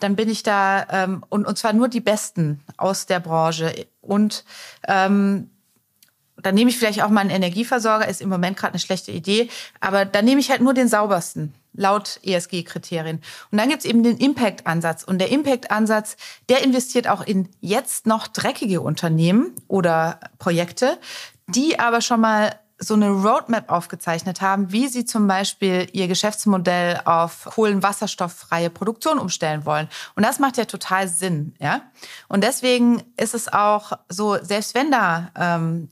dann 0.01 0.17
bin 0.17 0.29
ich 0.29 0.43
da 0.43 0.85
ähm, 0.91 1.25
und, 1.29 1.47
und 1.47 1.57
zwar 1.57 1.73
nur 1.73 1.87
die 1.87 2.01
Besten 2.01 2.61
aus 2.77 3.07
der 3.07 3.21
Branche 3.21 3.87
und 4.01 4.45
ähm, 4.89 5.52
dann 6.43 6.55
nehme 6.55 6.71
ich 6.71 6.79
vielleicht 6.79 7.03
auch 7.03 7.11
mal 7.11 7.21
einen 7.21 7.31
Energieversorger, 7.31 8.09
ist 8.09 8.21
im 8.21 8.29
Moment 8.29 8.57
gerade 8.57 8.73
eine 8.73 8.81
schlechte 8.81 9.13
Idee, 9.13 9.49
aber 9.81 10.05
dann 10.05 10.25
nehme 10.25 10.41
ich 10.41 10.51
halt 10.51 10.61
nur 10.61 10.75
den 10.75 10.89
saubersten 10.89 11.55
laut 11.75 12.21
ESG-Kriterien. 12.23 13.23
Und 13.51 13.59
dann 13.59 13.69
gibt's 13.69 13.85
eben 13.85 14.03
den 14.03 14.19
Impact-Ansatz. 14.19 15.05
Und 15.05 15.19
der 15.19 15.31
Impact-Ansatz, 15.31 16.17
der 16.49 16.63
investiert 16.63 17.09
auch 17.09 17.27
in 17.27 17.49
jetzt 17.61 18.07
noch 18.07 18.29
dreckige 18.29 18.81
Unternehmen 18.81 19.55
oder 19.69 20.21
Projekte, 20.39 20.99
die 21.49 21.79
aber 21.79 22.01
schon 22.01 22.21
mal 22.21 22.53
so 22.83 22.95
eine 22.95 23.11
Roadmap 23.11 23.71
aufgezeichnet 23.71 24.41
haben, 24.41 24.73
wie 24.73 24.89
sie 24.89 25.05
zum 25.05 25.29
Beispiel 25.29 25.89
ihr 25.93 26.09
Geschäftsmodell 26.09 27.01
auf 27.05 27.45
kohlenwasserstofffreie 27.45 28.71
Produktion 28.71 29.19
umstellen 29.19 29.65
wollen. 29.65 29.89
Und 30.17 30.25
das 30.25 30.41
macht 30.41 30.57
ja 30.57 30.65
total 30.65 31.07
Sinn, 31.09 31.55
ja. 31.61 31.83
Und 32.29 32.43
deswegen 32.43 33.03
ist 33.17 33.35
es 33.35 33.53
auch 33.53 33.93
so, 34.09 34.37
selbst 34.43 34.75
wenn 34.75 34.91
da 34.91 35.31
ähm, 35.39 35.91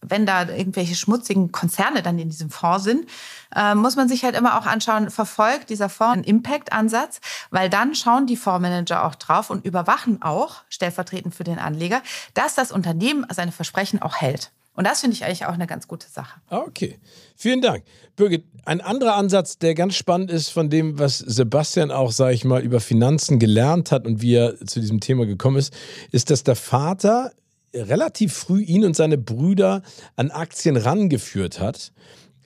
wenn 0.00 0.26
da 0.26 0.48
irgendwelche 0.48 0.94
schmutzigen 0.94 1.52
Konzerne 1.52 2.02
dann 2.02 2.18
in 2.18 2.30
diesem 2.30 2.50
Fonds 2.50 2.84
sind, 2.84 3.06
äh, 3.54 3.74
muss 3.74 3.96
man 3.96 4.08
sich 4.08 4.24
halt 4.24 4.36
immer 4.36 4.58
auch 4.58 4.66
anschauen, 4.66 5.10
verfolgt 5.10 5.70
dieser 5.70 5.88
Fonds 5.88 6.14
einen 6.14 6.24
Impact-Ansatz, 6.24 7.20
weil 7.50 7.68
dann 7.68 7.94
schauen 7.94 8.26
die 8.26 8.36
Fondsmanager 8.36 9.04
auch 9.04 9.14
drauf 9.14 9.50
und 9.50 9.64
überwachen 9.64 10.22
auch, 10.22 10.62
stellvertretend 10.68 11.34
für 11.34 11.44
den 11.44 11.58
Anleger, 11.58 12.02
dass 12.34 12.54
das 12.54 12.72
Unternehmen 12.72 13.26
seine 13.30 13.52
Versprechen 13.52 14.00
auch 14.00 14.16
hält. 14.16 14.52
Und 14.78 14.86
das 14.86 15.00
finde 15.00 15.16
ich 15.16 15.24
eigentlich 15.24 15.44
auch 15.44 15.54
eine 15.54 15.66
ganz 15.66 15.88
gute 15.88 16.08
Sache. 16.08 16.40
Okay, 16.50 17.00
vielen 17.34 17.60
Dank. 17.60 17.82
Birgit, 18.14 18.44
ein 18.64 18.80
anderer 18.80 19.16
Ansatz, 19.16 19.58
der 19.58 19.74
ganz 19.74 19.96
spannend 19.96 20.30
ist 20.30 20.50
von 20.50 20.70
dem, 20.70 21.00
was 21.00 21.18
Sebastian 21.18 21.90
auch, 21.90 22.12
sage 22.12 22.34
ich 22.34 22.44
mal, 22.44 22.62
über 22.62 22.78
Finanzen 22.78 23.40
gelernt 23.40 23.90
hat 23.90 24.06
und 24.06 24.22
wie 24.22 24.34
er 24.34 24.56
zu 24.64 24.78
diesem 24.78 25.00
Thema 25.00 25.26
gekommen 25.26 25.56
ist, 25.56 25.74
ist, 26.12 26.30
dass 26.30 26.44
der 26.44 26.54
Vater 26.54 27.32
relativ 27.74 28.32
früh 28.32 28.62
ihn 28.62 28.84
und 28.84 28.96
seine 28.96 29.18
Brüder 29.18 29.82
an 30.16 30.30
Aktien 30.30 30.76
rangeführt 30.76 31.60
hat 31.60 31.92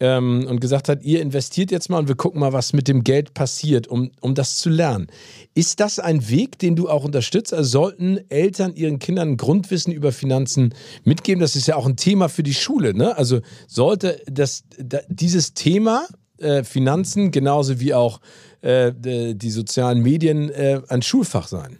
ähm, 0.02 0.46
und 0.48 0.60
gesagt 0.60 0.88
hat, 0.88 1.04
ihr 1.04 1.22
investiert 1.22 1.70
jetzt 1.70 1.88
mal 1.88 1.98
und 1.98 2.08
wir 2.08 2.16
gucken 2.16 2.40
mal, 2.40 2.52
was 2.52 2.72
mit 2.72 2.88
dem 2.88 3.04
Geld 3.04 3.34
passiert, 3.34 3.86
um, 3.86 4.10
um 4.20 4.34
das 4.34 4.58
zu 4.58 4.68
lernen. 4.68 5.06
Ist 5.54 5.78
das 5.78 6.00
ein 6.00 6.28
Weg, 6.28 6.58
den 6.58 6.74
du 6.74 6.88
auch 6.88 7.04
unterstützt? 7.04 7.54
Also 7.54 7.70
sollten 7.70 8.18
Eltern 8.28 8.74
ihren 8.74 8.98
Kindern 8.98 9.36
Grundwissen 9.36 9.92
über 9.92 10.10
Finanzen 10.10 10.74
mitgeben? 11.04 11.40
Das 11.40 11.54
ist 11.54 11.68
ja 11.68 11.76
auch 11.76 11.86
ein 11.86 11.96
Thema 11.96 12.28
für 12.28 12.42
die 12.42 12.54
Schule. 12.54 12.94
Ne? 12.94 13.16
Also 13.16 13.40
sollte 13.68 14.20
das, 14.26 14.64
da, 14.76 14.98
dieses 15.08 15.54
Thema 15.54 16.06
äh, 16.38 16.64
Finanzen 16.64 17.30
genauso 17.30 17.78
wie 17.78 17.94
auch 17.94 18.20
äh, 18.60 18.92
die 18.92 19.50
sozialen 19.50 20.02
Medien 20.02 20.50
äh, 20.50 20.80
ein 20.88 21.02
Schulfach 21.02 21.46
sein? 21.46 21.78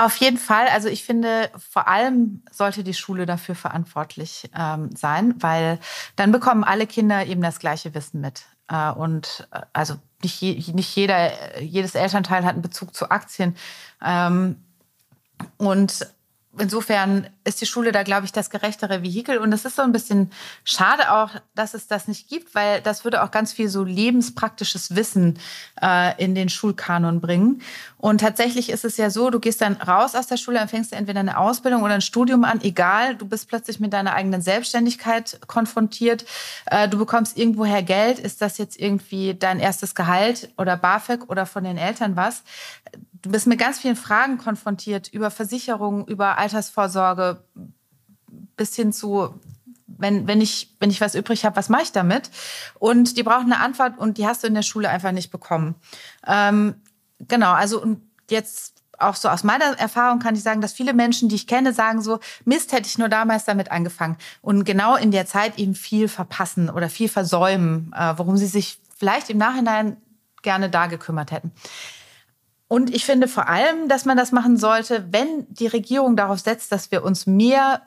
Auf 0.00 0.16
jeden 0.18 0.38
Fall. 0.38 0.68
Also 0.68 0.88
ich 0.88 1.02
finde, 1.02 1.50
vor 1.58 1.88
allem 1.88 2.44
sollte 2.52 2.84
die 2.84 2.94
Schule 2.94 3.26
dafür 3.26 3.56
verantwortlich 3.56 4.48
ähm, 4.56 4.94
sein, 4.94 5.34
weil 5.42 5.80
dann 6.14 6.30
bekommen 6.30 6.62
alle 6.62 6.86
Kinder 6.86 7.26
eben 7.26 7.42
das 7.42 7.58
gleiche 7.58 7.94
Wissen 7.94 8.20
mit. 8.20 8.44
Äh, 8.68 8.92
und 8.92 9.48
äh, 9.50 9.62
also 9.72 9.96
nicht, 10.22 10.40
je, 10.40 10.72
nicht 10.72 10.94
jeder, 10.94 11.60
jedes 11.60 11.96
Elternteil 11.96 12.44
hat 12.44 12.52
einen 12.52 12.62
Bezug 12.62 12.94
zu 12.94 13.10
Aktien. 13.10 13.56
Ähm, 14.00 14.62
und 15.56 16.06
insofern 16.60 17.28
ist 17.44 17.60
die 17.60 17.66
Schule 17.66 17.92
da, 17.92 18.02
glaube 18.02 18.26
ich, 18.26 18.32
das 18.32 18.50
gerechtere 18.50 19.02
Vehikel. 19.02 19.38
Und 19.38 19.52
es 19.52 19.64
ist 19.64 19.76
so 19.76 19.82
ein 19.82 19.92
bisschen 19.92 20.30
schade 20.64 21.12
auch, 21.12 21.30
dass 21.54 21.74
es 21.74 21.86
das 21.86 22.08
nicht 22.08 22.28
gibt, 22.28 22.54
weil 22.54 22.80
das 22.80 23.04
würde 23.04 23.22
auch 23.22 23.30
ganz 23.30 23.52
viel 23.52 23.68
so 23.68 23.84
lebenspraktisches 23.84 24.94
Wissen 24.94 25.38
äh, 25.82 26.22
in 26.22 26.34
den 26.34 26.48
Schulkanon 26.48 27.20
bringen. 27.20 27.62
Und 27.96 28.20
tatsächlich 28.20 28.70
ist 28.70 28.84
es 28.84 28.96
ja 28.96 29.10
so, 29.10 29.30
du 29.30 29.40
gehst 29.40 29.60
dann 29.60 29.74
raus 29.74 30.14
aus 30.14 30.26
der 30.26 30.36
Schule, 30.36 30.58
dann 30.58 30.68
fängst 30.68 30.92
du 30.92 30.96
entweder 30.96 31.20
eine 31.20 31.38
Ausbildung 31.38 31.82
oder 31.82 31.94
ein 31.94 32.00
Studium 32.00 32.44
an, 32.44 32.60
egal, 32.62 33.16
du 33.16 33.26
bist 33.26 33.48
plötzlich 33.48 33.80
mit 33.80 33.92
deiner 33.92 34.14
eigenen 34.14 34.40
Selbstständigkeit 34.40 35.40
konfrontiert. 35.46 36.24
Äh, 36.66 36.88
du 36.88 36.98
bekommst 36.98 37.38
irgendwoher 37.38 37.82
Geld. 37.82 38.18
Ist 38.18 38.42
das 38.42 38.58
jetzt 38.58 38.78
irgendwie 38.78 39.34
dein 39.34 39.60
erstes 39.60 39.94
Gehalt 39.94 40.50
oder 40.56 40.76
BAföG 40.76 41.28
oder 41.28 41.46
von 41.46 41.64
den 41.64 41.78
Eltern 41.78 42.16
was? 42.16 42.42
Du 43.28 43.32
bist 43.32 43.46
mit 43.46 43.58
ganz 43.58 43.78
vielen 43.78 43.94
Fragen 43.94 44.38
konfrontiert 44.38 45.08
über 45.08 45.30
Versicherungen, 45.30 46.06
über 46.06 46.38
Altersvorsorge, 46.38 47.44
bis 48.56 48.74
hin 48.74 48.90
zu, 48.90 49.38
wenn, 49.86 50.26
wenn, 50.26 50.40
ich, 50.40 50.74
wenn 50.80 50.88
ich 50.88 51.02
was 51.02 51.14
übrig 51.14 51.44
habe, 51.44 51.56
was 51.56 51.68
mache 51.68 51.82
ich 51.82 51.92
damit? 51.92 52.30
Und 52.78 53.18
die 53.18 53.22
brauchen 53.22 53.52
eine 53.52 53.60
Antwort 53.60 53.98
und 53.98 54.16
die 54.16 54.26
hast 54.26 54.42
du 54.42 54.46
in 54.46 54.54
der 54.54 54.62
Schule 54.62 54.88
einfach 54.88 55.12
nicht 55.12 55.30
bekommen. 55.30 55.74
Ähm, 56.26 56.76
genau, 57.18 57.52
also 57.52 57.82
und 57.82 58.00
jetzt 58.30 58.82
auch 58.98 59.14
so 59.14 59.28
aus 59.28 59.44
meiner 59.44 59.78
Erfahrung 59.78 60.20
kann 60.20 60.34
ich 60.34 60.42
sagen, 60.42 60.62
dass 60.62 60.72
viele 60.72 60.94
Menschen, 60.94 61.28
die 61.28 61.36
ich 61.36 61.46
kenne, 61.46 61.74
sagen 61.74 62.00
so, 62.00 62.20
Mist, 62.46 62.72
hätte 62.72 62.88
ich 62.88 62.96
nur 62.96 63.10
damals 63.10 63.44
damit 63.44 63.70
angefangen. 63.70 64.16
Und 64.40 64.64
genau 64.64 64.96
in 64.96 65.10
der 65.10 65.26
Zeit 65.26 65.58
eben 65.58 65.74
viel 65.74 66.08
verpassen 66.08 66.70
oder 66.70 66.88
viel 66.88 67.10
versäumen, 67.10 67.92
äh, 67.94 68.14
worum 68.16 68.38
sie 68.38 68.46
sich 68.46 68.80
vielleicht 68.96 69.28
im 69.28 69.38
Nachhinein 69.38 69.98
gerne 70.42 70.70
da 70.70 70.86
gekümmert 70.86 71.30
hätten. 71.30 71.52
Und 72.68 72.94
ich 72.94 73.04
finde 73.06 73.28
vor 73.28 73.48
allem, 73.48 73.88
dass 73.88 74.04
man 74.04 74.16
das 74.16 74.30
machen 74.30 74.58
sollte, 74.58 75.06
wenn 75.10 75.46
die 75.48 75.66
Regierung 75.66 76.16
darauf 76.16 76.38
setzt, 76.38 76.70
dass 76.70 76.90
wir 76.90 77.02
uns 77.02 77.26
mehr 77.26 77.82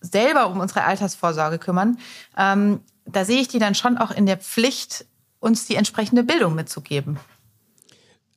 selber 0.00 0.48
um 0.48 0.60
unsere 0.60 0.84
Altersvorsorge 0.84 1.58
kümmern. 1.58 1.98
Ähm, 2.36 2.80
da 3.06 3.24
sehe 3.24 3.40
ich 3.40 3.48
die 3.48 3.58
dann 3.58 3.74
schon 3.74 3.98
auch 3.98 4.12
in 4.12 4.26
der 4.26 4.36
Pflicht, 4.36 5.04
uns 5.40 5.66
die 5.66 5.74
entsprechende 5.74 6.22
Bildung 6.22 6.54
mitzugeben. 6.54 7.18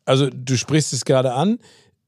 Also 0.05 0.29
du 0.29 0.57
sprichst 0.57 0.93
es 0.93 1.05
gerade 1.05 1.33
an. 1.33 1.59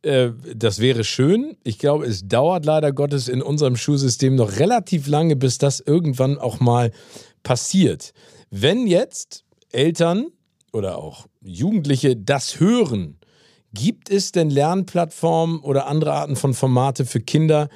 Äh, 0.02 0.32
das 0.56 0.80
wäre 0.80 1.04
schön. 1.04 1.56
Ich 1.64 1.78
glaube, 1.78 2.06
es 2.06 2.28
dauert 2.28 2.66
leider 2.66 2.92
Gottes 2.92 3.28
in 3.28 3.42
unserem 3.42 3.76
Schulsystem 3.78 4.36
noch 4.36 4.58
relativ 4.58 5.08
lange, 5.08 5.36
bis 5.36 5.58
das 5.60 5.80
irgendwann 5.80 6.38
auch 6.38 6.60
mal 6.60 6.92
passiert. 7.44 8.14
Wenn 8.50 8.88
jetzt 8.88 9.46
Eltern 9.72 10.28
oder 10.74 10.98
auch 10.98 11.28
Jugendliche 11.42 12.16
das 12.16 12.60
hören 12.60 13.20
Gibt 13.76 14.10
es 14.10 14.32
denn 14.32 14.50
Lernplattformen 14.50 15.60
oder 15.60 15.88
andere 15.88 16.14
Arten 16.14 16.38
von 16.38 16.54
Formate 16.54 17.06
für 17.06 17.20
Kinder, 17.20 17.68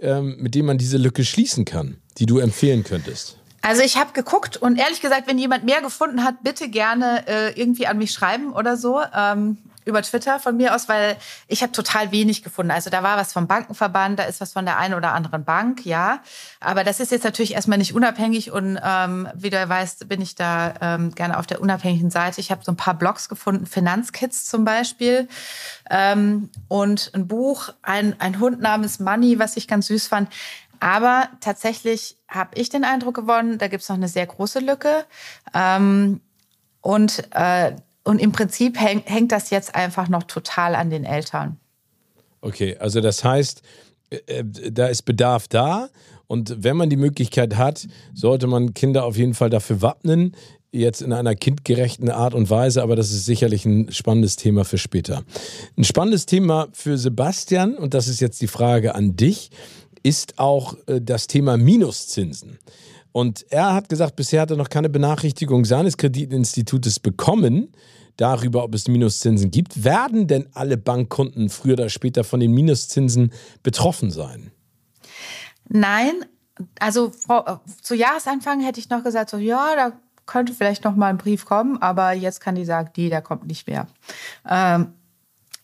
ähm, 0.00 0.36
mit 0.38 0.54
denen 0.54 0.66
man 0.66 0.78
diese 0.78 0.96
Lücke 0.96 1.24
schließen 1.24 1.66
kann, 1.66 1.98
die 2.16 2.24
du 2.24 2.38
empfehlen 2.38 2.84
könntest? 2.84 3.36
Also 3.60 3.82
ich 3.82 3.98
habe 3.98 4.12
geguckt 4.14 4.56
und 4.56 4.78
ehrlich 4.78 5.02
gesagt, 5.02 5.28
wenn 5.28 5.38
jemand 5.38 5.64
mehr 5.64 5.82
gefunden 5.82 6.24
hat, 6.24 6.42
bitte 6.42 6.70
gerne 6.70 7.26
äh, 7.28 7.60
irgendwie 7.60 7.86
an 7.86 7.98
mich 7.98 8.12
schreiben 8.12 8.54
oder 8.54 8.78
so. 8.78 9.00
Ähm, 9.14 9.58
über 9.84 10.02
Twitter 10.02 10.38
von 10.38 10.56
mir 10.56 10.74
aus, 10.74 10.88
weil 10.88 11.16
ich 11.48 11.62
habe 11.62 11.72
total 11.72 12.12
wenig 12.12 12.42
gefunden. 12.42 12.70
Also 12.70 12.90
da 12.90 13.02
war 13.02 13.16
was 13.16 13.32
vom 13.32 13.46
Bankenverband, 13.46 14.18
da 14.18 14.24
ist 14.24 14.40
was 14.40 14.52
von 14.52 14.64
der 14.64 14.78
einen 14.78 14.94
oder 14.94 15.12
anderen 15.12 15.44
Bank, 15.44 15.84
ja. 15.84 16.20
Aber 16.60 16.84
das 16.84 17.00
ist 17.00 17.12
jetzt 17.12 17.24
natürlich 17.24 17.54
erstmal 17.54 17.78
nicht 17.78 17.94
unabhängig 17.94 18.50
und 18.50 18.78
ähm, 18.82 19.28
wie 19.34 19.50
du 19.50 19.68
weißt, 19.68 20.08
bin 20.08 20.20
ich 20.20 20.34
da 20.34 20.74
ähm, 20.80 21.14
gerne 21.14 21.38
auf 21.38 21.46
der 21.46 21.60
unabhängigen 21.60 22.10
Seite. 22.10 22.40
Ich 22.40 22.50
habe 22.50 22.64
so 22.64 22.72
ein 22.72 22.76
paar 22.76 22.94
Blogs 22.94 23.28
gefunden, 23.28 23.66
Finanzkids 23.66 24.46
zum 24.46 24.64
Beispiel 24.64 25.28
ähm, 25.90 26.50
und 26.68 27.10
ein 27.14 27.26
Buch, 27.26 27.70
ein, 27.82 28.14
ein 28.20 28.38
Hund 28.40 28.60
namens 28.60 28.98
Money, 28.98 29.38
was 29.38 29.56
ich 29.56 29.68
ganz 29.68 29.86
süß 29.86 30.08
fand. 30.08 30.28
Aber 30.80 31.28
tatsächlich 31.40 32.16
habe 32.26 32.50
ich 32.56 32.68
den 32.68 32.82
Eindruck 32.82 33.14
gewonnen, 33.14 33.58
da 33.58 33.68
gibt 33.68 33.84
es 33.84 33.88
noch 33.88 33.96
eine 33.96 34.08
sehr 34.08 34.26
große 34.26 34.58
Lücke. 34.58 35.04
Ähm, 35.54 36.20
und 36.80 37.22
äh, 37.30 37.76
und 38.04 38.20
im 38.20 38.32
Prinzip 38.32 38.80
häng, 38.80 39.02
hängt 39.04 39.32
das 39.32 39.50
jetzt 39.50 39.74
einfach 39.74 40.08
noch 40.08 40.24
total 40.24 40.74
an 40.74 40.90
den 40.90 41.04
Eltern. 41.04 41.58
Okay, 42.40 42.76
also 42.78 43.00
das 43.00 43.22
heißt, 43.22 43.62
äh, 44.10 44.16
äh, 44.26 44.44
da 44.72 44.86
ist 44.88 45.02
Bedarf 45.02 45.48
da. 45.48 45.88
Und 46.26 46.64
wenn 46.64 46.76
man 46.76 46.88
die 46.88 46.96
Möglichkeit 46.96 47.56
hat, 47.56 47.86
sollte 48.14 48.46
man 48.46 48.74
Kinder 48.74 49.04
auf 49.04 49.16
jeden 49.16 49.34
Fall 49.34 49.50
dafür 49.50 49.82
wappnen. 49.82 50.34
Jetzt 50.70 51.02
in 51.02 51.12
einer 51.12 51.34
kindgerechten 51.34 52.10
Art 52.10 52.32
und 52.32 52.48
Weise, 52.48 52.82
aber 52.82 52.96
das 52.96 53.12
ist 53.12 53.26
sicherlich 53.26 53.66
ein 53.66 53.92
spannendes 53.92 54.36
Thema 54.36 54.64
für 54.64 54.78
später. 54.78 55.24
Ein 55.76 55.84
spannendes 55.84 56.24
Thema 56.24 56.68
für 56.72 56.96
Sebastian, 56.96 57.76
und 57.76 57.92
das 57.92 58.08
ist 58.08 58.20
jetzt 58.20 58.40
die 58.40 58.46
Frage 58.46 58.94
an 58.94 59.14
dich, 59.14 59.50
ist 60.02 60.38
auch 60.38 60.74
äh, 60.86 61.00
das 61.02 61.26
Thema 61.26 61.58
Minuszinsen. 61.58 62.58
Und 63.12 63.44
er 63.50 63.74
hat 63.74 63.88
gesagt, 63.88 64.16
bisher 64.16 64.42
hat 64.42 64.50
er 64.50 64.56
noch 64.56 64.70
keine 64.70 64.88
Benachrichtigung 64.88 65.64
seines 65.64 65.96
Kreditinstitutes 65.96 66.98
bekommen 66.98 67.68
darüber, 68.16 68.64
ob 68.64 68.74
es 68.74 68.88
Minuszinsen 68.88 69.50
gibt. 69.50 69.84
Werden 69.84 70.26
denn 70.26 70.46
alle 70.54 70.76
Bankkunden 70.76 71.48
früher 71.48 71.74
oder 71.74 71.88
später 71.88 72.24
von 72.24 72.40
den 72.40 72.52
Minuszinsen 72.52 73.32
betroffen 73.62 74.10
sein? 74.10 74.50
Nein, 75.68 76.24
also 76.78 77.12
zu 77.82 77.94
Jahresanfang 77.94 78.60
hätte 78.60 78.80
ich 78.80 78.90
noch 78.90 79.02
gesagt, 79.04 79.30
so 79.30 79.38
ja, 79.38 79.74
da 79.76 79.92
könnte 80.26 80.52
vielleicht 80.52 80.84
noch 80.84 80.94
mal 80.94 81.08
ein 81.08 81.18
Brief 81.18 81.44
kommen, 81.44 81.80
aber 81.80 82.12
jetzt 82.12 82.40
kann 82.40 82.54
die 82.54 82.64
sagen, 82.64 82.90
die, 82.96 83.08
der 83.10 83.22
kommt 83.22 83.46
nicht 83.46 83.66
mehr. 83.66 83.86
Ähm, 84.48 84.94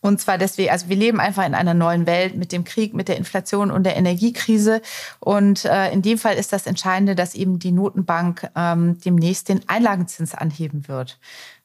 und 0.01 0.21
zwar 0.21 0.37
deswegen, 0.37 0.71
also 0.71 0.87
wir 0.87 0.95
leben 0.95 1.19
einfach 1.19 1.45
in 1.45 1.53
einer 1.53 1.73
neuen 1.73 2.05
Welt 2.05 2.35
mit 2.35 2.51
dem 2.51 2.63
Krieg, 2.63 2.93
mit 2.93 3.07
der 3.07 3.17
Inflation 3.17 3.69
und 3.69 3.83
der 3.83 3.97
Energiekrise. 3.97 4.81
Und 5.19 5.65
äh, 5.65 5.91
in 5.91 6.01
dem 6.01 6.17
Fall 6.17 6.35
ist 6.35 6.53
das 6.53 6.67
Entscheidende, 6.67 7.15
dass 7.15 7.35
eben 7.35 7.59
die 7.59 7.71
Notenbank 7.71 8.49
ähm, 8.55 8.97
demnächst 9.03 9.49
den 9.49 9.67
Einlagenzins 9.67 10.33
anheben 10.33 10.87
wird. 10.87 11.19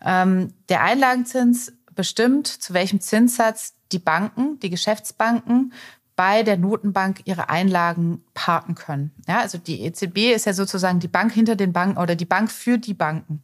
Ähm, 0.04 0.52
der 0.68 0.82
Einlagenzins 0.82 1.72
bestimmt, 1.94 2.48
zu 2.48 2.74
welchem 2.74 3.00
Zinssatz 3.00 3.74
die 3.92 4.00
Banken, 4.00 4.58
die 4.60 4.70
Geschäftsbanken 4.70 5.72
bei 6.16 6.42
der 6.42 6.56
Notenbank 6.56 7.22
ihre 7.24 7.48
Einlagen 7.48 8.22
parken 8.34 8.74
können. 8.74 9.12
Ja, 9.26 9.40
also 9.40 9.58
die 9.58 9.82
EZB 9.82 10.32
ist 10.34 10.46
ja 10.46 10.52
sozusagen 10.52 11.00
die 11.00 11.08
Bank 11.08 11.32
hinter 11.32 11.56
den 11.56 11.72
Banken 11.72 11.98
oder 11.98 12.14
die 12.14 12.24
Bank 12.24 12.50
für 12.50 12.78
die 12.78 12.94
Banken. 12.94 13.42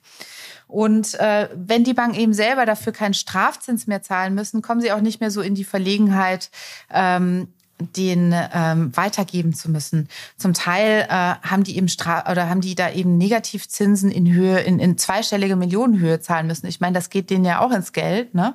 Und 0.68 1.14
äh, 1.18 1.49
wenn 1.55 1.83
die 1.83 1.95
Banken 1.95 2.18
eben 2.18 2.33
selber 2.33 2.64
dafür 2.64 2.93
keinen 2.93 3.14
Strafzins 3.14 3.89
mehr 3.89 4.03
zahlen 4.03 4.35
müssen, 4.35 4.62
kommen 4.62 4.81
sie 4.81 4.93
auch 4.93 5.01
nicht 5.01 5.21
mehr 5.21 5.33
so 5.33 5.41
in 5.41 5.57
die 5.57 5.64
Verlegenheit, 5.64 6.51
ähm, 6.91 7.49
den 7.81 8.35
ähm, 8.53 8.97
weitergeben 8.97 9.55
zu 9.55 9.70
müssen. 9.70 10.09
Zum 10.37 10.55
Teil 10.55 11.07
äh, 11.09 11.09
haben 11.09 11.64
die 11.64 11.76
eben 11.76 11.89
Stra 11.89 12.31
oder 12.31 12.49
haben 12.49 12.61
die 12.61 12.74
da 12.74 12.91
eben 12.91 13.18
Negativzinsen 13.18 14.11
in 14.11 14.33
Höhe 14.33 14.61
in, 14.61 14.78
in 14.78 14.99
zweistellige 14.99 15.57
Millionenhöhe 15.57 16.20
zahlen 16.20 16.47
müssen. 16.47 16.66
Ich 16.66 16.81
meine, 16.81 16.95
das 16.95 17.11
geht 17.11 17.31
denen 17.31 17.45
ja 17.45 17.61
auch 17.61 17.72
ins 17.72 17.93
Geld, 17.93 18.35
ne? 18.35 18.55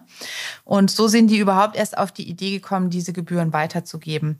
Und 0.63 0.91
so 0.91 1.07
sind 1.07 1.27
die 1.27 1.37
überhaupt 1.37 1.75
erst 1.75 1.97
auf 1.97 2.11
die 2.11 2.29
Idee 2.29 2.51
gekommen, 2.51 2.89
diese 2.89 3.13
Gebühren 3.13 3.53
weiterzugeben. 3.53 4.39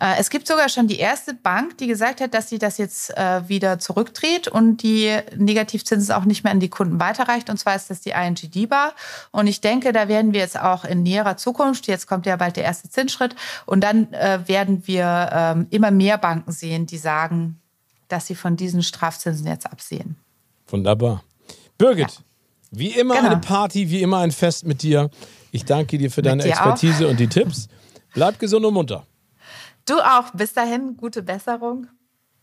Äh, 0.00 0.14
es 0.18 0.30
gibt 0.30 0.46
sogar 0.46 0.68
schon 0.68 0.88
die 0.88 0.98
erste 0.98 1.34
Bank, 1.34 1.78
die 1.78 1.86
gesagt 1.86 2.20
hat, 2.20 2.34
dass 2.34 2.48
sie 2.48 2.58
das 2.58 2.78
jetzt 2.78 3.16
äh, 3.16 3.48
wieder 3.48 3.78
zurückdreht 3.78 4.48
und 4.48 4.82
die 4.82 5.16
Negativzinsen 5.36 6.14
auch 6.14 6.24
nicht 6.24 6.44
mehr 6.44 6.52
an 6.52 6.60
die 6.60 6.70
Kunden 6.70 6.98
weiterreicht. 6.98 7.50
Und 7.50 7.58
zwar 7.58 7.76
ist 7.76 7.90
das 7.90 8.00
die 8.00 8.10
ING 8.10 8.34
DIBA. 8.34 8.92
Und 9.30 9.46
ich 9.46 9.60
denke, 9.60 9.92
da 9.92 10.08
werden 10.08 10.32
wir 10.32 10.40
jetzt 10.40 10.58
auch 10.58 10.84
in 10.84 11.02
näherer 11.02 11.36
Zukunft, 11.36 11.86
jetzt 11.86 12.06
kommt 12.06 12.26
ja 12.26 12.36
bald 12.36 12.56
der 12.56 12.64
erste 12.64 12.88
Zinsschritt, 12.88 13.36
und 13.66 13.82
dann 13.82 14.12
äh, 14.12 14.40
werden 14.46 14.86
wir 14.86 15.30
ähm, 15.32 15.66
immer 15.70 15.90
mehr 15.90 16.18
Banken 16.18 16.52
sehen, 16.52 16.86
die 16.86 16.98
sagen, 16.98 17.60
dass 18.08 18.26
sie 18.26 18.34
von 18.34 18.56
diesen 18.56 18.82
Strafzinsen 18.82 19.46
jetzt 19.46 19.66
absehen. 19.66 20.16
Wunderbar. 20.68 21.22
Birgit, 21.78 22.10
ja. 22.10 22.20
wie 22.70 22.88
immer 22.88 23.16
genau. 23.16 23.30
eine 23.30 23.40
Party, 23.40 23.90
wie 23.90 24.02
immer 24.02 24.18
ein 24.18 24.32
Fest 24.32 24.66
mit 24.66 24.82
dir. 24.82 25.10
Ich 25.50 25.64
danke 25.64 25.98
dir 25.98 26.10
für 26.10 26.22
deine 26.22 26.44
Expertise 26.44 27.06
auch. 27.06 27.10
und 27.10 27.20
die 27.20 27.28
Tipps. 27.28 27.68
Bleib 28.14 28.38
gesund 28.38 28.64
und 28.64 28.74
munter. 28.74 29.06
Du 29.86 30.00
auch. 30.00 30.30
Bis 30.32 30.52
dahin, 30.52 30.96
gute 30.96 31.22
Besserung. 31.22 31.86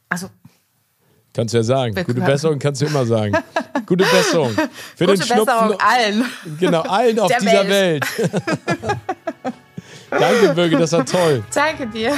Also. 0.10 0.30
Kannst 1.34 1.54
du 1.54 1.60
ja 1.60 1.64
sagen. 1.64 1.96
Gute 1.96 2.22
Besserung 2.22 2.58
kannst 2.60 2.82
du 2.82 2.86
immer 2.86 3.06
sagen. 3.06 3.34
Gute 3.86 4.04
Besserung. 4.06 4.52
Für 4.96 5.06
gute 5.06 5.18
den 5.18 5.22
Schnupfen. 5.22 5.46
Besserung 5.46 5.80
allen. 5.80 6.26
Genau, 6.60 6.82
allen 6.82 7.20
auf 7.20 7.28
Der 7.28 7.40
dieser 7.40 7.70
Welt. 7.70 8.04
Welt. 8.18 8.32
Danke, 10.10 10.54
Birgit, 10.56 10.80
das 10.80 10.92
war 10.92 11.06
toll. 11.06 11.44
Danke 11.54 11.88
dir. 11.88 12.18